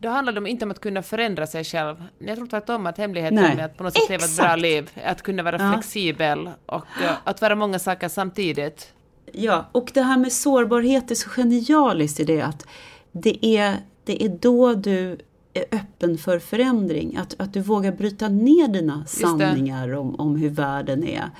Då 0.00 0.08
handlar 0.08 0.32
det 0.32 0.38
om 0.38 0.46
inte 0.46 0.64
om 0.64 0.70
att 0.70 0.80
kunna 0.80 1.02
förändra 1.02 1.46
sig 1.46 1.64
själv. 1.64 2.04
Jag 2.18 2.36
tror 2.36 2.46
tvärtom 2.46 2.86
att 2.86 2.98
hemligheten 2.98 3.34
Nej. 3.34 3.56
med 3.56 3.64
att 3.64 3.76
på 3.76 3.84
något 3.84 3.94
sätt 3.94 4.08
leva 4.08 4.24
ett 4.24 4.36
bra 4.36 4.56
liv 4.56 4.90
är 4.94 5.10
att 5.12 5.22
kunna 5.22 5.42
vara 5.42 5.56
Ja. 5.58 5.72
flexibel 5.72 6.50
och 6.66 6.84
eh, 7.04 7.12
att 7.24 7.40
vara 7.40 7.54
många 7.54 7.78
saker 7.78 8.08
samtidigt. 8.08 8.92
Ja, 9.32 9.66
och 9.72 9.90
det 9.94 10.02
här 10.02 10.18
med 10.18 10.32
sårbarhet 10.32 11.10
är 11.10 11.14
så 11.14 11.30
genialiskt 11.30 12.20
i 12.20 12.24
det 12.24 12.40
att 12.40 12.66
det 13.12 13.46
är, 13.46 13.76
det 14.04 14.24
är 14.24 14.28
då 14.28 14.74
du 14.74 15.18
är 15.54 15.64
öppen 15.72 16.18
för 16.18 16.38
förändring. 16.38 17.16
Att, 17.16 17.34
att 17.38 17.52
du 17.52 17.60
vågar 17.60 17.92
bryta 17.92 18.28
ner 18.28 18.68
dina 18.68 19.04
sanningar 19.06 19.94
om, 19.94 20.14
om 20.14 20.36
hur 20.36 20.50
världen 20.50 21.04
är. 21.04 21.30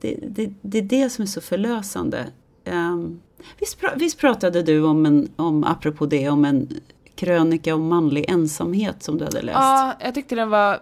Det, 0.00 0.18
det, 0.28 0.52
det 0.62 0.78
är 0.78 0.82
det 0.82 1.10
som 1.10 1.22
är 1.22 1.26
så 1.26 1.40
förlösande. 1.40 2.26
Um, 2.64 3.20
visst, 3.58 3.80
pra, 3.80 3.94
visst 3.96 4.18
pratade 4.18 4.62
du 4.62 4.82
om, 4.82 5.06
en, 5.06 5.28
om, 5.36 5.64
apropå 5.64 6.06
det, 6.06 6.28
om 6.28 6.44
en 6.44 6.68
krönika 7.16 7.74
om 7.74 7.88
manlig 7.88 8.30
ensamhet 8.30 9.02
som 9.02 9.18
du 9.18 9.24
hade 9.24 9.42
läst? 9.42 9.58
Ja, 9.58 9.94
jag 10.00 10.14
tyckte 10.14 10.34
den 10.34 10.50
var 10.50 10.80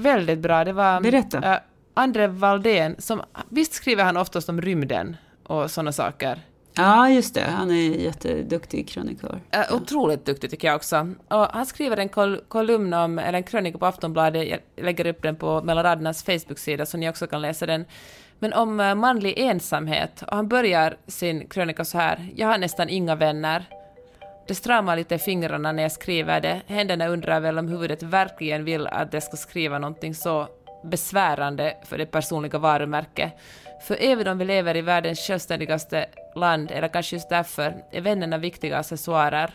väldigt 0.00 0.38
bra. 0.38 0.64
Det 0.64 0.72
var 0.72 1.00
Berätta. 1.00 1.52
Äh, 1.52 1.58
Andre 1.94 2.26
Valdén, 2.26 2.96
som, 2.98 3.22
visst 3.48 3.72
skriver 3.72 4.04
han 4.04 4.16
oftast 4.16 4.48
om 4.48 4.60
rymden 4.60 5.16
och 5.46 5.70
sådana 5.70 5.92
saker? 5.92 6.40
Ja, 6.74 7.08
just 7.08 7.34
det. 7.34 7.44
Han 7.50 7.70
är 7.70 7.96
jätteduktig 7.96 8.88
krönikör. 8.88 9.40
Äh, 9.50 9.74
otroligt 9.74 10.24
duktig 10.26 10.50
tycker 10.50 10.68
jag 10.68 10.76
också. 10.76 11.14
Och 11.28 11.46
han 11.46 11.66
skriver 11.66 11.96
en 11.96 12.08
kol 12.08 12.40
kolumn 12.48 12.92
om, 12.94 13.18
eller 13.18 13.38
en 13.38 13.42
krönika 13.42 13.78
på 13.78 13.86
Aftonbladet, 13.86 14.48
jag 14.48 14.84
lägger 14.84 15.06
upp 15.06 15.22
den 15.22 15.36
på 15.36 15.62
Mellan 15.62 15.84
radernas 15.84 16.24
Facebook-sida 16.24 16.86
så 16.86 16.96
ni 16.96 17.10
också 17.10 17.26
kan 17.26 17.42
läsa 17.42 17.66
den. 17.66 17.84
Men 18.38 18.52
om 18.52 18.80
uh, 18.80 18.94
manlig 18.94 19.38
ensamhet. 19.38 20.22
Och 20.22 20.36
han 20.36 20.48
börjar 20.48 20.96
sin 21.06 21.48
krönika 21.48 21.84
så 21.84 21.98
här. 21.98 22.28
Jag 22.36 22.48
har 22.48 22.58
nästan 22.58 22.88
inga 22.88 23.14
vänner. 23.14 23.68
Det 24.52 24.56
stramar 24.56 24.96
lite 24.96 25.14
i 25.14 25.18
fingrarna 25.18 25.72
när 25.72 25.82
jag 25.82 25.92
skriver 25.92 26.40
det. 26.40 26.62
Händerna 26.66 27.06
undrar 27.06 27.40
väl 27.40 27.58
om 27.58 27.68
huvudet 27.68 28.02
verkligen 28.02 28.64
vill 28.64 28.86
att 28.86 29.12
jag 29.12 29.22
ska 29.22 29.36
skriva 29.36 29.78
någonting 29.78 30.14
så 30.14 30.48
besvärande 30.84 31.76
för 31.84 31.98
det 31.98 32.06
personliga 32.06 32.58
varumärket. 32.58 33.32
För 33.86 33.96
även 34.00 34.28
om 34.28 34.38
vi 34.38 34.44
lever 34.44 34.76
i 34.76 34.80
världens 34.80 35.20
självständigaste 35.20 36.06
land, 36.36 36.70
eller 36.70 36.88
kanske 36.88 37.16
just 37.16 37.28
därför, 37.28 37.74
är 37.92 38.00
vännerna 38.00 38.38
viktiga 38.38 38.78
accessoarer. 38.78 39.50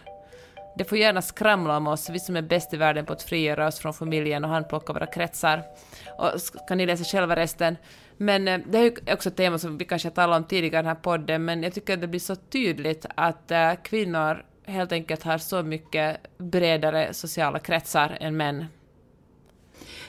Det 0.77 0.85
får 0.85 0.97
gärna 0.97 1.21
skramla 1.21 1.77
om 1.77 1.87
oss, 1.87 2.09
vi 2.09 2.19
som 2.19 2.35
är 2.35 2.41
bäst 2.41 2.73
i 2.73 2.77
världen 2.77 3.05
på 3.05 3.13
att 3.13 3.23
frigöra 3.23 3.67
oss 3.67 3.79
från 3.79 3.93
familjen 3.93 4.43
och 4.43 4.49
handplocka 4.49 4.93
våra 4.93 5.05
kretsar. 5.05 5.63
Och 6.17 6.31
kan 6.67 6.77
ni 6.77 6.85
läsa 6.85 7.03
själva 7.03 7.35
resten. 7.35 7.77
Men 8.17 8.47
eh, 8.47 8.59
det 8.65 8.77
är 8.77 8.83
ju 8.83 9.13
också 9.13 9.29
ett 9.29 9.35
tema 9.35 9.57
som 9.57 9.77
vi 9.77 9.85
kanske 9.85 10.09
talat 10.09 10.37
om 10.37 10.43
tidigare 10.43 10.79
i 10.79 10.83
den 10.83 10.95
här 10.95 11.01
podden, 11.01 11.45
men 11.45 11.63
jag 11.63 11.73
tycker 11.73 11.93
att 11.93 12.01
det 12.01 12.07
blir 12.07 12.19
så 12.19 12.35
tydligt 12.35 13.05
att 13.15 13.51
eh, 13.51 13.73
kvinnor 13.83 14.43
helt 14.67 14.91
enkelt 14.91 15.23
har 15.23 15.37
så 15.37 15.63
mycket 15.63 16.17
bredare 16.37 17.13
sociala 17.13 17.59
kretsar 17.59 18.17
än 18.19 18.37
män. 18.37 18.65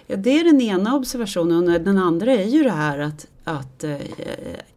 Ja, 0.06 0.16
det 0.16 0.40
är 0.40 0.44
den 0.44 0.60
ena 0.60 0.96
observationen 0.96 1.74
och 1.74 1.80
den 1.80 1.98
andra 1.98 2.32
är 2.32 2.44
ju 2.44 2.62
det 2.62 2.70
här 2.70 2.98
att, 2.98 3.26
att 3.44 3.84
äh, 3.84 3.96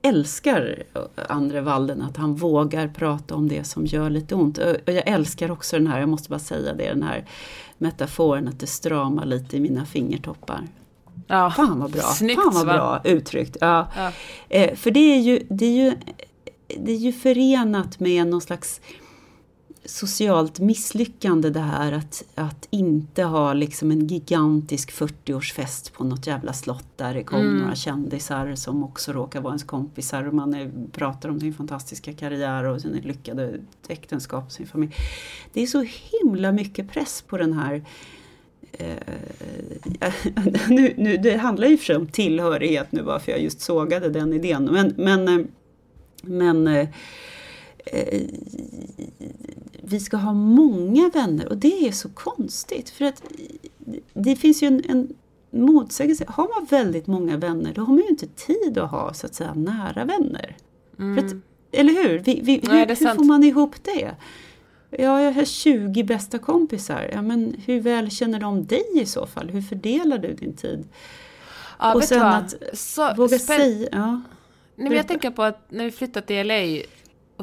älskar 0.02 0.84
Andre 1.30 1.62
Walden 1.62 2.02
att 2.02 2.18
han 2.18 2.36
vågar 2.36 2.88
prata 2.88 3.36
om 3.36 3.48
det 3.48 3.64
som 3.64 3.86
gör 3.86 4.10
lite 4.10 4.36
ont. 4.36 4.58
Och 4.58 4.94
jag 4.94 5.08
älskar 5.08 5.52
också 5.52 5.78
den 5.78 5.88
här, 5.88 6.00
jag 6.00 6.10
måste 6.10 6.30
bara 6.30 6.40
säga 6.40 6.74
det, 6.74 6.90
den 6.90 7.04
här 7.04 7.26
metaforen 7.78 8.48
att 8.48 8.60
det 8.60 8.68
stramar 8.68 9.26
lite 9.26 9.58
i 9.58 9.60
mina 9.60 9.86
fingertoppar. 9.86 10.68
Ja, 11.28 11.52
Fan 11.52 11.80
vad 11.80 11.92
bra, 11.92 12.02
snyggt, 12.02 12.42
Fan 12.44 12.54
vad 12.54 12.66
va? 12.66 12.74
bra 12.74 13.02
uttryckt. 13.04 13.58
Ja. 13.62 13.88
Ja. 13.96 14.12
Eh, 14.50 14.76
för 14.76 14.92
det 14.92 15.00
är, 15.00 15.20
ju, 15.20 15.44
det, 15.50 15.66
är 15.66 15.86
ju, 15.86 15.94
det 16.68 16.92
är 16.92 16.98
ju 16.98 17.14
förenat 17.14 18.00
med 18.00 18.28
någon 18.28 18.42
slags 18.42 18.82
socialt 19.86 20.60
misslyckande 20.60 21.50
det 21.50 21.60
här 21.60 21.92
att, 21.92 22.24
att 22.36 22.68
inte 22.70 23.24
ha 23.24 23.54
liksom 23.54 23.92
en 23.92 24.08
gigantisk 24.08 24.92
40-årsfest 24.92 25.94
på 25.94 26.04
något 26.04 26.28
jävla 26.28 26.54
slott 26.54 26.88
där 26.96 27.14
det 27.14 27.24
kom 27.24 27.42
Mm. 27.42 27.58
några 27.58 27.76
kändisar 27.76 28.56
som 28.56 28.84
också 28.84 29.12
råkar 29.14 29.42
vara 29.42 29.52
ens 29.52 29.64
kompisar 29.64 30.28
och 30.28 30.34
man 30.34 30.54
är, 30.54 30.72
pratar 30.92 31.30
om 31.30 31.40
sin 31.40 31.54
fantastiska 31.54 32.14
karriär 32.14 32.64
och 32.64 32.82
sin 32.82 32.92
lyckade 32.92 33.54
äktenskap 33.88 34.46
och 34.46 34.52
sin 34.52 34.68
familj. 34.68 34.96
Det 35.54 35.62
är 35.62 35.68
så 35.68 35.86
himla 36.12 36.52
mycket 36.52 36.90
press 36.92 37.24
på 37.28 37.38
den 37.38 37.54
här 37.54 37.86
eh, 38.72 38.98
nu, 40.70 40.94
nu, 40.98 41.18
det 41.18 41.38
handlar 41.38 41.68
ju 41.68 41.78
för 41.78 41.86
sig 41.86 41.96
om 41.96 42.08
tillhörighet 42.08 42.92
nu 42.92 43.02
varför 43.02 43.32
jag 43.32 43.42
just 43.42 43.62
sågade 43.62 44.10
den 44.10 44.34
idén. 44.34 44.64
Men, 44.64 44.94
men, 44.98 45.28
eh, 45.28 45.46
men 46.22 46.68
eh, 46.68 46.88
vi 49.82 50.00
ska 50.00 50.18
ha 50.18 50.34
många 50.34 51.10
vänner 51.10 51.48
och 51.48 51.58
det 51.58 51.88
är 51.88 51.92
så 51.92 52.10
konstigt. 52.10 52.90
För 52.90 53.06
att 53.06 53.24
det 54.14 54.36
finns 54.36 54.64
ju 54.64 54.68
en, 54.68 54.84
en 54.90 55.14
motsägelse. 55.52 56.26
Har 56.28 56.48
man 56.60 56.66
väldigt 56.66 57.08
många 57.08 57.38
vänner 57.38 57.74
då 57.74 57.82
har 57.82 57.94
man 57.94 58.04
ju 58.04 58.10
inte 58.10 58.28
tid 58.28 58.78
att 58.78 58.92
ha 58.92 59.14
så 59.14 59.26
att 59.26 59.36
säga 59.36 59.54
nära 59.54 60.06
vänner. 60.06 60.58
För 60.98 61.18
att, 61.18 61.34
eller 61.72 61.94
hur? 61.94 62.20
Vi, 62.20 62.42
vi, 62.44 62.62
Nej, 62.64 62.80
hur 62.80 62.96
hur 62.96 63.16
får 63.16 63.24
man 63.24 63.44
ihop 63.44 63.76
det? 63.84 64.16
Ja, 64.90 65.22
jag 65.22 65.32
har 65.32 65.46
20 65.46 66.04
bästa 66.04 66.40
kompisar. 66.40 67.10
Ja, 67.14 67.22
men 67.22 67.56
hur 67.66 67.80
väl 67.82 68.12
känner 68.12 68.40
de 68.40 68.66
dig 68.66 68.86
i 68.96 69.06
så 69.06 69.28
fall? 69.28 69.50
Hur 69.50 69.62
fördelar 69.62 70.18
du 70.18 70.34
din 70.34 70.54
tid? 70.56 70.88
Ja, 71.80 71.96
och 71.96 72.04
sen 72.04 72.22
att 72.22 72.54
Så 72.74 73.14
våga 73.14 73.40
säga... 73.40 73.90
Ja. 73.92 74.22
Nej, 74.76 74.90
men 74.90 74.98
jag 74.98 75.08
tänker 75.08 75.32
på 75.32 75.44
att 75.44 75.72
när 75.72 75.86
vi 75.86 75.92
flyttade 75.92 76.28
till 76.28 76.48
LA, 76.48 76.84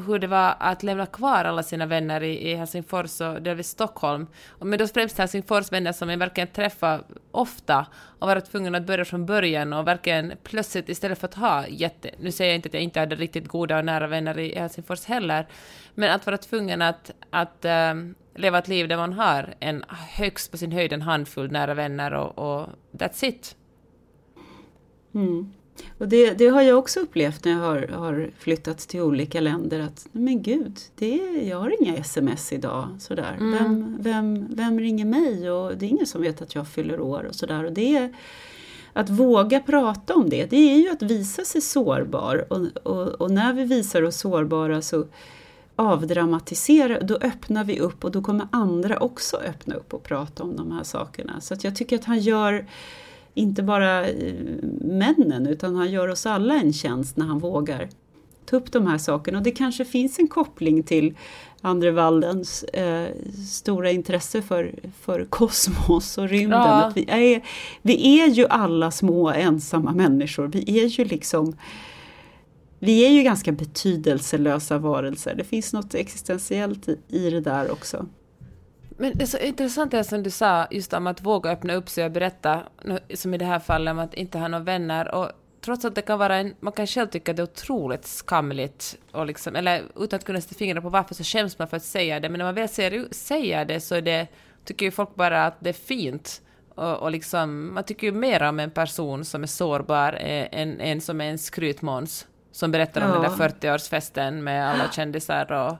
hur 0.01 0.19
det 0.19 0.27
var 0.27 0.55
att 0.59 0.83
lämna 0.83 1.05
kvar 1.05 1.45
alla 1.45 1.63
sina 1.63 1.85
vänner 1.85 2.23
i, 2.23 2.51
i 2.51 2.55
Helsingfors 2.55 3.21
och 3.21 3.41
delvis 3.41 3.67
Stockholm. 3.67 4.27
Men 4.59 4.79
då 4.79 4.87
främst 4.87 5.17
Helsingfors 5.17 5.71
vänner 5.71 5.91
som 5.91 6.09
jag 6.09 6.17
verkligen 6.17 6.47
träffar 6.47 7.03
ofta 7.31 7.85
och 8.19 8.27
varit 8.27 8.51
tvungen 8.51 8.75
att 8.75 8.85
börja 8.85 9.05
från 9.05 9.25
början 9.25 9.73
och 9.73 9.87
verkligen 9.87 10.33
plötsligt 10.43 10.89
istället 10.89 11.19
för 11.19 11.27
att 11.27 11.33
ha 11.33 11.67
jätte... 11.67 12.09
Nu 12.19 12.31
säger 12.31 12.51
jag 12.51 12.55
inte 12.55 12.67
att 12.67 12.73
jag 12.73 12.83
inte 12.83 12.99
hade 12.99 13.15
riktigt 13.15 13.47
goda 13.47 13.77
och 13.77 13.85
nära 13.85 14.07
vänner 14.07 14.39
i 14.39 14.55
Helsingfors 14.55 15.05
heller, 15.05 15.47
men 15.95 16.11
att 16.11 16.25
vara 16.25 16.37
tvungen 16.37 16.81
att, 16.81 17.11
att 17.29 17.65
ehm, 17.65 18.15
leva 18.35 18.57
ett 18.57 18.67
liv 18.67 18.87
där 18.87 18.97
man 18.97 19.13
har 19.13 19.53
en 19.59 19.83
högst 20.17 20.51
på 20.51 20.57
sin 20.57 20.71
höjd 20.71 20.93
en 20.93 21.01
handfull 21.01 21.51
nära 21.51 21.73
vänner 21.73 22.13
och, 22.13 22.37
och 22.37 22.69
that's 22.91 23.25
it. 23.25 23.55
Mm. 25.13 25.53
Och 25.97 26.07
det, 26.07 26.33
det 26.33 26.47
har 26.47 26.61
jag 26.61 26.77
också 26.77 26.99
upplevt 26.99 27.45
när 27.45 27.51
jag 27.51 27.59
har, 27.59 27.87
har 27.87 28.31
flyttat 28.37 28.77
till 28.77 29.01
olika 29.01 29.41
länder 29.41 29.79
att 29.79 30.07
men 30.11 30.41
gud, 30.41 30.79
det, 30.95 31.15
jag 31.43 31.59
har 31.59 31.81
inga 31.81 31.95
sms 31.95 32.53
idag. 32.53 32.87
Sådär. 32.99 33.37
Mm. 33.39 33.51
Vem, 33.51 33.97
vem, 33.99 34.55
vem 34.55 34.79
ringer 34.79 35.05
mig? 35.05 35.51
Och 35.51 35.77
det 35.77 35.85
är 35.85 35.89
ingen 35.89 36.07
som 36.07 36.21
vet 36.21 36.41
att 36.41 36.55
jag 36.55 36.67
fyller 36.67 36.99
år 36.99 37.23
och 37.29 37.35
sådär. 37.35 37.63
Och 37.63 37.71
det 37.71 37.97
är, 37.97 38.13
att 38.93 39.09
våga 39.09 39.59
prata 39.59 40.15
om 40.15 40.29
det, 40.29 40.45
det 40.45 40.57
är 40.57 40.77
ju 40.77 40.89
att 40.89 41.01
visa 41.01 41.43
sig 41.43 41.61
sårbar. 41.61 42.45
Och, 42.49 42.67
och, 42.83 43.07
och 43.07 43.31
när 43.31 43.53
vi 43.53 43.63
visar 43.63 44.03
oss 44.03 44.17
sårbara 44.17 44.81
så 44.81 45.05
avdramatisera, 45.75 46.99
då 46.99 47.15
öppnar 47.15 47.63
vi 47.63 47.79
upp 47.79 48.03
och 48.03 48.11
då 48.11 48.21
kommer 48.21 48.47
andra 48.51 48.99
också 48.99 49.37
öppna 49.37 49.75
upp 49.75 49.93
och 49.93 50.03
prata 50.03 50.43
om 50.43 50.55
de 50.55 50.71
här 50.71 50.83
sakerna. 50.83 51.41
Så 51.41 51.53
att 51.53 51.63
jag 51.63 51.75
tycker 51.75 51.95
att 51.95 52.05
han 52.05 52.19
gör 52.19 52.65
inte 53.33 53.63
bara 53.63 54.07
eh, 54.09 54.33
männen 54.81 55.47
utan 55.47 55.75
han 55.75 55.91
gör 55.91 56.07
oss 56.07 56.25
alla 56.25 56.55
en 56.55 56.73
tjänst 56.73 57.17
när 57.17 57.25
han 57.25 57.39
vågar 57.39 57.89
ta 58.45 58.55
upp 58.55 58.71
de 58.71 58.87
här 58.87 58.97
sakerna. 58.97 59.37
Och 59.37 59.43
det 59.43 59.51
kanske 59.51 59.85
finns 59.85 60.19
en 60.19 60.27
koppling 60.27 60.83
till 60.83 61.15
Andre 61.61 61.91
Waldens 61.91 62.63
eh, 62.63 63.07
stora 63.49 63.91
intresse 63.91 64.41
för, 64.41 64.75
för 65.01 65.25
kosmos 65.29 66.17
och 66.17 66.29
rymden. 66.29 66.59
Ja. 66.59 66.83
Att 66.83 66.97
vi, 66.97 67.05
är, 67.09 67.41
vi 67.81 68.19
är 68.19 68.27
ju 68.27 68.47
alla 68.47 68.91
små 68.91 69.29
ensamma 69.29 69.91
människor. 69.91 70.47
Vi 70.47 70.83
är 70.83 70.87
ju 70.87 71.05
liksom 71.05 71.55
vi 72.79 73.05
är 73.05 73.09
ju 73.09 73.23
ganska 73.23 73.51
betydelselösa 73.51 74.77
varelser. 74.77 75.35
Det 75.35 75.43
finns 75.43 75.73
något 75.73 75.95
existentiellt 75.95 76.89
i, 76.89 76.97
i 77.07 77.29
det 77.29 77.41
där 77.41 77.71
också. 77.71 78.05
Men 79.01 79.11
det 79.15 79.23
är 79.23 79.27
så 79.27 79.37
intressant 79.37 79.91
det 79.91 80.03
som 80.03 80.23
du 80.23 80.29
sa, 80.29 80.67
just 80.71 80.93
om 80.93 81.07
att 81.07 81.21
våga 81.21 81.51
öppna 81.51 81.73
upp 81.73 81.89
sig 81.89 82.05
och 82.05 82.11
berätta, 82.11 82.63
som 83.13 83.33
i 83.33 83.37
det 83.37 83.45
här 83.45 83.59
fallet 83.59 83.91
om 83.91 83.99
att 83.99 84.13
inte 84.13 84.37
ha 84.37 84.47
några 84.47 84.63
vänner. 84.63 85.15
Och 85.15 85.31
trots 85.61 85.85
att 85.85 85.95
det 85.95 86.01
kan 86.01 86.19
vara 86.19 86.35
en, 86.35 86.55
man 86.59 86.73
kan 86.73 86.87
själv 86.87 87.07
tycka 87.07 87.33
det 87.33 87.41
är 87.41 87.43
otroligt 87.43 88.05
skamligt, 88.05 88.97
och 89.11 89.25
liksom, 89.25 89.55
eller 89.55 89.83
utan 89.99 90.17
att 90.17 90.25
kunna 90.25 90.41
sätta 90.41 90.55
fingrarna 90.55 90.81
på 90.81 90.89
varför 90.89 91.15
så 91.15 91.23
skäms 91.23 91.59
man 91.59 91.67
för 91.67 91.77
att 91.77 91.83
säga 91.83 92.19
det, 92.19 92.29
men 92.29 92.37
när 92.37 92.45
man 92.45 92.55
väl 92.55 92.69
säger, 92.69 93.07
säger 93.11 93.65
det 93.65 93.79
så 93.79 94.01
det, 94.01 94.27
tycker 94.65 94.85
ju 94.85 94.91
folk 94.91 95.15
bara 95.15 95.45
att 95.45 95.55
det 95.59 95.69
är 95.69 95.73
fint. 95.73 96.41
Och, 96.75 96.97
och 96.97 97.11
liksom, 97.11 97.73
man 97.73 97.83
tycker 97.83 98.07
ju 98.07 98.13
mer 98.13 98.43
om 98.43 98.59
en 98.59 98.71
person 98.71 99.25
som 99.25 99.43
är 99.43 99.47
sårbar 99.47 100.13
eh, 100.13 100.47
än 100.51 100.81
en 100.81 101.01
som 101.01 101.21
är 101.21 101.25
en 101.29 101.37
skrytmåns. 101.37 102.27
Som 102.51 102.71
berättar 102.71 103.01
om 103.01 103.07
Ja. 103.09 103.29
den 103.29 103.37
där 103.37 103.49
40-årsfesten 103.49 104.31
med 104.41 104.69
alla 104.69 104.91
kändisar 104.91 105.51
och 105.51 105.77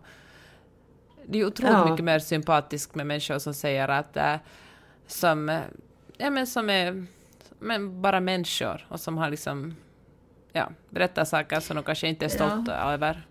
det 1.30 1.40
är 1.40 1.46
otroligt 1.48 1.74
Ja. 1.74 1.90
mycket 1.92 2.06
mer 2.06 2.20
sympatiskt 2.20 2.96
med 2.96 3.08
människor 3.08 3.40
som 3.40 3.54
säger 3.54 3.88
att 3.88 4.18
äh, 4.18 4.36
som, 5.08 5.50
äh, 5.50 5.60
ja, 6.18 6.30
men 6.30 6.48
som 6.48 6.70
är 6.70 7.06
men 7.60 8.02
bara 8.02 8.20
människor 8.20 8.86
och 8.90 9.00
som 9.00 9.18
har 9.18 9.30
liksom 9.30 9.76
ja, 10.54 10.70
berättar 10.90 11.26
saker 11.26 11.60
som 11.60 11.76
de 11.76 11.84
kanske 11.84 12.08
inte 12.08 12.26
är 12.26 12.30
stolta 12.30 12.76
över. 12.94 13.26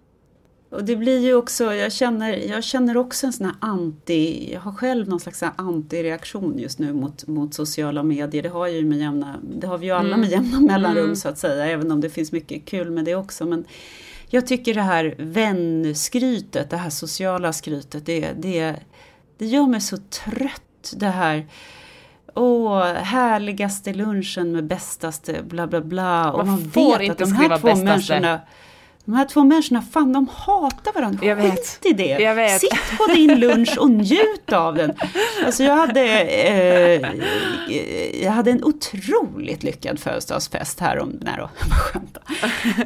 Och 0.70 0.84
det 0.84 0.96
blir 0.96 1.18
ju 1.18 1.34
också, 1.34 1.74
jag 1.74 1.92
känner, 1.92 2.32
jag 2.32 2.64
känner 2.64 2.96
också 2.96 3.26
en 3.26 3.32
sån 3.32 3.46
här 3.46 3.54
anti, 3.60 4.52
jag 4.52 4.60
har 4.60 4.72
själv 4.72 5.08
någon 5.08 5.20
slags 5.20 5.42
antireaktion 5.56 6.58
just 6.58 6.78
nu 6.78 6.92
mot, 6.92 7.26
mot 7.26 7.54
sociala 7.54 8.02
medier. 8.02 8.42
Det 8.42 8.48
har, 8.48 8.66
ju 8.66 8.84
med 8.84 8.98
jämna, 8.98 9.34
det 9.42 9.66
har 9.66 9.78
vi 9.78 9.86
ju 9.86 9.92
alla 9.92 10.08
Mm. 10.08 10.20
med 10.20 10.30
jämna 10.30 10.60
mellanrum 10.60 11.04
Mm. 11.04 11.16
så 11.16 11.28
att 11.28 11.38
säga, 11.38 11.66
även 11.66 11.90
om 11.92 12.00
det 12.00 12.10
finns 12.10 12.32
mycket 12.32 12.64
kul 12.64 12.90
med 12.90 13.04
det 13.04 13.14
också. 13.14 13.46
Men 13.46 13.64
jag 14.30 14.46
tycker 14.46 14.74
det 14.74 14.82
här 14.82 15.14
vänskrytet, 15.18 16.70
det 16.70 16.76
här 16.76 16.90
sociala 16.90 17.52
skrytet, 17.52 18.06
det, 18.06 18.32
det, 18.32 18.76
det 19.38 19.46
gör 19.46 19.66
mig 19.66 19.80
så 19.80 19.96
trött. 19.96 20.62
Det 20.96 21.08
här 21.08 21.46
Åh, 22.34 22.92
härligaste 22.92 23.94
lunchen 23.94 24.52
med 24.52 24.66
bästaste 24.66 25.42
bla 25.42 25.66
bla 25.66 25.80
bla. 25.80 26.32
Man, 26.36 26.46
man 26.46 26.70
får 26.70 27.02
inte 27.02 27.12
att 27.12 27.30
de 27.30 27.32
här 27.32 27.58
två 27.58 27.66
bästaste. 27.66 27.84
människorna 27.84 28.40
de 29.08 29.14
här 29.14 29.24
två 29.24 29.44
människorna, 29.44 29.82
fan 29.82 30.12
de 30.12 30.28
hatar 30.28 30.92
varandra. 30.92 31.26
Jag 31.26 31.36
vet. 31.36 31.66
Skit 31.66 31.86
i 31.86 31.92
det. 31.92 32.08
Jag 32.08 32.34
vet. 32.34 32.60
Sitt 32.60 32.98
på 32.98 33.06
din 33.14 33.40
lunch 33.40 33.78
och 33.78 33.90
njut 33.90 34.52
av 34.52 34.74
den. 34.74 34.92
Alltså 35.46 35.64
jag 35.64 35.76
hade, 35.76 36.20
eh, 36.20 37.08
jag 38.22 38.32
hade 38.32 38.50
en 38.50 38.64
otroligt 38.64 39.62
lyckad 39.62 39.98
födelsedagsfest 39.98 40.80
här 40.80 40.98
om, 40.98 41.18
nej 41.22 41.34
då, 41.38 41.50
skämta. 41.70 42.20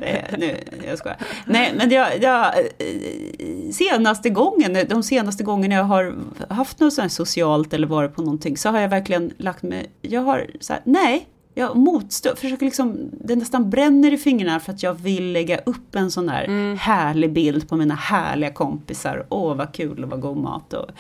Eh, 0.03 0.39
nu, 0.39 0.57
jag 0.87 0.99
skojar. 0.99 1.19
Nej, 1.45 1.73
men 1.77 1.91
jag, 1.91 2.23
jag, 2.23 2.59
eh, 2.59 3.73
senaste 3.73 4.31
gången, 4.31 4.79
de 4.89 5.03
senaste 5.03 5.45
gångerna 5.45 5.75
jag 5.75 5.85
har 5.85 6.15
haft 6.49 6.81
något 6.81 6.93
sånt 6.93 7.03
här 7.03 7.09
socialt 7.09 7.73
eller 7.73 7.87
varit 7.87 8.15
på 8.15 8.23
någonting 8.23 8.57
så 8.57 8.69
har 8.69 8.81
jag 8.81 8.89
verkligen 8.89 9.33
lagt 9.37 9.63
mig, 9.63 9.91
jag 10.01 10.21
har 10.21 10.51
så 10.61 10.73
här, 10.73 10.83
nej, 10.85 11.27
jag 11.55 11.77
motstår, 11.77 12.35
försöker 12.35 12.65
liksom, 12.65 13.11
det 13.25 13.37
nästan 13.37 13.71
bränner 13.71 14.13
i 14.13 14.19
fingrarna 14.19 14.61
för 14.61 14.73
att 14.73 14.83
jag 14.83 14.95
vill 14.95 15.33
lägga 15.33 15.59
upp 15.59 15.95
en 15.95 16.11
sån 16.11 16.27
där 16.27 16.45
mm. 16.45 16.77
härlig 16.77 17.33
bild 17.33 17.69
på 17.69 17.77
mina 17.77 17.95
härliga 17.95 18.53
kompisar. 18.53 19.27
Åh 19.29 19.55
vad 19.55 19.75
kul 19.75 20.05
och 20.05 20.11
vad 20.11 20.21
god 20.21 20.37
mat. 20.37 20.73
Och, 20.73 20.91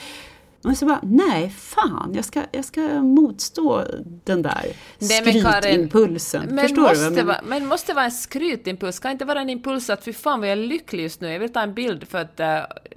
och 0.64 0.76
så 0.76 0.86
bara, 0.86 1.00
nej 1.02 1.50
fan, 1.50 2.12
jag 2.14 2.24
ska, 2.24 2.42
jag 2.52 2.64
ska 2.64 2.80
motstå 3.02 3.84
den 4.24 4.42
där 4.42 4.72
skrytimpulsen. 5.00 6.46
Men 6.50 6.68
Förstår 6.68 6.82
måste 6.82 7.10
du 7.10 7.22
vad 7.22 7.36
jag 7.36 7.44
Men 7.46 7.66
måste 7.66 7.94
vara 7.94 8.04
en 8.04 8.10
skrytimpuls, 8.10 8.98
kan 8.98 9.10
inte 9.10 9.24
vara 9.24 9.40
en 9.40 9.50
impuls 9.50 9.90
att 9.90 10.04
fy 10.04 10.12
fan 10.12 10.40
vad 10.40 10.48
jag 10.48 10.58
är 10.58 10.62
lycklig 10.62 11.02
just 11.02 11.20
nu, 11.20 11.32
jag 11.32 11.40
vill 11.40 11.52
ta 11.52 11.60
en 11.60 11.74
bild 11.74 12.08
för 12.08 12.18
att, 12.18 12.40
eh, 12.40 12.46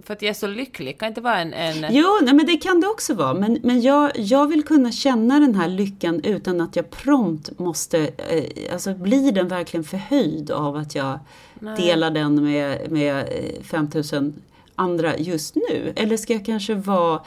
för 0.03 0.13
att 0.13 0.21
jag 0.21 0.29
är 0.29 0.33
så 0.33 0.47
lycklig, 0.47 0.99
kan 0.99 1.07
inte 1.07 1.21
vara 1.21 1.39
en... 1.39 1.53
en... 1.53 1.95
Jo, 1.95 2.19
nej, 2.21 2.33
men 2.33 2.45
det 2.45 2.57
kan 2.57 2.81
det 2.81 2.87
också 2.87 3.13
vara, 3.13 3.33
men, 3.33 3.59
men 3.63 3.81
jag, 3.81 4.11
jag 4.15 4.47
vill 4.47 4.63
kunna 4.63 4.91
känna 4.91 5.39
den 5.39 5.55
här 5.55 5.67
lyckan 5.67 6.21
utan 6.23 6.61
att 6.61 6.75
jag 6.75 6.91
prompt 6.91 7.59
måste, 7.59 7.99
eh, 7.99 8.73
alltså 8.73 8.93
blir 8.93 9.31
den 9.31 9.47
verkligen 9.47 9.83
förhöjd 9.83 10.51
av 10.51 10.75
att 10.75 10.95
jag 10.95 11.19
nej. 11.59 11.77
delar 11.77 12.11
den 12.11 12.43
med, 12.43 12.91
med 12.91 13.25
5000 13.63 14.27
eh, 14.27 14.33
andra 14.75 15.17
just 15.17 15.55
nu? 15.55 15.93
Eller 15.95 16.17
ska 16.17 16.33
jag 16.33 16.45
kanske 16.45 16.75
vara 16.75 17.21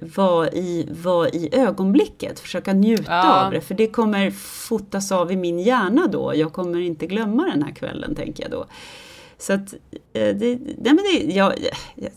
vara 0.00 0.48
i, 0.48 0.88
var 1.02 1.36
i 1.36 1.48
ögonblicket, 1.52 2.40
försöka 2.40 2.72
njuta 2.72 3.12
ja. 3.12 3.44
av 3.44 3.52
det. 3.52 3.60
För 3.60 3.74
det 3.74 3.86
kommer 3.86 4.30
fotas 4.68 5.12
av 5.12 5.32
i 5.32 5.36
min 5.36 5.58
hjärna 5.58 6.06
då. 6.06 6.32
Jag 6.34 6.52
kommer 6.52 6.80
inte 6.80 7.06
glömma 7.06 7.44
den 7.44 7.62
här 7.62 7.70
kvällen, 7.72 8.14
tänker 8.14 8.42
jag 8.42 8.50
då. 8.50 8.66
Så 9.38 9.52
att, 9.52 9.74
eh, 10.12 10.36
det, 10.36 10.58
nej 10.60 10.76
men 10.82 10.96
det, 10.96 11.32
jag, 11.34 11.52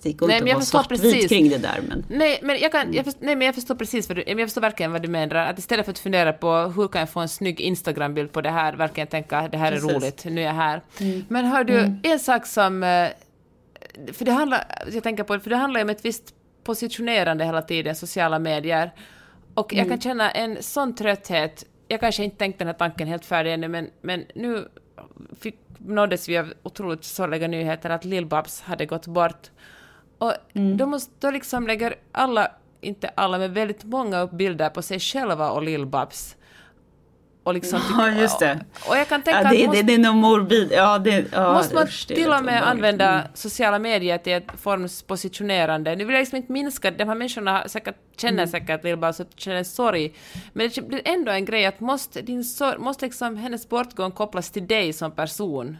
det 0.01 0.13
går 0.13 0.31
inte 0.31 0.43
att 0.43 0.53
vara 0.53 0.61
svartvit 0.61 1.29
kring 1.29 1.49
det 1.49 1.57
där. 1.57 1.79
Men... 1.87 2.05
Nej, 2.09 2.39
men 2.43 2.59
jag, 2.59 2.71
kan, 2.71 2.93
jag, 2.93 3.05
förstår, 3.05 3.25
nej, 3.25 3.35
men 3.35 3.45
jag 3.45 3.55
förstår 3.55 3.75
precis 3.75 4.09
vad 4.09 4.17
du, 4.17 4.23
jag 4.27 4.39
förstår 4.39 4.61
verkligen 4.61 4.91
vad 4.91 5.01
du 5.01 5.07
menar. 5.07 5.35
Att 5.35 5.59
istället 5.59 5.85
för 5.85 5.91
att 5.91 5.99
fundera 5.99 6.33
på 6.33 6.53
hur 6.55 6.87
kan 6.87 6.99
jag 6.99 7.09
få 7.09 7.19
en 7.19 7.29
snygg 7.29 7.61
Instagram-bild 7.61 8.31
på 8.31 8.41
det 8.41 8.49
här, 8.49 8.73
verkligen 8.73 9.07
tänka 9.07 9.47
det 9.51 9.57
här 9.57 9.71
är 9.71 9.75
precis. 9.75 9.95
roligt, 9.95 10.25
nu 10.25 10.41
är 10.41 10.45
jag 10.45 10.53
här. 10.53 10.81
Mm. 10.99 11.25
Men 11.29 11.45
hör 11.45 11.63
du, 11.63 11.79
mm. 11.79 11.99
en 12.03 12.19
sak 12.19 12.45
som 12.45 12.83
eh, 12.83 13.07
för 14.13 14.25
det 14.25 14.31
handlar, 14.31 14.83
jag 14.91 15.03
tänker 15.03 15.23
på 15.23 15.39
för 15.39 15.49
det 15.49 15.55
handlar 15.55 15.79
ju 15.79 15.83
om 15.83 15.89
ett 15.89 16.05
visst 16.05 16.33
positionerande 16.63 17.45
hela 17.45 17.61
tiden, 17.61 17.95
sociala 17.95 18.39
medier. 18.39 18.91
Och 19.53 19.73
jag 19.73 19.85
mm. 19.85 19.89
kan 19.89 20.01
känna 20.01 20.31
en 20.31 20.63
sån 20.63 20.95
trötthet, 20.95 21.65
jag 21.87 21.99
kanske 21.99 22.23
inte 22.23 22.37
tänkt 22.37 22.59
den 22.59 22.67
här 22.67 22.73
tanken 22.73 23.07
helt 23.07 23.25
färdig 23.25 23.53
ännu, 23.53 23.67
men, 23.67 23.89
men 24.01 24.25
nu 24.35 24.67
fick, 25.39 25.55
nåddes 25.77 26.29
vi 26.29 26.37
av 26.37 26.53
otroligt 26.63 27.03
sorgliga 27.03 27.47
nyheter 27.47 27.89
att 27.89 28.05
Lill-Babs 28.05 28.61
hade 28.61 28.85
gått 28.85 29.07
bort. 29.07 29.49
Och 30.17 30.33
mm. 30.53 30.77
då, 30.77 30.85
måste, 30.85 31.11
då 31.19 31.31
liksom 31.31 31.67
lägger 31.67 31.95
alla, 32.11 32.51
inte 32.81 33.07
alla, 33.07 33.37
men 33.37 33.53
väldigt 33.53 33.83
många 33.83 34.21
upp 34.21 34.31
bilder 34.31 34.69
på 34.69 34.81
sig 34.81 34.99
själva 34.99 35.51
och 35.51 35.63
Lill-Babs. 35.63 36.35
Och 37.49 37.53
liksom 37.55 37.79
ja, 37.97 38.11
just 38.11 38.39
det. 38.39 38.59
Och 38.89 38.97
jag 38.97 39.07
kan 39.07 39.21
tänka 39.21 39.41
ja, 39.43 39.49
det, 39.49 39.61
att 39.61 39.67
måste, 39.67 39.81
det, 39.81 39.87
det 39.87 39.93
är 39.93 40.11
nog 40.11 40.15
morbid. 40.15 40.71
Ja, 40.71 40.97
det, 40.97 41.25
ja, 41.31 41.53
måste 41.53 41.75
man 41.75 41.83
usch, 41.83 42.07
till 42.07 42.31
och 42.31 42.43
med 42.43 42.67
använda 42.67 43.09
mm. 43.09 43.27
sociala 43.33 43.79
medier 43.79 44.17
till 44.17 44.33
ett 44.33 44.47
forms 44.61 45.03
positionerande? 45.03 45.95
Nu 45.95 46.05
vill 46.05 46.13
jag 46.13 46.21
liksom 46.21 46.35
inte 46.35 46.51
minska, 46.51 46.91
de 46.91 47.03
här 47.03 47.15
människorna 47.15 47.63
säkert, 47.67 47.95
känner 48.17 48.43
mm. 48.43 48.47
säkert 48.47 48.83
Lillbas 48.83 49.17
så 49.17 49.25
känner 49.35 49.63
sorg, 49.63 50.13
men 50.53 50.69
det 50.75 50.81
blir 50.81 51.01
ändå 51.05 51.31
en 51.31 51.45
grej 51.45 51.65
att 51.65 51.79
måste, 51.79 52.21
din 52.21 52.43
sorg, 52.43 52.77
måste 52.77 53.05
liksom 53.05 53.37
hennes 53.37 53.69
bortgång 53.69 54.11
kopplas 54.11 54.51
till 54.51 54.67
dig 54.67 54.93
som 54.93 55.11
person? 55.11 55.77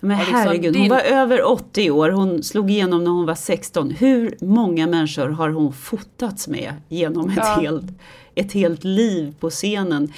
Men 0.00 0.18
liksom 0.18 0.34
herregud, 0.34 0.72
din... 0.72 0.82
hon 0.82 0.90
var 0.90 1.00
över 1.00 1.44
80 1.44 1.90
år, 1.90 2.10
hon 2.10 2.42
slog 2.42 2.70
igenom 2.70 3.04
när 3.04 3.10
hon 3.10 3.26
var 3.26 3.34
16. 3.34 3.90
Hur 3.90 4.36
många 4.40 4.86
människor 4.86 5.28
har 5.28 5.50
hon 5.50 5.72
fotats 5.72 6.48
med 6.48 6.74
genom 6.88 7.30
ett, 7.30 7.36
ja. 7.36 7.58
helt, 7.60 7.86
ett 8.34 8.52
helt 8.52 8.84
liv 8.84 9.34
på 9.40 9.50
scenen? 9.50 10.12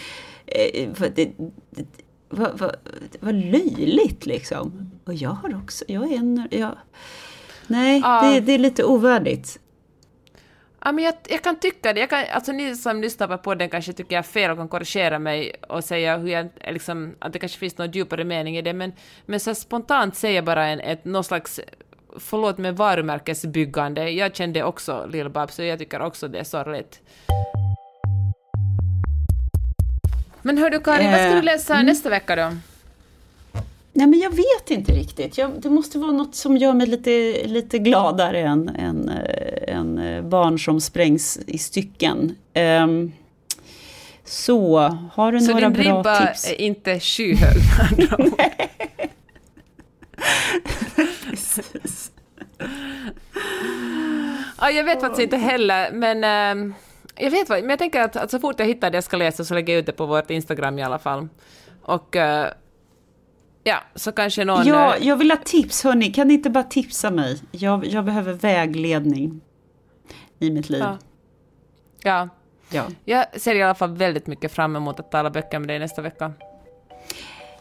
Eh, 0.46 0.90
det, 0.98 1.08
det, 1.70 1.86
vad, 2.28 2.58
vad, 2.58 2.76
vad 3.20 3.34
löjligt 3.34 4.26
liksom. 4.26 4.90
Och 5.04 5.14
jag 5.14 5.30
har 5.30 5.56
också, 5.62 5.84
jag 5.88 6.12
är 6.12 6.16
en, 6.16 6.48
jag, 6.50 6.78
nej, 7.66 8.00
ja. 8.04 8.22
det, 8.22 8.40
det 8.40 8.52
är 8.52 8.58
lite 8.58 8.84
ovärdigt. 8.84 9.60
Ja, 10.84 10.92
men 10.92 11.04
jag, 11.04 11.14
jag, 11.28 11.42
kan 11.42 11.56
tycka 11.56 11.92
det. 11.92 12.00
Jag 12.00 12.10
kan, 12.10 12.24
alltså 12.32 12.52
ni 12.52 12.76
som 12.76 13.00
lyssnar 13.00 13.28
på 13.28 13.38
podden 13.38 13.68
kanske 13.68 13.92
tycker 13.92 14.16
jag 14.16 14.24
är 14.24 14.28
fel 14.28 14.50
och 14.50 14.56
kan 14.56 14.68
korrigera 14.68 15.18
mig 15.18 15.54
och 15.68 15.84
säga 15.84 16.16
hur 16.16 16.28
jag, 16.28 16.48
liksom, 16.72 17.14
att 17.18 17.32
det 17.32 17.38
kanske 17.38 17.58
finns 17.58 17.78
någon 17.78 17.90
djupare 17.90 18.24
mening 18.24 18.56
i 18.56 18.62
det, 18.62 18.72
men, 18.72 18.92
men 19.26 19.40
så 19.40 19.54
spontant 19.54 20.16
säger 20.16 20.34
jag 20.34 20.44
bara 20.44 20.66
en, 20.66 20.80
ett, 20.80 21.04
någon 21.04 21.24
slags, 21.24 21.60
förlåt 22.18 22.58
med 22.58 22.76
varumärkesbyggande. 22.76 24.10
Jag 24.10 24.36
kände 24.36 24.64
också 24.64 25.06
Lill-Babs, 25.12 25.50
så 25.50 25.62
jag 25.62 25.78
tycker 25.78 26.02
också 26.02 26.28
det 26.28 26.38
är 26.38 26.44
sorgligt. 26.44 27.00
Men 30.46 30.58
hör 30.58 30.70
du 30.70 30.80
Karin, 30.80 31.10
vad 31.10 31.20
ska 31.20 31.30
du 31.30 31.38
eh, 31.38 31.42
läsa 31.42 31.74
mm. 31.74 31.86
nästa 31.86 32.10
vecka 32.10 32.36
då? 32.36 32.56
Nej, 33.92 34.06
men 34.06 34.20
jag 34.20 34.30
vet 34.30 34.70
inte 34.70 34.92
riktigt. 34.92 35.38
Jag, 35.38 35.50
det 35.62 35.70
måste 35.70 35.98
vara 35.98 36.12
något 36.12 36.34
som 36.34 36.56
gör 36.56 36.72
mig 36.72 36.86
lite, 36.86 37.46
lite 37.46 37.78
gladare 37.78 38.40
än, 38.40 38.68
än, 38.68 39.08
än 39.68 39.98
eh, 39.98 40.22
barn 40.22 40.58
som 40.58 40.80
sprängs 40.80 41.38
i 41.46 41.58
stycken. 41.58 42.36
Um, 42.82 43.12
så, 44.24 44.78
har 45.12 45.32
du 45.32 45.40
så 45.40 45.52
några 45.52 45.70
bra 45.70 46.04
tips? 46.04 46.42
Så 46.42 46.48
din 46.48 46.56
ribba 46.56 46.56
är 46.56 46.60
inte 46.60 47.00
skyhög 47.00 47.56
Precis. 51.30 52.10
ja, 54.60 54.70
jag 54.70 54.84
vet 54.84 55.00
faktiskt 55.00 55.22
inte 55.22 55.36
heller, 55.36 55.92
men 55.92 56.58
um, 56.58 56.74
jag 57.16 57.30
vet 57.30 57.48
vad, 57.48 57.60
men 57.60 57.70
jag 57.70 57.78
tänker 57.78 58.00
att, 58.00 58.16
att, 58.16 58.30
så 58.30 58.38
fort 58.38 58.58
jag 58.58 58.66
hittar 58.66 58.90
det 58.90 58.96
jag 58.96 59.04
ska 59.04 59.16
läsa 59.16 59.44
så 59.44 59.54
lägger 59.54 59.72
jag 59.72 59.80
ut 59.80 59.86
det 59.86 59.92
på 59.92 60.06
vårt 60.06 60.30
Instagram 60.30 60.78
i 60.78 60.82
alla 60.82 60.98
fall. 60.98 61.28
Och 61.82 62.16
uh, 62.16 62.46
ja, 63.64 63.76
så 63.94 64.12
kanske 64.12 64.44
någon... 64.44 64.66
Ja, 64.66 64.96
eh, 64.96 65.08
jag 65.08 65.16
vill 65.16 65.30
ha 65.30 65.38
tips 65.44 65.84
hörni, 65.84 66.12
kan 66.12 66.28
ni 66.28 66.34
inte 66.34 66.50
bara 66.50 66.64
tipsa 66.64 67.10
mig? 67.10 67.40
Jag, 67.50 67.86
jag 67.86 68.04
behöver 68.04 68.32
vägledning 68.32 69.40
i 70.38 70.50
mitt 70.50 70.68
liv. 70.68 70.82
Ja. 70.82 70.98
ja. 72.02 72.28
Ja. 72.70 72.84
Jag 73.04 73.40
ser 73.40 73.54
i 73.54 73.62
alla 73.62 73.74
fall 73.74 73.96
väldigt 73.96 74.26
mycket 74.26 74.52
fram 74.52 74.76
emot 74.76 75.00
att 75.00 75.10
tala 75.10 75.30
böcker 75.30 75.58
med 75.58 75.68
dig 75.68 75.78
nästa 75.78 76.02
vecka. 76.02 76.32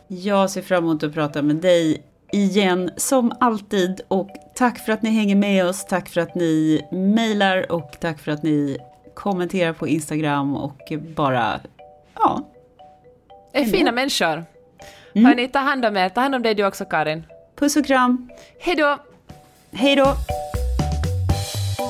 Jag 0.08 0.50
ser 0.50 0.62
fram 0.62 0.84
emot 0.84 1.04
att 1.04 1.14
prata 1.14 1.42
med 1.42 1.56
dig 1.56 2.04
igen 2.32 2.92
som 2.98 3.34
alltid 3.40 4.02
och 4.08 4.30
tack 4.56 4.80
för 4.80 4.92
att 4.92 5.02
ni 5.02 5.10
hänger 5.10 5.36
med 5.36 5.66
oss, 5.66 5.86
tack 5.86 6.10
för 6.10 6.22
att 6.22 6.36
ni 6.36 6.82
mejlar 6.92 7.72
och 7.72 7.92
tack 8.00 8.20
för 8.20 8.32
att 8.32 8.44
ni 8.44 8.78
kommentera 9.16 9.74
på 9.74 9.88
Instagram 9.88 10.56
och 10.56 10.92
bara, 11.16 11.60
ja. 12.16 12.42
Är 13.54 13.66
fina 13.66 13.92
människor. 13.92 14.46
Mm. 15.16 15.26
Hörni, 15.26 15.48
ta 15.48 15.60
hand 15.60 15.86
om 15.86 15.98
er. 15.98 16.10
Ta 16.10 16.22
hand 16.22 16.36
om 16.36 16.42
dig 16.42 16.56
du 16.56 16.66
också 16.66 16.86
Karin. 16.86 17.26
Puss 17.56 17.76
och 17.76 17.86
kram. 17.86 18.30
Hej 18.60 18.76
då. 18.76 18.98
Hej 19.72 19.96
då. 19.96 20.14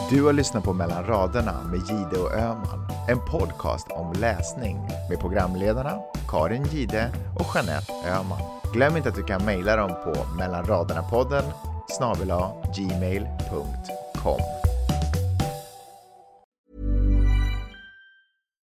Du 0.10 0.24
har 0.24 0.34
lyssnat 0.34 0.64
på 0.64 0.74
Mellan 0.74 1.06
raderna 1.06 1.64
med 1.64 1.80
Gide 1.80 2.24
och 2.24 2.34
Öman. 2.34 2.88
En 3.10 3.20
podcast 3.32 3.88
om 3.92 4.14
läsning 4.14 4.78
med 5.10 5.20
programledarna 5.20 6.00
Karin 6.30 6.64
Gide 6.64 7.12
och 7.40 7.46
Jeanette 7.56 7.94
Öman. 8.20 8.42
Glöm 8.74 8.98
inte 8.98 9.10
att 9.10 9.16
du 9.16 9.24
kan 9.24 9.46
mejla 9.46 9.76
dem 9.76 9.90
på 9.90 10.14
mellanraderna-podden 10.38 11.44
snabel 11.88 12.34
gmail.com. 12.76 14.63